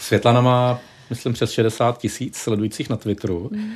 Světlana 0.00 0.40
má 0.40 0.80
myslím, 1.10 1.32
přes 1.32 1.50
60 1.50 1.98
tisíc 1.98 2.36
sledujících 2.36 2.90
na 2.90 2.96
Twitteru. 2.96 3.50
Mm. 3.52 3.72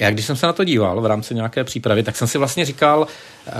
Já 0.00 0.10
když 0.10 0.26
jsem 0.26 0.36
se 0.36 0.46
na 0.46 0.52
to 0.52 0.64
díval 0.64 1.00
v 1.00 1.06
rámci 1.06 1.34
nějaké 1.34 1.64
přípravy, 1.64 2.02
tak 2.02 2.16
jsem 2.16 2.28
si 2.28 2.38
vlastně 2.38 2.64
říkal, 2.64 3.06
eh, 3.46 3.52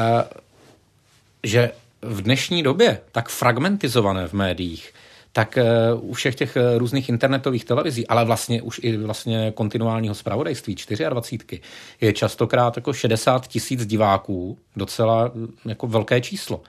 že 1.44 1.70
v 2.02 2.22
dnešní 2.22 2.62
době, 2.62 3.00
tak 3.12 3.28
fragmentizované 3.28 4.28
v 4.28 4.32
médiích, 4.32 4.92
tak 5.32 5.58
u 5.94 6.12
všech 6.12 6.34
těch 6.34 6.56
různých 6.76 7.08
internetových 7.08 7.64
televizí, 7.64 8.06
ale 8.06 8.24
vlastně 8.24 8.62
už 8.62 8.80
i 8.82 8.96
vlastně 8.96 9.52
kontinuálního 9.54 10.14
zpravodajství 10.14 10.76
24, 11.08 11.60
je 12.00 12.12
častokrát 12.12 12.76
jako 12.76 12.92
60 12.92 13.48
tisíc 13.48 13.86
diváků 13.86 14.58
docela 14.76 15.32
jako 15.64 15.86
velké 15.86 16.20
číslo. 16.20 16.62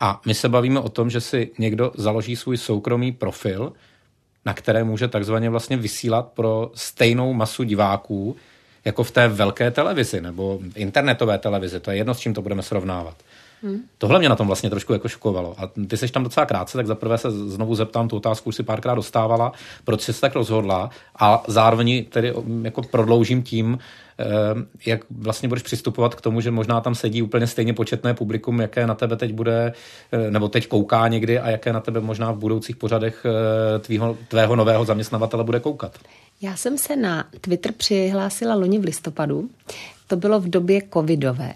A 0.00 0.20
my 0.26 0.34
se 0.34 0.48
bavíme 0.48 0.80
o 0.80 0.88
tom, 0.88 1.10
že 1.10 1.20
si 1.20 1.50
někdo 1.58 1.92
založí 1.94 2.36
svůj 2.36 2.56
soukromý 2.56 3.12
profil, 3.12 3.72
na 4.44 4.54
které 4.54 4.84
může 4.84 5.08
takzvaně 5.08 5.50
vlastně 5.50 5.76
vysílat 5.76 6.28
pro 6.28 6.70
stejnou 6.74 7.32
masu 7.32 7.62
diváků, 7.62 8.36
jako 8.84 9.04
v 9.04 9.10
té 9.10 9.28
velké 9.28 9.70
televizi 9.70 10.20
nebo 10.20 10.60
internetové 10.74 11.38
televizi. 11.38 11.80
To 11.80 11.90
je 11.90 11.96
jedno, 11.96 12.14
s 12.14 12.18
čím 12.18 12.34
to 12.34 12.42
budeme 12.42 12.62
srovnávat. 12.62 13.16
Hmm. 13.62 13.80
Tohle 13.98 14.18
mě 14.18 14.28
na 14.28 14.36
tom 14.36 14.46
vlastně 14.46 14.70
trošku 14.70 14.92
jako 14.92 15.08
šokovalo. 15.08 15.54
A 15.58 15.70
ty 15.86 15.96
seš 15.96 16.10
tam 16.10 16.24
docela 16.24 16.46
krátce, 16.46 16.78
tak 16.78 16.86
zaprvé 16.86 17.18
se 17.18 17.30
znovu 17.30 17.74
zeptám, 17.74 18.08
tu 18.08 18.16
otázku 18.16 18.48
už 18.48 18.56
si 18.56 18.62
párkrát 18.62 18.94
dostávala, 18.94 19.52
proč 19.84 20.00
jsi 20.00 20.12
se 20.12 20.20
tak 20.20 20.34
rozhodla 20.34 20.90
a 21.18 21.42
zároveň 21.46 22.04
tedy 22.04 22.34
jako 22.62 22.82
prodloužím 22.82 23.42
tím, 23.42 23.78
eh, 24.18 24.24
jak 24.86 25.00
vlastně 25.10 25.48
budeš 25.48 25.62
přistupovat 25.62 26.14
k 26.14 26.20
tomu, 26.20 26.40
že 26.40 26.50
možná 26.50 26.80
tam 26.80 26.94
sedí 26.94 27.22
úplně 27.22 27.46
stejně 27.46 27.74
početné 27.74 28.14
publikum, 28.14 28.60
jaké 28.60 28.86
na 28.86 28.94
tebe 28.94 29.16
teď 29.16 29.32
bude, 29.32 29.72
eh, 30.12 30.30
nebo 30.30 30.48
teď 30.48 30.68
kouká 30.68 31.08
někdy 31.08 31.38
a 31.38 31.50
jaké 31.50 31.72
na 31.72 31.80
tebe 31.80 32.00
možná 32.00 32.32
v 32.32 32.38
budoucích 32.38 32.76
pořadech 32.76 33.26
eh, 33.26 33.78
tvýho, 33.78 34.16
tvého 34.28 34.56
nového 34.56 34.84
zaměstnavatele 34.84 35.44
bude 35.44 35.60
koukat. 35.60 35.98
Já 36.40 36.56
jsem 36.56 36.78
se 36.78 36.96
na 36.96 37.24
Twitter 37.40 37.72
přihlásila 37.72 38.54
loni 38.54 38.78
v 38.78 38.84
listopadu. 38.84 39.48
To 40.06 40.16
bylo 40.16 40.40
v 40.40 40.48
době 40.48 40.82
covidové. 40.92 41.54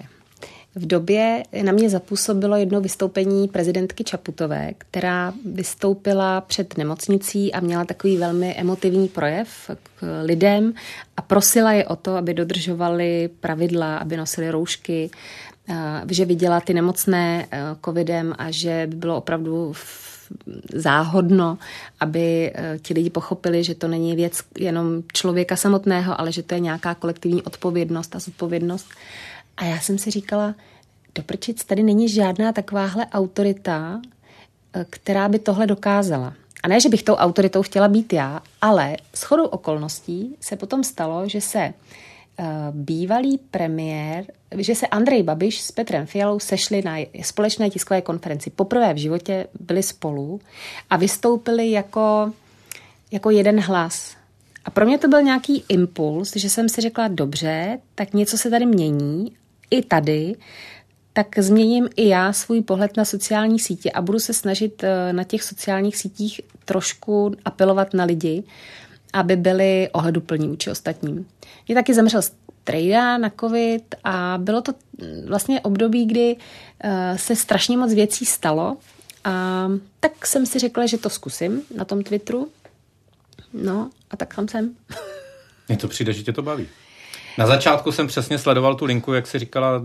V 0.76 0.86
době 0.86 1.42
na 1.62 1.72
mě 1.72 1.90
zapůsobilo 1.90 2.56
jedno 2.56 2.80
vystoupení 2.80 3.48
prezidentky 3.48 4.04
Čaputové, 4.04 4.72
která 4.78 5.32
vystoupila 5.44 6.40
před 6.40 6.78
nemocnicí 6.78 7.52
a 7.52 7.60
měla 7.60 7.84
takový 7.84 8.16
velmi 8.16 8.54
emotivní 8.54 9.08
projev 9.08 9.70
k 9.94 10.22
lidem 10.24 10.72
a 11.16 11.22
prosila 11.22 11.72
je 11.72 11.84
o 11.84 11.96
to, 11.96 12.16
aby 12.16 12.34
dodržovali 12.34 13.30
pravidla, 13.40 13.96
aby 13.96 14.16
nosili 14.16 14.50
roušky, 14.50 15.10
že 16.10 16.24
viděla 16.24 16.60
ty 16.60 16.74
nemocné 16.74 17.46
e, 17.50 17.60
covidem 17.84 18.34
a 18.38 18.50
že 18.50 18.86
by 18.90 18.96
bylo 18.96 19.16
opravdu 19.16 19.72
záhodno, 20.72 21.58
aby 22.00 22.52
e, 22.54 22.78
ti 22.78 22.94
lidi 22.94 23.10
pochopili, 23.10 23.64
že 23.64 23.74
to 23.74 23.88
není 23.88 24.16
věc 24.16 24.40
jenom 24.58 25.02
člověka 25.12 25.56
samotného, 25.56 26.20
ale 26.20 26.32
že 26.32 26.42
to 26.42 26.54
je 26.54 26.60
nějaká 26.60 26.94
kolektivní 26.94 27.42
odpovědnost 27.42 28.16
a 28.16 28.18
zodpovědnost 28.18 28.88
A 29.56 29.64
já 29.64 29.80
jsem 29.80 29.98
si 29.98 30.10
říkala, 30.10 30.54
doprčic, 31.14 31.64
tady 31.64 31.82
není 31.82 32.08
žádná 32.08 32.52
takováhle 32.52 33.06
autorita, 33.06 34.00
eh, 34.74 34.86
která 34.90 35.28
by 35.28 35.38
tohle 35.38 35.66
dokázala. 35.66 36.34
A 36.62 36.68
ne, 36.68 36.80
že 36.80 36.88
bych 36.88 37.02
tou 37.02 37.14
autoritou 37.14 37.62
chtěla 37.62 37.88
být 37.88 38.12
já, 38.12 38.42
ale 38.60 38.96
s 39.14 39.22
chodou 39.22 39.44
okolností 39.44 40.36
se 40.40 40.56
potom 40.56 40.84
stalo, 40.84 41.28
že 41.28 41.40
se 41.40 41.72
uh, 42.38 42.46
bývalý 42.72 43.38
premiér, 43.38 44.24
že 44.58 44.74
se 44.74 44.86
Andrej 44.86 45.22
Babiš 45.22 45.60
s 45.60 45.72
Petrem 45.72 46.06
Fialou 46.06 46.38
sešli 46.38 46.82
na 46.82 46.96
společné 47.22 47.70
tiskové 47.70 48.02
konferenci. 48.02 48.50
Poprvé 48.50 48.94
v 48.94 48.96
životě 48.96 49.46
byli 49.60 49.82
spolu 49.82 50.40
a 50.90 50.96
vystoupili 50.96 51.70
jako, 51.70 52.32
jako 53.12 53.30
jeden 53.30 53.60
hlas. 53.60 54.16
A 54.64 54.70
pro 54.70 54.86
mě 54.86 54.98
to 54.98 55.08
byl 55.08 55.22
nějaký 55.22 55.64
impuls, 55.68 56.32
že 56.36 56.50
jsem 56.50 56.68
si 56.68 56.80
řekla, 56.80 57.08
dobře, 57.08 57.78
tak 57.94 58.14
něco 58.14 58.38
se 58.38 58.50
tady 58.50 58.66
mění, 58.66 59.32
i 59.70 59.82
tady, 59.82 60.36
tak 61.12 61.38
změním 61.38 61.88
i 61.96 62.08
já 62.08 62.32
svůj 62.32 62.62
pohled 62.62 62.96
na 62.96 63.04
sociální 63.04 63.58
sítě 63.58 63.90
a 63.90 64.02
budu 64.02 64.18
se 64.18 64.32
snažit 64.32 64.84
eh, 64.84 65.12
na 65.12 65.24
těch 65.24 65.42
sociálních 65.42 65.96
sítích 65.96 66.40
trošku 66.64 67.34
apelovat 67.44 67.94
na 67.94 68.04
lidi, 68.04 68.42
aby 69.12 69.36
byli 69.36 69.88
ohleduplní 69.92 70.48
vůči 70.48 70.70
ostatním. 70.70 71.26
Mě 71.68 71.74
taky 71.74 71.94
zemřel 71.94 72.22
strejda 72.22 73.18
na 73.18 73.30
covid 73.40 73.94
a 74.04 74.38
bylo 74.38 74.62
to 74.62 74.72
mm, 74.72 75.28
vlastně 75.28 75.60
období, 75.60 76.06
kdy 76.06 76.36
eh, 76.80 77.18
se 77.18 77.36
strašně 77.36 77.76
moc 77.76 77.94
věcí 77.94 78.26
stalo 78.26 78.76
a 79.24 79.68
tak 80.00 80.26
jsem 80.26 80.46
si 80.46 80.58
řekla, 80.58 80.86
že 80.86 80.98
to 80.98 81.10
zkusím 81.10 81.62
na 81.76 81.84
tom 81.84 82.02
Twitteru. 82.02 82.48
No 83.52 83.90
a 84.10 84.16
tak 84.16 84.34
tam 84.34 84.48
jsem. 84.48 84.74
Mně 85.68 85.76
to 85.76 85.88
přijde, 85.88 86.12
že 86.12 86.22
tě 86.22 86.32
to 86.32 86.42
baví. 86.42 86.68
Na 87.38 87.46
začátku 87.46 87.92
jsem 87.92 88.06
přesně 88.06 88.38
sledoval 88.38 88.74
tu 88.74 88.84
linku, 88.84 89.12
jak 89.12 89.26
si 89.26 89.38
říkala, 89.38 89.82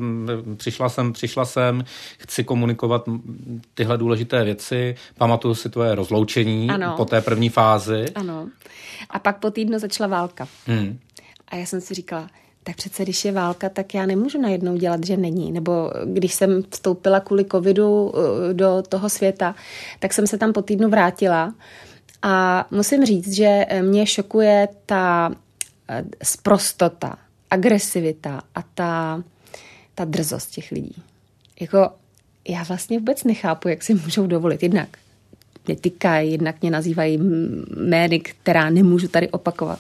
přišla 0.56 0.89
jsem, 0.89 1.14
přišla 1.14 1.45
jsem, 1.45 1.84
chci 2.18 2.43
komunikovat 2.43 3.04
tyhle 3.74 3.97
důležité 3.97 4.43
věci, 4.43 4.95
pamatuju 5.18 5.56
si 5.56 5.70
tvoje 5.70 5.95
rozloučení 5.95 6.70
ano. 6.70 6.93
po 6.97 7.06
té 7.06 7.22
první 7.22 7.49
fázi. 7.49 8.06
Ano. 8.16 8.47
A 9.10 9.20
pak 9.20 9.39
po 9.39 9.52
týdnu 9.52 9.80
začala 9.80 10.08
válka. 10.08 10.47
Hmm. 10.68 10.99
A 11.47 11.56
já 11.56 11.66
jsem 11.66 11.82
si 11.82 11.93
říkala, 11.93 12.30
tak 12.64 12.76
přece 12.76 13.04
když 13.04 13.26
je 13.26 13.32
válka, 13.32 13.70
tak 13.70 13.93
já 13.93 14.06
nemůžu 14.06 14.41
najednou 14.41 14.78
dělat, 14.78 15.06
že 15.06 15.18
není. 15.18 15.52
Nebo 15.52 15.91
když 16.06 16.34
jsem 16.34 16.64
vstoupila 16.70 17.20
kvůli 17.20 17.45
covidu 17.45 18.04
uh, 18.04 18.14
do 18.54 18.84
toho 18.89 19.10
světa, 19.10 19.56
tak 19.99 20.14
jsem 20.14 20.28
se 20.28 20.38
tam 20.38 20.54
po 20.54 20.62
týdnu 20.62 20.89
vrátila. 20.89 21.54
A 22.22 22.66
musím 22.72 23.06
říct, 23.06 23.34
že 23.34 23.66
mě 23.82 24.06
šokuje 24.06 24.68
ta 24.86 25.32
eh, 25.89 26.04
sprostota, 26.24 27.18
agresivita 27.52 28.41
a 28.56 28.62
ta, 28.62 29.24
ta 29.95 30.06
drzost 30.06 30.52
těch 30.52 30.72
lidí. 30.72 31.04
Jako 31.60 31.89
já 32.49 32.64
vlastně 32.64 32.99
vůbec 32.99 33.24
nechápu, 33.24 33.68
jak 33.68 33.84
si 33.84 33.93
můžou 33.93 34.28
dovolit. 34.28 34.64
Jednak 34.64 34.97
mě 35.68 35.76
tykají, 35.76 36.32
jednak 36.32 36.62
mě 36.62 36.72
nazývají 36.72 37.20
jmény, 37.78 38.20
která 38.20 38.70
nemůžu 38.70 39.08
tady 39.08 39.30
opakovat. 39.30 39.80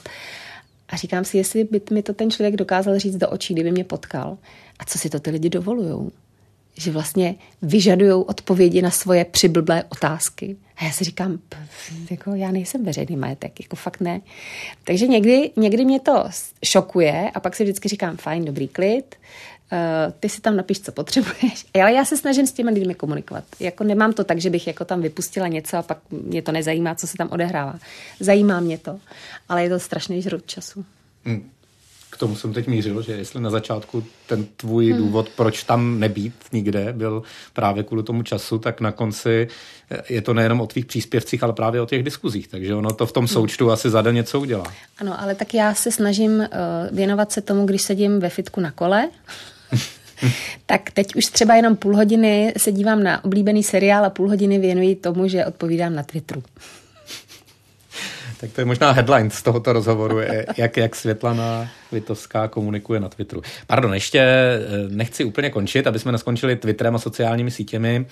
A 0.89 0.95
říkám 0.95 1.25
si, 1.25 1.37
jestli 1.37 1.63
by 1.63 1.81
mi 1.91 2.03
to 2.03 2.13
ten 2.13 2.31
člověk 2.31 2.55
dokázal 2.55 2.99
říct 2.99 3.15
do 3.15 3.29
očí, 3.29 3.53
kdyby 3.53 3.71
mě 3.71 3.83
potkal. 3.83 4.37
A 4.79 4.85
co 4.85 4.97
si 4.97 5.09
to 5.09 5.19
ty 5.19 5.29
lidi 5.29 5.49
dovolujou? 5.49 6.11
Že 6.77 6.91
vlastně 6.91 7.35
vyžadují 7.61 8.11
odpovědi 8.11 8.81
na 8.81 8.91
svoje 8.91 9.25
přiblblé 9.25 9.83
otázky. 9.89 10.57
A 10.77 10.85
já 10.85 10.91
si 10.91 11.03
říkám, 11.03 11.39
jako 12.11 12.35
já 12.35 12.51
nejsem 12.51 12.85
veřejný 12.85 13.15
majetek, 13.15 13.59
jako 13.59 13.75
fakt 13.75 13.99
ne. 13.99 14.21
Takže 14.83 15.07
někdy, 15.07 15.51
někdy 15.55 15.85
mě 15.85 15.99
to 15.99 16.25
šokuje 16.65 17.31
a 17.33 17.39
pak 17.39 17.55
si 17.55 17.63
vždycky 17.63 17.89
říkám, 17.89 18.17
fajn, 18.17 18.45
dobrý 18.45 18.67
klid, 18.67 19.15
uh, 19.71 19.77
ty 20.19 20.29
si 20.29 20.41
tam 20.41 20.55
napiš, 20.55 20.81
co 20.81 20.91
potřebuješ. 20.91 21.65
Ale 21.81 21.93
já 21.93 22.05
se 22.05 22.17
snažím 22.17 22.47
s 22.47 22.51
těmi 22.51 22.71
lidmi 22.71 22.95
komunikovat. 22.95 23.43
Jako 23.59 23.83
nemám 23.83 24.13
to 24.13 24.23
tak, 24.23 24.37
že 24.37 24.49
bych 24.49 24.67
jako 24.67 24.85
tam 24.85 25.01
vypustila 25.01 25.47
něco 25.47 25.77
a 25.77 25.81
pak 25.81 25.97
mě 26.11 26.41
to 26.41 26.51
nezajímá, 26.51 26.95
co 26.95 27.07
se 27.07 27.17
tam 27.17 27.29
odehrává. 27.31 27.79
Zajímá 28.19 28.59
mě 28.59 28.77
to, 28.77 28.99
ale 29.49 29.63
je 29.63 29.69
to 29.69 29.79
strašný 29.79 30.21
žrut 30.21 30.45
času. 30.45 30.85
Hmm 31.25 31.49
k 32.11 32.17
tomu 32.17 32.35
jsem 32.35 32.53
teď 32.53 32.67
mířil, 32.67 33.01
že 33.01 33.13
jestli 33.13 33.41
na 33.41 33.49
začátku 33.49 34.03
ten 34.27 34.45
tvůj 34.57 34.91
hmm. 34.91 34.97
důvod, 34.97 35.29
proč 35.35 35.63
tam 35.63 35.99
nebýt 35.99 36.33
nikde, 36.51 36.93
byl 36.93 37.23
právě 37.53 37.83
kvůli 37.83 38.03
tomu 38.03 38.23
času, 38.23 38.59
tak 38.59 38.81
na 38.81 38.91
konci 38.91 39.47
je 40.09 40.21
to 40.21 40.33
nejenom 40.33 40.61
o 40.61 40.67
tvých 40.67 40.85
příspěvcích, 40.85 41.43
ale 41.43 41.53
právě 41.53 41.81
o 41.81 41.85
těch 41.85 42.03
diskuzích. 42.03 42.47
Takže 42.47 42.75
ono 42.75 42.93
to 42.93 43.05
v 43.05 43.11
tom 43.11 43.21
hmm. 43.21 43.27
součtu 43.27 43.65
hmm. 43.65 43.73
asi 43.73 43.89
za 43.89 44.01
den 44.01 44.15
něco 44.15 44.39
udělá. 44.39 44.73
Ano, 44.97 45.21
ale 45.21 45.35
tak 45.35 45.53
já 45.53 45.73
se 45.73 45.91
snažím 45.91 46.31
uh, 46.31 46.47
věnovat 46.91 47.31
se 47.31 47.41
tomu, 47.41 47.65
když 47.65 47.81
sedím 47.81 48.19
ve 48.19 48.29
fitku 48.29 48.61
na 48.61 48.71
kole. 48.71 49.09
tak 50.65 50.91
teď 50.91 51.15
už 51.15 51.25
třeba 51.25 51.55
jenom 51.55 51.75
půl 51.75 51.95
hodiny 51.95 52.53
se 52.57 52.71
dívám 52.71 53.03
na 53.03 53.23
oblíbený 53.23 53.63
seriál 53.63 54.05
a 54.05 54.09
půl 54.09 54.29
hodiny 54.29 54.59
věnuji 54.59 54.95
tomu, 54.95 55.27
že 55.27 55.45
odpovídám 55.45 55.95
na 55.95 56.03
Twitteru. 56.03 56.43
Tak 58.41 58.51
to 58.51 58.61
je 58.61 58.65
možná 58.65 58.91
headline 58.91 59.29
z 59.29 59.41
tohoto 59.43 59.73
rozhovoru, 59.73 60.19
jak, 60.57 60.77
jak 60.77 60.95
Světlana 60.95 61.69
Vitovská 61.91 62.47
komunikuje 62.47 62.99
na 62.99 63.09
Twitteru. 63.09 63.41
Pardon, 63.67 63.93
ještě 63.93 64.19
eh, 64.19 64.59
nechci 64.89 65.23
úplně 65.23 65.49
končit, 65.49 65.87
aby 65.87 65.99
jsme 65.99 66.11
neskončili 66.11 66.55
Twitterem 66.55 66.95
a 66.95 66.99
sociálními 66.99 67.51
sítěmi. 67.51 68.05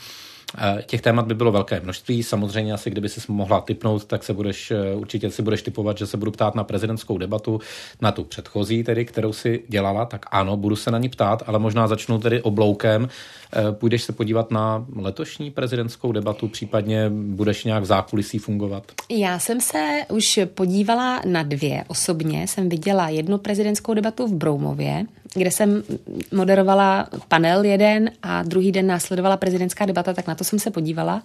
Eh, 0.58 0.84
těch 0.86 1.02
témat 1.02 1.28
by 1.28 1.34
bylo 1.34 1.52
velké 1.52 1.80
množství. 1.80 2.24
Samozřejmě 2.24 2.74
asi, 2.74 2.90
kdyby 2.90 3.10
si 3.10 3.22
mohla 3.28 3.62
typnout, 3.62 4.06
tak 4.06 4.24
se 4.24 4.34
budeš, 4.34 4.72
eh, 4.72 4.96
určitě 4.96 5.32
si 5.32 5.42
budeš 5.42 5.62
typovat, 5.62 5.98
že 5.98 6.08
se 6.08 6.18
budu 6.18 6.32
ptát 6.32 6.56
na 6.56 6.64
prezidentskou 6.64 7.18
debatu, 7.18 7.60
na 8.02 8.12
tu 8.12 8.24
předchozí 8.24 8.84
tedy, 8.84 9.06
kterou 9.06 9.34
si 9.34 9.64
dělala, 9.68 10.06
tak 10.06 10.26
ano, 10.32 10.58
budu 10.58 10.76
se 10.76 10.92
na 10.92 10.98
ní 10.98 11.10
ptát, 11.10 11.44
ale 11.48 11.60
možná 11.60 11.88
začnu 11.88 12.20
tedy 12.20 12.42
obloukem. 12.42 13.10
Eh, 13.54 13.72
půjdeš 13.72 14.04
se 14.04 14.14
podívat 14.14 14.52
na 14.52 14.86
letošní 14.96 15.52
prezidentskou 15.52 16.12
debatu, 16.12 16.48
případně 16.48 17.10
budeš 17.10 17.64
nějak 17.64 17.84
v 17.84 17.86
zákulisí 17.86 18.38
fungovat? 18.38 18.84
Já 19.10 19.40
jsem 19.40 19.62
se 19.62 20.00
už 20.10 20.40
podívala 20.54 21.22
na 21.26 21.44
dvě 21.44 21.84
osobně. 21.88 22.48
Jsem 22.48 22.70
viděla 22.70 23.10
jednu 23.10 23.38
prezidentskou 23.38 23.94
debatu 23.94 24.28
v 24.28 24.34
Broumově, 24.34 25.06
kde 25.34 25.52
jsem 25.52 25.84
moderovala 26.32 27.08
panel 27.28 27.64
jeden 27.64 28.12
a 28.24 28.44
druhý 28.44 28.72
den 28.72 28.88
následovala 28.88 29.38
prezidentská 29.38 29.86
debata, 29.86 30.14
tak 30.14 30.28
na 30.28 30.36
to 30.36 30.44
jsem 30.44 30.60
se 30.60 30.72
podívala. 30.72 31.24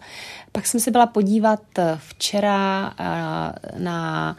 Pak 0.52 0.66
jsem 0.66 0.80
se 0.80 0.90
byla 0.90 1.06
podívat 1.06 1.60
včera 1.96 2.92
eh, 3.00 3.04
na 3.78 4.36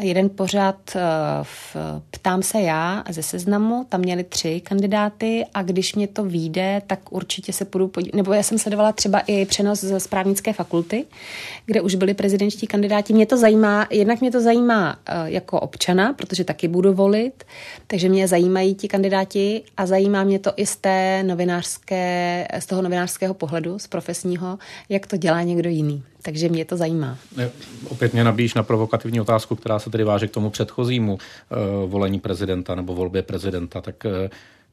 jeden 0.00 0.30
pořad 0.30 0.96
eh, 0.96 1.00
v 1.42 1.76
Ptám 2.22 2.42
se 2.42 2.60
já 2.60 3.04
ze 3.10 3.22
seznamu, 3.22 3.86
tam 3.88 4.00
měli 4.00 4.24
tři 4.24 4.60
kandidáty 4.60 5.44
a 5.54 5.62
když 5.62 5.94
mě 5.94 6.08
to 6.08 6.24
vyjde, 6.24 6.82
tak 6.86 7.12
určitě 7.12 7.52
se 7.52 7.64
půjdu 7.64 7.88
podívat, 7.88 8.14
nebo 8.14 8.32
já 8.32 8.42
jsem 8.42 8.58
sledovala 8.58 8.92
třeba 8.92 9.18
i 9.18 9.46
přenos 9.46 9.80
ze 9.80 10.00
správnické 10.00 10.52
fakulty, 10.52 11.04
kde 11.66 11.80
už 11.80 11.94
byli 11.94 12.14
prezidentští 12.14 12.66
kandidáti. 12.66 13.12
Mě 13.12 13.26
to 13.26 13.36
zajímá, 13.36 13.86
jednak 13.90 14.20
mě 14.20 14.30
to 14.30 14.40
zajímá 14.40 14.98
eh, 15.06 15.14
jako 15.24 15.60
občana, 15.60 16.12
protože 16.12 16.44
taky 16.44 16.68
budu 16.68 16.94
volit, 16.94 17.44
takže 17.86 18.08
mě 18.08 18.28
zajímají 18.28 18.74
ti 18.74 18.88
kandidáti 18.88 19.62
a 19.76 19.86
zajímá 19.86 20.24
mě 20.24 20.38
to 20.38 20.52
i 20.56 20.66
z 20.66 20.76
té 20.76 21.22
novinářské, 21.22 22.48
z 22.58 22.66
toho 22.66 22.82
novinářského 22.82 23.34
pohledu, 23.34 23.78
z 23.78 23.86
profesního, 23.86 24.58
jak 24.88 25.06
to 25.06 25.16
dělá 25.16 25.42
někdo 25.42 25.70
jiný 25.70 26.02
takže 26.22 26.48
mě 26.48 26.64
to 26.64 26.76
zajímá. 26.76 27.18
Opět 27.88 28.12
mě 28.12 28.24
nabíjíš 28.24 28.54
na 28.54 28.62
provokativní 28.62 29.20
otázku, 29.20 29.56
která 29.56 29.78
se 29.78 29.90
tedy 29.90 30.04
váže 30.04 30.28
k 30.28 30.30
tomu 30.30 30.50
předchozímu 30.50 31.14
uh, 31.14 31.90
volení 31.90 32.20
prezidenta 32.20 32.74
nebo 32.74 32.94
volbě 32.94 33.22
prezidenta. 33.22 33.80
Tak 33.80 34.04
uh, 34.04 34.10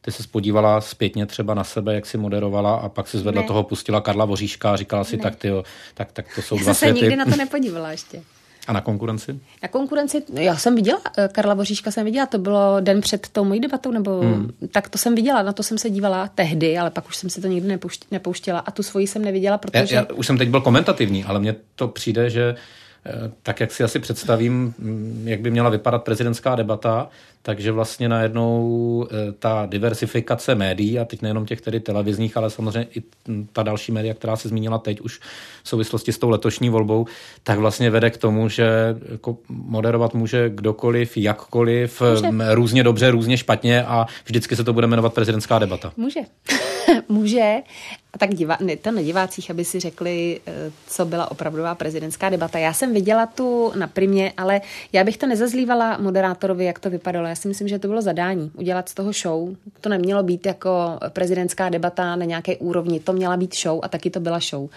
ty 0.02 0.12
se 0.12 0.24
spodívala 0.24 0.82
zpětně 0.82 1.26
třeba 1.26 1.54
na 1.54 1.64
sebe, 1.64 1.96
jak 1.96 2.06
si 2.06 2.18
moderovala 2.18 2.76
a 2.76 2.90
pak 2.90 3.08
si 3.08 3.18
zvedla 3.18 3.42
ne. 3.42 3.48
toho 3.48 3.64
pustila 3.64 4.02
Karla 4.02 4.26
Voříška 4.26 4.74
a 4.74 4.76
říkala 4.76 5.04
si, 5.04 5.18
ne. 5.18 5.24
tak 5.24 5.36
ty 5.36 5.50
tak, 5.94 6.12
tak 6.12 6.26
to 6.36 6.42
jsou 6.42 6.56
Já 6.56 6.64
dva 6.64 6.74
jsem 6.74 6.90
se 6.90 6.94
nikdy 6.94 7.16
na 7.16 7.26
to 7.26 7.36
nepodívala 7.38 7.92
ještě. 7.92 8.22
A 8.70 8.74
na 8.74 8.82
konkurenci? 8.82 9.40
Na 9.64 9.70
konkurenci, 9.70 10.24
já 10.34 10.58
jsem 10.58 10.76
viděla, 10.76 11.02
eh, 11.18 11.30
Karla 11.32 11.56
Boříška 11.56 11.92
jsem 11.92 12.06
viděla, 12.06 12.26
to 12.26 12.38
bylo 12.38 12.78
den 12.80 13.02
před 13.02 13.28
tou 13.28 13.44
mojí 13.44 13.60
debatou, 13.60 13.92
nebo 13.92 14.22
hmm. 14.22 14.52
tak 14.72 14.90
to 14.90 14.98
jsem 14.98 15.16
viděla, 15.16 15.42
na 15.42 15.54
to 15.54 15.64
jsem 15.64 15.78
se 15.78 15.90
dívala 15.90 16.28
tehdy, 16.28 16.78
ale 16.78 16.90
pak 16.90 17.08
už 17.08 17.16
jsem 17.16 17.30
si 17.30 17.42
to 17.42 17.48
nikdy 17.48 17.80
nepouštěla 18.12 18.60
a 18.60 18.72
tu 18.72 18.84
svoji 18.84 19.08
jsem 19.08 19.26
neviděla, 19.26 19.58
protože... 19.58 19.96
Já, 19.96 20.02
já 20.02 20.14
už 20.14 20.28
jsem 20.28 20.38
teď 20.38 20.50
byl 20.50 20.62
komentativní, 20.62 21.24
ale 21.24 21.40
mně 21.40 21.56
to 21.76 21.88
přijde, 21.88 22.30
že 22.30 22.56
eh, 23.06 23.32
tak, 23.44 23.60
jak 23.60 23.72
si 23.72 23.84
asi 23.84 24.00
představím, 24.00 24.74
mm, 24.78 25.24
jak 25.26 25.40
by 25.40 25.52
měla 25.52 25.70
vypadat 25.70 26.04
prezidentská 26.04 26.56
debata, 26.56 27.10
takže 27.42 27.72
vlastně 27.72 28.10
najednou 28.10 29.08
eh, 29.12 29.32
ta 29.40 29.66
diversifikace 29.66 30.56
médií, 30.56 31.00
a 31.00 31.06
teď 31.06 31.22
nejenom 31.22 31.46
těch 31.46 31.62
tedy 31.62 31.80
televizních, 31.80 32.38
ale 32.38 32.50
samozřejmě 32.50 32.88
i 32.96 33.04
ta 33.54 33.64
další 33.64 33.92
média, 33.92 34.14
která 34.14 34.36
se 34.36 34.50
zmínila 34.50 34.78
teď 34.78 35.02
už 35.02 35.20
v 35.64 35.70
souvislosti 35.70 36.14
s 36.14 36.18
tou 36.18 36.30
letošní 36.30 36.70
volbou, 36.70 37.06
tak 37.44 37.60
vlastně 37.60 37.90
vede 37.90 38.10
k 38.10 38.18
tomu, 38.18 38.50
že 38.50 38.96
jako 39.12 39.38
moderovat 39.50 40.14
může 40.14 40.50
kdokoliv, 40.50 41.18
jakkoliv, 41.18 42.02
může. 42.02 42.54
různě 42.56 42.84
dobře, 42.84 43.12
různě 43.12 43.38
špatně 43.38 43.84
a 43.84 44.06
vždycky 44.26 44.56
se 44.56 44.64
to 44.64 44.74
bude 44.74 44.88
jmenovat 44.88 45.14
prezidentská 45.14 45.60
debata. 45.60 45.94
Může. 45.98 46.20
může, 47.10 47.56
A 48.14 48.18
tak 48.18 48.34
divá, 48.34 48.58
ne, 48.60 48.78
to 48.78 48.92
na 48.92 49.02
divácích, 49.02 49.52
aby 49.52 49.66
si 49.66 49.80
řekli, 49.80 50.40
eh, 50.48 50.72
co 50.88 51.06
byla 51.06 51.32
opravdová 51.32 51.76
prezidentská 51.76 52.30
debata. 52.30 52.60
Já 52.60 52.74
jsem 52.74 52.94
viděla 52.94 53.26
tu 53.26 53.72
na 53.76 53.88
primě, 53.88 54.34
ale 54.38 54.62
já 54.94 55.04
bych 55.04 55.18
to 55.18 55.28
nezazlívala 55.28 55.98
moderátorovi, 55.98 56.66
jak 56.66 56.80
to 56.80 56.90
vypadalo. 56.90 57.28
Já 57.30 57.36
si 57.36 57.48
myslím, 57.48 57.68
že 57.68 57.80
to 57.80 57.88
bylo 57.88 58.02
zadání, 58.02 58.52
udělat 58.54 58.90
z 58.90 58.94
toho 58.94 59.12
show. 59.14 59.56
To 59.82 59.90
nemělo 59.90 60.24
být 60.24 60.46
jako 60.46 61.00
prezidentská 61.10 61.70
debata 61.70 62.16
na 62.16 62.26
nějaké 62.26 62.58
úrovni, 62.58 63.00
to 63.00 63.14
měla 63.14 63.38
být 63.38 63.56
show 63.56 63.80
a 63.84 63.88
taky 63.88 64.10
to 64.10 64.20
byla 64.20 64.40
show. 64.40 64.70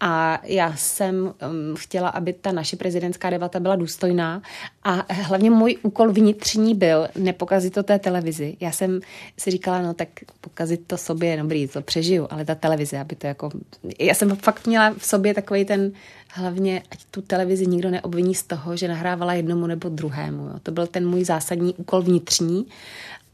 A 0.00 0.40
já 0.44 0.76
jsem 0.76 1.14
um, 1.24 1.76
chtěla, 1.76 2.08
aby 2.08 2.32
ta 2.32 2.52
naše 2.52 2.76
prezidentská 2.76 3.30
debata 3.30 3.60
byla 3.60 3.76
důstojná 3.76 4.42
a 4.84 5.12
hlavně 5.12 5.50
můj 5.50 5.76
úkol 5.82 6.12
vnitřní 6.12 6.74
byl 6.74 7.08
nepokazit 7.18 7.74
to 7.74 7.82
té 7.82 7.98
televizi. 7.98 8.56
Já 8.60 8.72
jsem 8.72 9.00
si 9.36 9.50
říkala, 9.50 9.82
no 9.82 9.94
tak 9.94 10.08
pokazit 10.40 10.80
to 10.86 10.96
sobě, 10.96 11.36
dobrý, 11.36 11.68
to 11.68 11.82
přežiju, 11.82 12.26
ale 12.30 12.44
ta 12.44 12.54
televize, 12.54 12.98
aby 12.98 13.16
to 13.16 13.26
jako... 13.26 13.50
Já 13.98 14.14
jsem 14.14 14.36
fakt 14.36 14.66
měla 14.66 14.94
v 14.98 15.06
sobě 15.06 15.34
takový 15.34 15.64
ten, 15.64 15.92
hlavně, 16.32 16.82
ať 16.90 17.04
tu 17.10 17.22
televizi 17.22 17.66
nikdo 17.66 17.90
neobviní 17.90 18.34
z 18.34 18.42
toho, 18.42 18.76
že 18.76 18.88
nahrávala 18.88 19.34
jednomu 19.34 19.66
nebo 19.66 19.88
druhému. 19.88 20.46
Jo. 20.46 20.54
To 20.62 20.72
byl 20.72 20.86
ten 20.86 21.08
můj 21.08 21.24
zásadní 21.24 21.74
úkol 21.74 22.02
vnitřní 22.02 22.66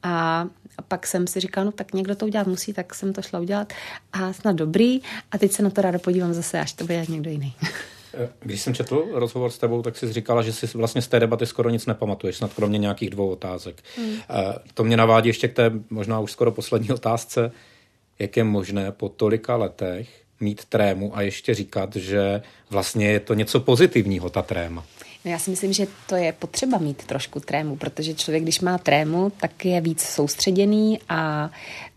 a 0.02 0.46
a 0.78 0.82
pak 0.82 1.06
jsem 1.06 1.26
si 1.26 1.40
říkala, 1.40 1.64
no 1.64 1.72
tak 1.72 1.92
někdo 1.92 2.16
to 2.16 2.26
udělat 2.26 2.46
musí, 2.46 2.72
tak 2.72 2.94
jsem 2.94 3.12
to 3.12 3.22
šla 3.22 3.40
udělat 3.40 3.72
a 4.12 4.32
snad 4.32 4.56
dobrý 4.56 5.00
a 5.32 5.38
teď 5.38 5.52
se 5.52 5.62
na 5.62 5.70
to 5.70 5.82
ráda 5.82 5.98
podívám 5.98 6.34
zase, 6.34 6.60
až 6.60 6.72
to 6.72 6.84
bude 6.84 7.04
někdo 7.08 7.30
jiný. 7.30 7.54
Když 8.40 8.60
jsem 8.60 8.74
četl 8.74 9.08
rozhovor 9.12 9.50
s 9.50 9.58
tebou, 9.58 9.82
tak 9.82 9.96
jsi 9.96 10.12
říkala, 10.12 10.42
že 10.42 10.52
si 10.52 10.66
vlastně 10.66 11.02
z 11.02 11.08
té 11.08 11.20
debaty 11.20 11.46
skoro 11.46 11.70
nic 11.70 11.86
nepamatuješ, 11.86 12.36
snad 12.36 12.54
kromě 12.54 12.78
nějakých 12.78 13.10
dvou 13.10 13.28
otázek. 13.28 13.82
Hmm. 13.96 14.14
To 14.74 14.84
mě 14.84 14.96
navádí 14.96 15.28
ještě 15.28 15.48
k 15.48 15.52
té 15.52 15.72
možná 15.90 16.20
už 16.20 16.32
skoro 16.32 16.52
poslední 16.52 16.90
otázce. 16.90 17.52
Jak 18.18 18.36
je 18.36 18.44
možné 18.44 18.92
po 18.92 19.08
tolika 19.08 19.56
letech 19.56 20.08
mít 20.40 20.64
trému 20.64 21.16
a 21.16 21.22
ještě 21.22 21.54
říkat, 21.54 21.96
že 21.96 22.42
vlastně 22.70 23.10
je 23.10 23.20
to 23.20 23.34
něco 23.34 23.60
pozitivního, 23.60 24.30
ta 24.30 24.42
tréma? 24.42 24.84
No 25.24 25.32
já 25.32 25.38
si 25.38 25.50
myslím, 25.50 25.72
že 25.72 25.86
to 26.06 26.16
je 26.16 26.32
potřeba 26.32 26.78
mít 26.78 27.04
trošku 27.04 27.40
trému, 27.40 27.76
protože 27.76 28.14
člověk, 28.14 28.42
když 28.42 28.60
má 28.60 28.78
trému, 28.78 29.32
tak 29.40 29.64
je 29.64 29.80
víc 29.80 30.02
soustředěný 30.02 30.98
a 31.08 31.50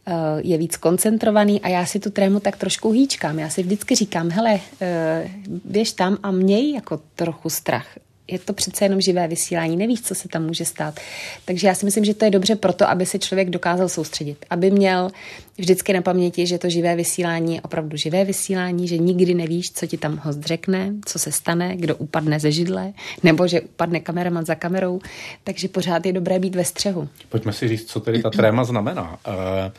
uh, 0.07 0.13
je 0.39 0.57
víc 0.57 0.77
koncentrovaný 0.77 1.61
a 1.61 1.67
já 1.67 1.85
si 1.85 1.99
tu 1.99 2.09
trému 2.09 2.39
tak 2.39 2.57
trošku 2.57 2.91
hýčkám. 2.91 3.39
Já 3.39 3.49
si 3.49 3.63
vždycky 3.63 3.95
říkám, 3.95 4.29
hele, 4.29 4.53
uh, 4.53 5.59
běž 5.65 5.91
tam 5.91 6.17
a 6.23 6.31
měj 6.31 6.73
jako 6.73 6.99
trochu 7.15 7.49
strach 7.49 7.87
je 8.31 8.39
to 8.39 8.53
přece 8.53 8.85
jenom 8.85 9.01
živé 9.01 9.27
vysílání, 9.27 9.77
nevíš, 9.77 10.01
co 10.01 10.15
se 10.15 10.27
tam 10.27 10.45
může 10.45 10.65
stát. 10.65 10.99
Takže 11.45 11.67
já 11.67 11.75
si 11.75 11.85
myslím, 11.85 12.05
že 12.05 12.13
to 12.13 12.25
je 12.25 12.31
dobře 12.31 12.55
proto, 12.55 12.89
aby 12.89 13.05
se 13.05 13.19
člověk 13.19 13.49
dokázal 13.49 13.89
soustředit, 13.89 14.45
aby 14.49 14.71
měl 14.71 15.09
vždycky 15.57 15.93
na 15.93 16.01
paměti, 16.01 16.47
že 16.47 16.57
to 16.57 16.69
živé 16.69 16.95
vysílání 16.95 17.55
je 17.55 17.61
opravdu 17.61 17.97
živé 17.97 18.25
vysílání, 18.25 18.87
že 18.87 18.97
nikdy 18.97 19.33
nevíš, 19.33 19.71
co 19.71 19.87
ti 19.87 19.97
tam 19.97 20.17
host 20.17 20.41
řekne, 20.41 20.93
co 21.05 21.19
se 21.19 21.31
stane, 21.31 21.77
kdo 21.77 21.95
upadne 21.95 22.39
ze 22.39 22.51
židle, 22.51 22.93
nebo 23.23 23.47
že 23.47 23.61
upadne 23.61 23.99
kameraman 23.99 24.45
za 24.45 24.55
kamerou, 24.55 24.99
takže 25.43 25.67
pořád 25.67 26.05
je 26.05 26.13
dobré 26.13 26.39
být 26.39 26.55
ve 26.55 26.65
střehu. 26.65 27.09
Pojďme 27.29 27.53
si 27.53 27.67
říct, 27.67 27.85
co 27.85 27.99
tedy 27.99 28.21
ta 28.21 28.29
tréma 28.29 28.63
znamená. 28.63 29.19
Eh, 29.27 29.71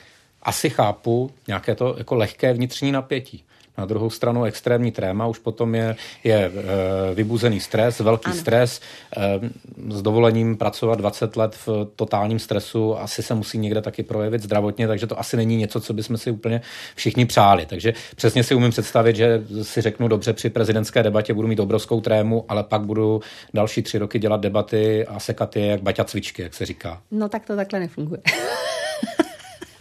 asi 0.42 0.70
chápu 0.70 1.30
nějaké 1.48 1.74
to 1.74 1.94
jako 1.98 2.14
lehké 2.14 2.52
vnitřní 2.52 2.92
napětí. 2.92 3.44
Na 3.80 3.86
druhou 3.86 4.10
stranu 4.10 4.44
extrémní 4.44 4.92
tréma 4.92 5.26
už 5.26 5.38
potom 5.38 5.74
je, 5.74 5.96
je 6.24 6.36
e, 6.36 7.14
vybuzený 7.14 7.60
stres, 7.60 8.00
velký 8.00 8.30
ano. 8.30 8.34
stres. 8.34 8.80
E, 9.16 9.40
s 9.88 10.02
dovolením 10.02 10.56
pracovat 10.56 10.98
20 10.98 11.36
let 11.36 11.56
v 11.66 11.88
totálním 11.96 12.38
stresu 12.38 12.98
asi 12.98 13.22
se 13.22 13.34
musí 13.34 13.58
někde 13.58 13.82
taky 13.82 14.02
projevit 14.02 14.42
zdravotně, 14.42 14.88
takže 14.88 15.06
to 15.06 15.18
asi 15.18 15.36
není 15.36 15.56
něco, 15.56 15.80
co 15.80 15.92
bychom 15.92 16.16
si 16.16 16.30
úplně 16.30 16.60
všichni 16.94 17.26
přáli. 17.26 17.66
Takže 17.66 17.94
přesně 18.16 18.44
si 18.44 18.54
umím 18.54 18.70
představit, 18.70 19.16
že 19.16 19.42
si 19.62 19.80
řeknu 19.80 20.08
dobře, 20.08 20.32
při 20.32 20.50
prezidentské 20.50 21.02
debatě 21.02 21.34
budu 21.34 21.48
mít 21.48 21.60
obrovskou 21.60 22.00
trému, 22.00 22.44
ale 22.48 22.64
pak 22.64 22.82
budu 22.82 23.20
další 23.54 23.82
tři 23.82 23.98
roky 23.98 24.18
dělat 24.18 24.40
debaty 24.40 25.06
a 25.06 25.20
sekat 25.20 25.56
je 25.56 25.66
jak 25.66 25.82
baťa 25.82 26.04
cvičky, 26.04 26.42
jak 26.42 26.54
se 26.54 26.66
říká. 26.66 27.00
No 27.10 27.28
tak 27.28 27.46
to 27.46 27.56
takhle 27.56 27.80
nefunguje. 27.80 28.20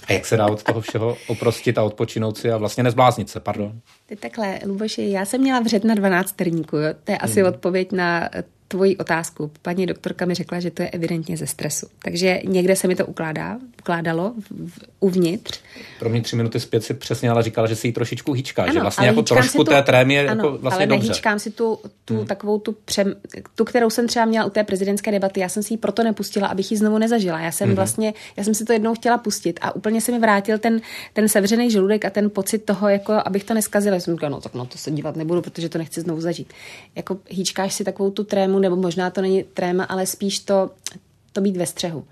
A 0.09 0.13
jak 0.13 0.25
se 0.25 0.37
dá 0.37 0.47
od 0.47 0.63
toho 0.63 0.81
všeho 0.81 1.17
oprostit 1.27 1.77
a 1.77 1.83
odpočinout 1.83 2.37
si 2.37 2.51
a 2.51 2.57
vlastně 2.57 2.83
nezbláznit 2.83 3.29
se, 3.29 3.39
pardon. 3.39 3.79
Ty 4.05 4.15
takhle, 4.15 4.59
Luboši, 4.65 5.11
já 5.11 5.25
jsem 5.25 5.41
měla 5.41 5.59
vřet 5.59 5.83
na 5.83 5.95
12 5.95 6.31
terníku, 6.31 6.77
jo? 6.77 6.93
to 7.03 7.11
je 7.11 7.17
asi 7.17 7.41
hmm. 7.41 7.49
odpověď 7.49 7.91
na 7.91 8.29
tvoji 8.71 8.97
otázku. 8.97 9.51
Paní 9.61 9.85
doktorka 9.85 10.25
mi 10.25 10.33
řekla, 10.33 10.59
že 10.59 10.71
to 10.71 10.81
je 10.81 10.89
evidentně 10.89 11.37
ze 11.37 11.47
stresu. 11.47 11.87
Takže 12.03 12.41
někde 12.45 12.75
se 12.75 12.87
mi 12.87 12.95
to 12.95 13.05
ukládá, 13.05 13.57
ukládalo 13.79 14.33
v, 14.49 14.79
uvnitř. 14.99 15.59
Pro 15.99 16.09
mě 16.09 16.21
tři 16.21 16.35
minuty 16.35 16.59
zpět 16.59 16.83
si 16.83 16.93
přesně 16.93 17.29
ale 17.29 17.43
říkala, 17.43 17.67
že 17.67 17.75
si 17.75 17.87
ji 17.87 17.91
trošičku 17.91 18.33
hýčká, 18.33 18.63
ano, 18.63 18.73
že 18.73 18.79
vlastně 18.79 19.07
jako 19.07 19.21
trošku 19.21 19.63
tu, 19.63 19.71
té 19.71 19.81
trémy 19.81 20.13
je 20.13 20.29
ano, 20.29 20.45
jako 20.45 20.57
vlastně 20.57 20.85
ale 20.85 20.87
dobře. 20.87 21.07
nehýčkám 21.07 21.39
si 21.39 21.51
tu, 21.51 21.79
tu 22.05 22.17
hmm. 22.17 22.25
takovou 22.25 22.59
tu, 22.59 22.75
přem, 22.85 23.15
tu, 23.55 23.65
kterou 23.65 23.89
jsem 23.89 24.07
třeba 24.07 24.25
měla 24.25 24.45
u 24.45 24.49
té 24.49 24.63
prezidentské 24.63 25.11
debaty, 25.11 25.39
já 25.39 25.49
jsem 25.49 25.63
si 25.63 25.73
ji 25.73 25.77
proto 25.77 26.03
nepustila, 26.03 26.47
abych 26.47 26.71
ji 26.71 26.77
znovu 26.77 26.97
nezažila. 26.97 27.39
Já 27.39 27.51
jsem 27.51 27.67
hmm. 27.67 27.75
vlastně, 27.75 28.13
já 28.37 28.43
jsem 28.43 28.53
si 28.53 28.65
to 28.65 28.73
jednou 28.73 28.93
chtěla 28.93 29.17
pustit 29.17 29.59
a 29.61 29.75
úplně 29.75 30.01
se 30.01 30.11
mi 30.11 30.19
vrátil 30.19 30.57
ten, 30.57 30.81
ten 31.13 31.29
sevřený 31.29 31.71
žaludek 31.71 32.05
a 32.05 32.09
ten 32.09 32.29
pocit 32.29 32.57
toho, 32.57 32.89
jako 32.89 33.13
abych 33.25 33.43
to 33.43 33.53
neskazila. 33.53 33.95
Já 33.95 34.01
jsem 34.01 34.13
říkala, 34.13 34.29
no 34.29 34.41
tak 34.41 34.53
no 34.53 34.65
to 34.65 34.77
se 34.77 34.91
dívat 34.91 35.15
nebudu, 35.15 35.41
protože 35.41 35.69
to 35.69 35.77
nechci 35.77 36.01
znovu 36.01 36.21
zažít. 36.21 36.53
Jako 36.95 37.17
hýčkáš 37.29 37.73
si 37.73 37.83
takovou 37.83 38.11
tu 38.11 38.23
trému 38.23 38.58
nebo 38.59 38.75
možná 38.75 39.09
to 39.09 39.21
není 39.21 39.43
tréma, 39.43 39.83
ale 39.83 40.05
spíš 40.05 40.39
to, 40.39 40.71
to 41.33 41.41
být 41.41 41.57
ve 41.57 41.65
střehu. 41.65 42.05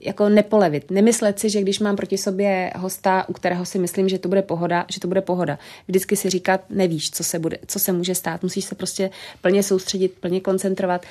Jako 0.00 0.28
nepolevit. 0.28 0.90
Nemyslet 0.90 1.38
si, 1.38 1.50
že 1.50 1.60
když 1.60 1.78
mám 1.78 1.96
proti 1.96 2.18
sobě 2.18 2.72
hosta, 2.76 3.28
u 3.28 3.32
kterého 3.32 3.64
si 3.66 3.78
myslím, 3.78 4.08
že 4.08 4.18
to 4.18 4.28
bude 4.28 4.42
pohoda, 4.42 4.86
že 4.88 5.00
to 5.00 5.08
bude 5.08 5.20
pohoda. 5.20 5.58
Vždycky 5.88 6.16
si 6.16 6.30
říkat, 6.30 6.60
nevíš, 6.70 7.10
co 7.10 7.24
se, 7.24 7.38
bude, 7.38 7.58
co 7.66 7.78
se 7.78 7.92
může 7.92 8.14
stát. 8.14 8.42
Musíš 8.42 8.64
se 8.64 8.74
prostě 8.74 9.10
plně 9.40 9.62
soustředit, 9.62 10.12
plně 10.20 10.40
koncentrovat. 10.40 11.06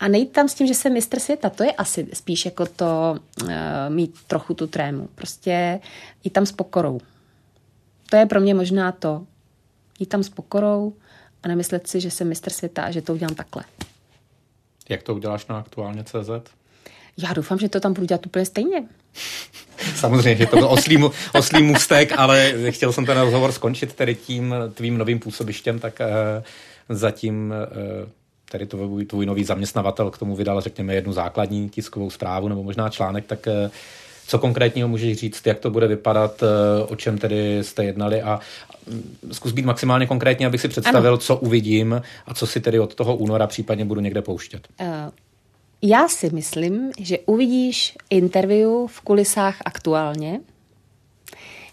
A 0.00 0.08
nejít 0.08 0.32
tam 0.32 0.48
s 0.48 0.54
tím, 0.54 0.66
že 0.66 0.74
jsem 0.74 0.92
mistr 0.92 1.20
světa. 1.20 1.50
To 1.50 1.64
je 1.64 1.72
asi 1.72 2.06
spíš 2.12 2.44
jako 2.44 2.66
to 2.66 3.18
uh, 3.42 3.48
mít 3.88 4.14
trochu 4.26 4.54
tu 4.54 4.66
trému. 4.66 5.08
Prostě 5.14 5.80
jít 6.24 6.30
tam 6.30 6.46
s 6.46 6.52
pokorou. 6.52 7.00
To 8.10 8.16
je 8.16 8.26
pro 8.26 8.40
mě 8.40 8.54
možná 8.54 8.92
to. 8.92 9.26
Jít 10.00 10.06
tam 10.06 10.22
s 10.22 10.28
pokorou 10.28 10.92
a 11.42 11.48
nemyslet 11.48 11.86
si, 11.86 12.00
že 12.00 12.10
jsem 12.10 12.28
mistr 12.28 12.50
světa 12.50 12.82
a 12.82 12.90
že 12.90 13.02
to 13.02 13.12
udělám 13.12 13.34
takhle. 13.34 13.64
Jak 14.88 15.02
to 15.02 15.14
uděláš 15.14 15.46
na 15.46 15.58
aktuálně 15.58 16.04
CZ? 16.04 16.30
Já 17.16 17.32
doufám, 17.32 17.58
že 17.58 17.68
to 17.68 17.80
tam 17.80 17.92
budu 17.92 18.06
dělat 18.06 18.26
úplně 18.26 18.44
stejně. 18.44 18.84
Samozřejmě, 19.96 20.36
že 20.36 20.46
to 20.46 20.56
byl 20.56 20.68
oslý, 20.70 21.04
oslý 21.34 21.62
můstek, 21.62 22.12
ale 22.16 22.54
chtěl 22.70 22.92
jsem 22.92 23.06
ten 23.06 23.20
rozhovor 23.20 23.52
skončit 23.52 23.94
tedy 23.94 24.14
tím 24.14 24.54
tvým 24.74 24.98
novým 24.98 25.18
působištěm, 25.18 25.78
tak 25.78 26.00
uh, 26.00 26.96
zatím 26.96 27.54
uh, 28.02 28.08
tedy 28.50 28.66
to 28.66 28.76
tvůj, 28.76 29.04
tvůj 29.04 29.26
nový 29.26 29.44
zaměstnavatel 29.44 30.10
k 30.10 30.18
tomu 30.18 30.36
vydal, 30.36 30.60
řekněme, 30.60 30.94
jednu 30.94 31.12
základní 31.12 31.68
tiskovou 31.68 32.10
zprávu 32.10 32.48
nebo 32.48 32.62
možná 32.62 32.88
článek, 32.88 33.26
tak 33.26 33.46
uh, 33.46 33.70
co 34.26 34.38
konkrétního 34.38 34.88
můžeš 34.88 35.18
říct, 35.18 35.46
jak 35.46 35.58
to 35.58 35.70
bude 35.70 35.86
vypadat, 35.86 36.42
o 36.88 36.96
čem 36.96 37.18
tedy 37.18 37.58
jste 37.64 37.84
jednali 37.84 38.22
a 38.22 38.40
zkus 39.32 39.52
být 39.52 39.64
maximálně 39.64 40.06
konkrétní, 40.06 40.46
abych 40.46 40.60
si 40.60 40.68
představil, 40.68 41.10
ano. 41.10 41.18
co 41.18 41.36
uvidím 41.36 42.02
a 42.26 42.34
co 42.34 42.46
si 42.46 42.60
tedy 42.60 42.80
od 42.80 42.94
toho 42.94 43.16
února 43.16 43.46
případně 43.46 43.84
budu 43.84 44.00
někde 44.00 44.22
pouštět. 44.22 44.68
Uh, 44.80 44.86
já 45.82 46.08
si 46.08 46.30
myslím, 46.30 46.90
že 46.98 47.18
uvidíš 47.26 47.96
interview 48.10 48.70
v 48.86 49.00
kulisách 49.00 49.56
aktuálně. 49.64 50.40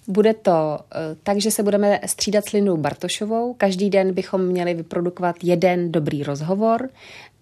Bude 0.07 0.33
to 0.33 0.51
uh, 0.79 1.17
tak, 1.23 1.37
že 1.37 1.51
se 1.51 1.63
budeme 1.63 1.99
střídat 2.05 2.45
s 2.45 2.51
Lindou 2.51 2.77
Bartošovou. 2.77 3.53
Každý 3.53 3.89
den 3.89 4.13
bychom 4.13 4.41
měli 4.41 4.73
vyprodukovat 4.73 5.35
jeden 5.43 5.91
dobrý 5.91 6.23
rozhovor 6.23 6.89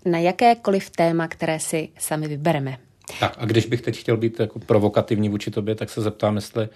na 0.06 0.20
jakékoliv 0.20 0.90
téma, 0.90 1.28
které 1.28 1.60
si 1.60 1.90
sami 2.00 2.28
vybereme. 2.28 2.78
Tak 3.20 3.36
a 3.38 3.46
když 3.46 3.66
bych 3.66 3.82
teď 3.82 3.98
chtěl 3.98 4.18
být 4.18 4.40
jako 4.40 4.60
provokativní 4.60 5.30
vůči 5.30 5.52
tobě, 5.52 5.76
tak 5.76 5.90
se 5.90 6.02
zeptám, 6.02 6.36
jestli 6.36 6.70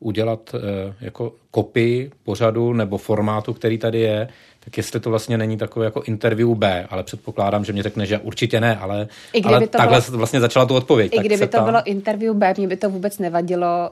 udělat 0.00 0.54
eh, 0.54 0.94
jako 1.00 1.32
kopii 1.50 2.10
pořadu 2.22 2.72
nebo 2.72 2.98
formátu, 2.98 3.52
který 3.52 3.78
tady 3.78 4.00
je, 4.00 4.28
tak 4.64 4.76
jestli 4.76 5.00
to 5.00 5.10
vlastně 5.10 5.38
není 5.38 5.56
takové 5.56 5.84
jako 5.84 6.02
interview 6.02 6.54
B, 6.54 6.86
ale 6.90 7.02
předpokládám, 7.02 7.64
že 7.64 7.72
mě 7.72 7.82
řekne, 7.82 8.06
že 8.06 8.18
určitě 8.18 8.60
ne, 8.60 8.76
ale, 8.76 9.08
I 9.32 9.42
ale 9.42 9.60
to 9.60 9.66
takhle 9.66 10.00
bylo, 10.00 10.18
vlastně 10.18 10.40
začala 10.40 10.66
tu 10.66 10.74
odpověď. 10.74 11.12
I 11.14 11.18
kdyby 11.18 11.46
to 11.46 11.60
bylo 11.60 11.84
interview 11.84 12.34
B, 12.36 12.54
mě 12.56 12.68
by 12.68 12.76
to 12.76 12.90
vůbec 12.90 13.18
nevadilo. 13.18 13.90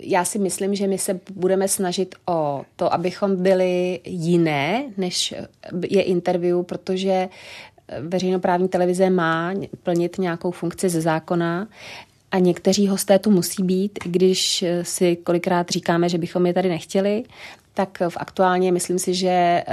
Já 0.00 0.24
si 0.24 0.38
myslím, 0.38 0.74
že 0.74 0.86
my 0.86 0.98
se 0.98 1.20
budeme 1.34 1.68
snažit 1.68 2.14
o 2.28 2.62
to, 2.76 2.94
abychom 2.94 3.42
byli 3.42 4.00
jiné, 4.04 4.84
než 4.96 5.34
je 5.88 6.02
interview, 6.02 6.62
protože 6.62 7.28
veřejnoprávní 8.00 8.68
televize 8.68 9.10
má 9.10 9.52
plnit 9.82 10.18
nějakou 10.18 10.50
funkci 10.50 10.88
ze 10.88 11.00
zákona. 11.00 11.68
A 12.30 12.38
někteří 12.38 12.88
hosté 12.88 13.18
tu 13.18 13.30
musí 13.30 13.62
být, 13.62 13.98
i 14.06 14.08
když 14.08 14.64
si 14.82 15.16
kolikrát 15.16 15.68
říkáme, 15.70 16.08
že 16.08 16.18
bychom 16.18 16.46
je 16.46 16.54
tady 16.54 16.68
nechtěli, 16.68 17.24
tak 17.74 17.98
v 18.08 18.16
aktuálně 18.16 18.72
myslím 18.72 18.98
si, 18.98 19.14
že 19.14 19.28
eh, 19.28 19.64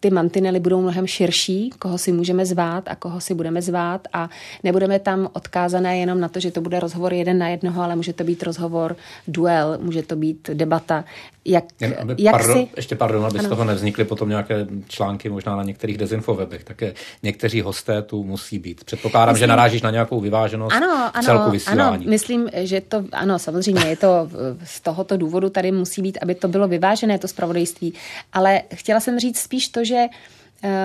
ty 0.00 0.10
mantinely 0.10 0.60
budou 0.60 0.80
mnohem 0.80 1.06
širší, 1.06 1.70
koho 1.78 1.98
si 1.98 2.12
můžeme 2.12 2.46
zvát 2.46 2.88
a 2.88 2.96
koho 2.96 3.20
si 3.20 3.34
budeme 3.34 3.62
zvát 3.62 4.08
a 4.12 4.28
nebudeme 4.64 4.98
tam 4.98 5.28
odkázané 5.32 5.98
jenom 5.98 6.20
na 6.20 6.28
to, 6.28 6.40
že 6.40 6.50
to 6.50 6.60
bude 6.60 6.80
rozhovor 6.80 7.14
jeden 7.14 7.38
na 7.38 7.48
jednoho, 7.48 7.82
ale 7.82 7.96
může 7.96 8.12
to 8.12 8.24
být 8.24 8.42
rozhovor, 8.42 8.96
duel, 9.28 9.78
může 9.80 10.02
to 10.02 10.16
být 10.16 10.50
debata. 10.54 11.04
Jak, 11.44 11.64
Jen, 11.80 11.94
aby, 11.98 12.14
jak 12.18 12.32
pardon, 12.32 12.56
si... 12.56 12.68
Ještě 12.76 12.96
pardon, 12.96 13.26
aby 13.26 13.38
ano. 13.38 13.46
z 13.46 13.50
toho 13.50 13.64
nevznikly 13.64 14.04
potom 14.04 14.28
nějaké 14.28 14.66
články 14.88 15.28
možná 15.28 15.56
na 15.56 15.62
některých 15.62 15.98
dezinfowebech, 15.98 16.64
také 16.64 16.94
někteří 17.22 17.60
hosté 17.60 18.02
tu 18.02 18.24
musí 18.24 18.58
být. 18.58 18.84
Předpokládám, 18.84 19.34
myslím, 19.34 19.42
že 19.42 19.46
narážíš 19.46 19.82
na 19.82 19.90
nějakou 19.90 20.20
vyváženost 20.20 20.76
ano, 20.76 21.10
ano, 21.14 21.24
celku 21.24 21.50
vysílání. 21.50 22.04
Ano, 22.04 22.10
myslím, 22.10 22.48
že 22.54 22.80
to, 22.80 23.04
ano, 23.12 23.38
samozřejmě 23.38 23.86
je 23.86 23.96
to 23.96 24.28
z 24.64 24.80
tohoto 24.80 25.16
důvodu 25.16 25.50
tady 25.50 25.72
musí 25.72 26.02
být, 26.02 26.18
aby 26.22 26.34
to 26.34 26.48
bylo 26.48 26.68
vyvážené, 26.68 27.18
to 27.18 27.28
zpravodajství, 27.28 27.94
ale 28.32 28.62
chtěla 28.74 29.00
jsem 29.00 29.18
říct 29.18 29.38
spíš 29.38 29.68
to, 29.68 29.84
že 29.88 30.06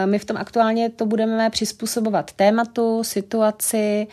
my 0.06 0.20
v 0.20 0.26
tom 0.26 0.38
aktuálně 0.38 0.90
to 0.90 1.06
budeme 1.06 1.50
přizpůsobovat 1.50 2.32
tématu, 2.32 3.04
situaci, 3.04 4.08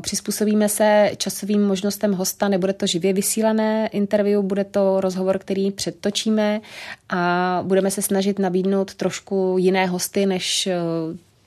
přizpůsobíme 0.00 0.68
se 0.68 1.10
časovým 1.16 1.66
možnostem 1.66 2.12
hosta, 2.12 2.48
nebude 2.48 2.72
to 2.72 2.86
živě 2.86 3.12
vysílané 3.12 3.88
interview, 3.92 4.42
bude 4.42 4.64
to 4.64 5.00
rozhovor, 5.00 5.38
který 5.38 5.70
předtočíme 5.70 6.60
a 7.08 7.60
budeme 7.66 7.90
se 7.90 8.02
snažit 8.02 8.38
nabídnout 8.38 8.94
trošku 8.94 9.56
jiné 9.58 9.86
hosty, 9.86 10.26
než 10.26 10.68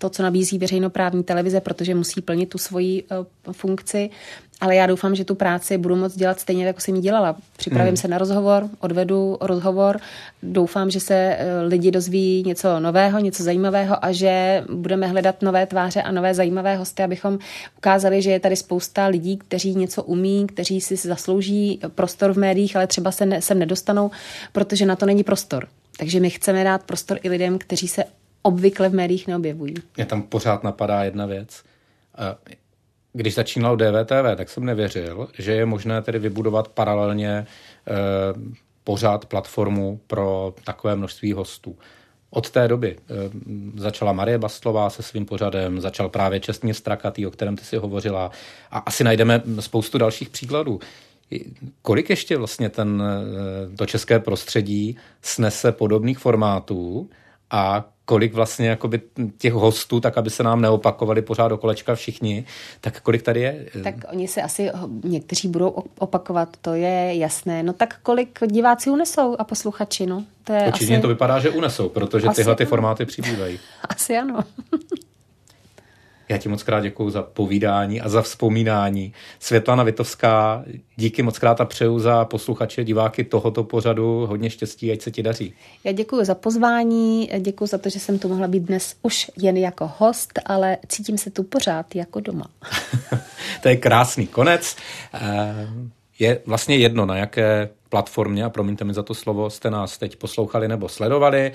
to, 0.04 0.10
co 0.10 0.24
nabízí 0.24 0.58
veřejnoprávní 0.58 1.24
televize, 1.24 1.62
protože 1.62 1.96
musí 1.96 2.22
plnit 2.22 2.50
tu 2.50 2.58
svoji 2.58 3.04
uh, 3.04 3.54
funkci. 3.54 4.10
Ale 4.62 4.76
já 4.76 4.86
doufám, 4.86 5.16
že 5.16 5.26
tu 5.26 5.36
práci 5.36 5.78
budu 5.78 5.96
moct 5.96 6.16
dělat 6.16 6.40
stejně, 6.40 6.66
jako 6.66 6.82
jsem 6.82 6.96
ji 6.96 7.02
dělala. 7.02 7.36
Připravím 7.58 7.88
hmm. 7.88 7.98
se 7.98 8.08
na 8.08 8.18
rozhovor, 8.18 8.70
odvedu 8.80 9.38
rozhovor, 9.42 10.00
doufám, 10.44 10.90
že 10.90 11.00
se 11.00 11.38
uh, 11.38 11.70
lidi 11.70 11.92
dozví 11.92 12.44
něco 12.46 12.80
nového, 12.80 13.20
něco 13.20 13.44
zajímavého 13.44 14.06
a 14.06 14.12
že 14.12 14.64
budeme 14.74 15.08
hledat 15.08 15.42
nové 15.42 15.66
tváře 15.66 16.02
a 16.02 16.12
nové 16.12 16.34
zajímavé 16.34 16.76
hosty, 16.76 17.04
abychom 17.04 17.40
ukázali, 17.78 18.22
že 18.22 18.32
je 18.32 18.40
tady 18.40 18.56
spousta 18.56 19.08
lidí, 19.08 19.38
kteří 19.38 19.76
něco 19.76 20.04
umí, 20.04 20.48
kteří 20.48 20.82
si 20.82 20.96
zaslouží 20.96 21.80
prostor 21.96 22.34
v 22.34 22.38
médiích, 22.38 22.76
ale 22.76 22.88
třeba 22.88 23.12
se 23.12 23.26
ne, 23.26 23.42
sem 23.42 23.60
nedostanou, 23.60 24.12
protože 24.52 24.86
na 24.86 24.96
to 24.96 25.06
není 25.06 25.24
prostor. 25.24 25.68
Takže 25.98 26.20
my 26.20 26.30
chceme 26.30 26.64
dát 26.64 26.84
prostor 26.84 27.20
i 27.24 27.30
lidem, 27.30 27.58
kteří 27.60 27.88
se 27.88 28.04
obvykle 28.44 28.90
v 28.90 28.94
médiích 28.94 29.28
neobjevují. 29.28 29.74
Mě 29.98 30.06
tam 30.06 30.22
pořád 30.22 30.64
napadá 30.64 31.04
jedna 31.04 31.26
věc. 31.26 31.64
Když 33.14 33.36
začínal 33.36 33.78
DVTV, 33.78 34.36
tak 34.36 34.50
jsem 34.50 34.66
nevěřil, 34.66 35.28
že 35.38 35.52
je 35.52 35.66
možné 35.66 36.02
tedy 36.02 36.20
vybudovat 36.20 36.68
paralelně 36.68 37.48
pořád 38.84 39.26
platformu 39.26 40.00
pro 40.08 40.54
takové 40.64 40.96
množství 40.96 41.34
hostů. 41.34 41.78
Od 42.30 42.50
té 42.50 42.68
doby 42.68 42.98
začala 43.76 44.14
Marie 44.14 44.38
Bastlová 44.38 44.90
se 44.90 45.04
svým 45.04 45.26
pořadem, 45.26 45.82
začal 45.82 46.10
právě 46.10 46.40
Čestně 46.40 46.74
Strakatý, 46.74 47.26
o 47.26 47.32
kterém 47.32 47.56
ty 47.56 47.64
si 47.64 47.78
hovořila 47.78 48.32
a 48.72 48.80
asi 48.80 49.04
najdeme 49.04 49.42
spoustu 49.60 49.98
dalších 49.98 50.30
příkladů. 50.30 50.80
Kolik 51.82 52.10
ještě 52.10 52.38
vlastně 52.38 52.70
ten, 52.70 53.04
to 53.78 53.86
české 53.86 54.20
prostředí 54.20 54.98
snese 55.22 55.72
podobných 55.72 56.20
formátů 56.20 57.10
a 57.52 57.90
kolik 58.06 58.34
vlastně 58.34 58.68
jakoby 58.68 59.02
těch 59.38 59.54
hostů, 59.54 60.00
tak 60.00 60.18
aby 60.18 60.30
se 60.30 60.44
nám 60.44 60.62
neopakovali 60.62 61.22
pořád 61.22 61.48
do 61.48 61.58
kolečka 61.58 61.96
všichni, 61.96 62.46
tak 62.82 63.02
kolik 63.02 63.22
tady 63.22 63.42
je? 63.42 63.66
Tak 63.84 63.96
oni 64.12 64.28
se 64.28 64.42
asi 64.42 64.72
někteří 65.04 65.48
budou 65.48 65.70
opakovat, 66.00 66.50
to 66.62 66.74
je 66.74 67.16
jasné. 67.16 67.64
No 67.64 67.74
tak 67.74 68.00
kolik 68.04 68.40
diváci 68.48 68.90
unesou 68.90 69.36
a 69.40 69.44
posluchači, 69.44 70.06
no? 70.06 70.24
To 70.44 70.54
je 70.54 70.68
Určitě 70.68 70.94
asi... 70.94 71.02
to 71.02 71.08
vypadá, 71.08 71.40
že 71.40 71.50
unesou, 71.50 71.90
protože 71.90 72.28
asi 72.28 72.36
tyhle 72.36 72.56
ty 72.56 72.66
formáty 72.66 73.06
přibývají. 73.06 73.60
Asi 73.90 74.18
ano. 74.18 74.40
Já 76.34 76.40
ti 76.40 76.50
moc 76.50 76.64
krát 76.64 76.82
děkuji 76.82 77.10
za 77.10 77.24
povídání 77.24 78.02
a 78.02 78.10
za 78.10 78.22
vzpomínání. 78.22 79.14
Světlana 79.40 79.84
Vitovská, 79.84 80.64
díky 80.96 81.24
moc 81.24 81.40
krát 81.40 81.62
a 81.62 81.66
přeju 81.66 82.00
za 82.00 82.26
posluchače, 82.26 82.84
diváky 82.84 83.24
tohoto 83.24 83.64
pořadu 83.64 84.26
hodně 84.26 84.50
štěstí, 84.50 84.92
ať 84.92 85.02
se 85.02 85.12
ti 85.12 85.24
daří. 85.24 85.54
Já 85.84 85.92
děkuji 85.92 86.26
za 86.26 86.36
pozvání, 86.36 87.30
děkuji 87.40 87.66
za 87.66 87.78
to, 87.78 87.90
že 87.90 88.00
jsem 88.00 88.20
tu 88.20 88.28
mohla 88.28 88.48
být 88.48 88.64
dnes 88.64 88.96
už 89.02 89.32
jen 89.38 89.58
jako 89.58 89.92
host, 89.98 90.40
ale 90.46 90.78
cítím 90.88 91.18
se 91.18 91.32
tu 91.32 91.44
pořád 91.44 91.96
jako 91.96 92.20
doma. 92.20 92.46
to 93.62 93.70
je 93.70 93.76
krásný 93.76 94.28
konec. 94.28 94.76
Je 96.20 96.40
vlastně 96.46 96.76
jedno, 96.76 97.06
na 97.06 97.18
jaké 97.18 97.70
platformě, 97.94 98.44
a 98.44 98.50
promiňte 98.50 98.86
mi 98.86 98.94
za 98.94 99.04
to 99.04 99.14
slovo, 99.14 99.50
jste 99.50 99.70
nás 99.70 99.98
teď 99.98 100.16
poslouchali 100.16 100.68
nebo 100.68 100.90
sledovali. 100.90 101.52
E, 101.52 101.54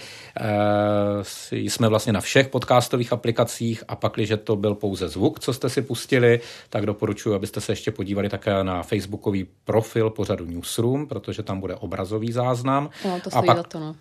jsme 1.50 1.88
vlastně 1.88 2.12
na 2.12 2.20
všech 2.20 2.48
podcastových 2.48 3.12
aplikacích 3.12 3.84
a 3.88 3.96
pak, 3.96 4.12
když 4.14 4.32
to 4.44 4.56
byl 4.56 4.74
pouze 4.74 5.08
zvuk, 5.08 5.40
co 5.40 5.52
jste 5.52 5.68
si 5.68 5.82
pustili, 5.82 6.40
tak 6.70 6.86
doporučuji, 6.86 7.34
abyste 7.34 7.60
se 7.60 7.72
ještě 7.72 7.90
podívali 7.90 8.28
také 8.28 8.64
na 8.64 8.82
facebookový 8.82 9.46
profil 9.64 10.10
pořadu 10.10 10.44
Newsroom, 10.46 11.06
protože 11.06 11.42
tam 11.42 11.60
bude 11.60 11.74
obrazový 11.74 12.32
záznam. 12.32 12.90
No, 13.04 13.20
to 13.24 13.30
stojí 13.30 13.48
a 13.48 13.54
pak, 13.54 13.68
to, 13.68 13.80
no. 13.80 13.96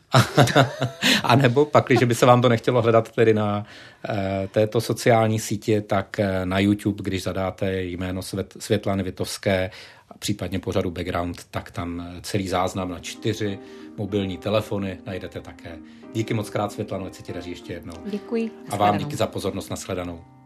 a 1.23 1.35
nebo 1.35 1.65
pak, 1.65 1.85
když 1.85 2.03
by 2.03 2.15
se 2.15 2.25
vám 2.25 2.41
to 2.41 2.49
nechtělo 2.49 2.81
hledat 2.81 3.11
tedy 3.11 3.33
na 3.33 3.65
e, 4.09 4.47
této 4.47 4.81
sociální 4.81 5.39
síti, 5.39 5.81
tak 5.81 6.19
e, 6.19 6.45
na 6.45 6.59
YouTube, 6.59 7.03
když 7.03 7.23
zadáte 7.23 7.81
jméno 7.81 8.21
Svět, 8.21 8.53
Světlany 8.59 9.03
Vitovské, 9.03 9.71
a 10.09 10.17
případně 10.17 10.59
pořadu 10.59 10.91
background, 10.91 11.43
tak 11.51 11.71
tam 11.71 12.07
celý 12.21 12.47
záznam 12.47 12.89
na 12.89 12.99
čtyři 12.99 13.59
mobilní 13.97 14.37
telefony 14.37 14.97
najdete 15.05 15.41
také. 15.41 15.77
Díky 16.13 16.33
moc 16.33 16.49
krát 16.49 16.71
Světlano, 16.71 17.05
ať 17.05 17.13
se 17.13 17.23
ti 17.23 17.33
daří 17.33 17.49
ještě 17.49 17.73
jednou. 17.73 17.93
Děkuji. 18.05 18.51
A 18.69 18.75
vám 18.75 18.97
díky 18.97 19.15
za 19.15 19.27
pozornost, 19.27 19.69
nashledanou. 19.69 20.36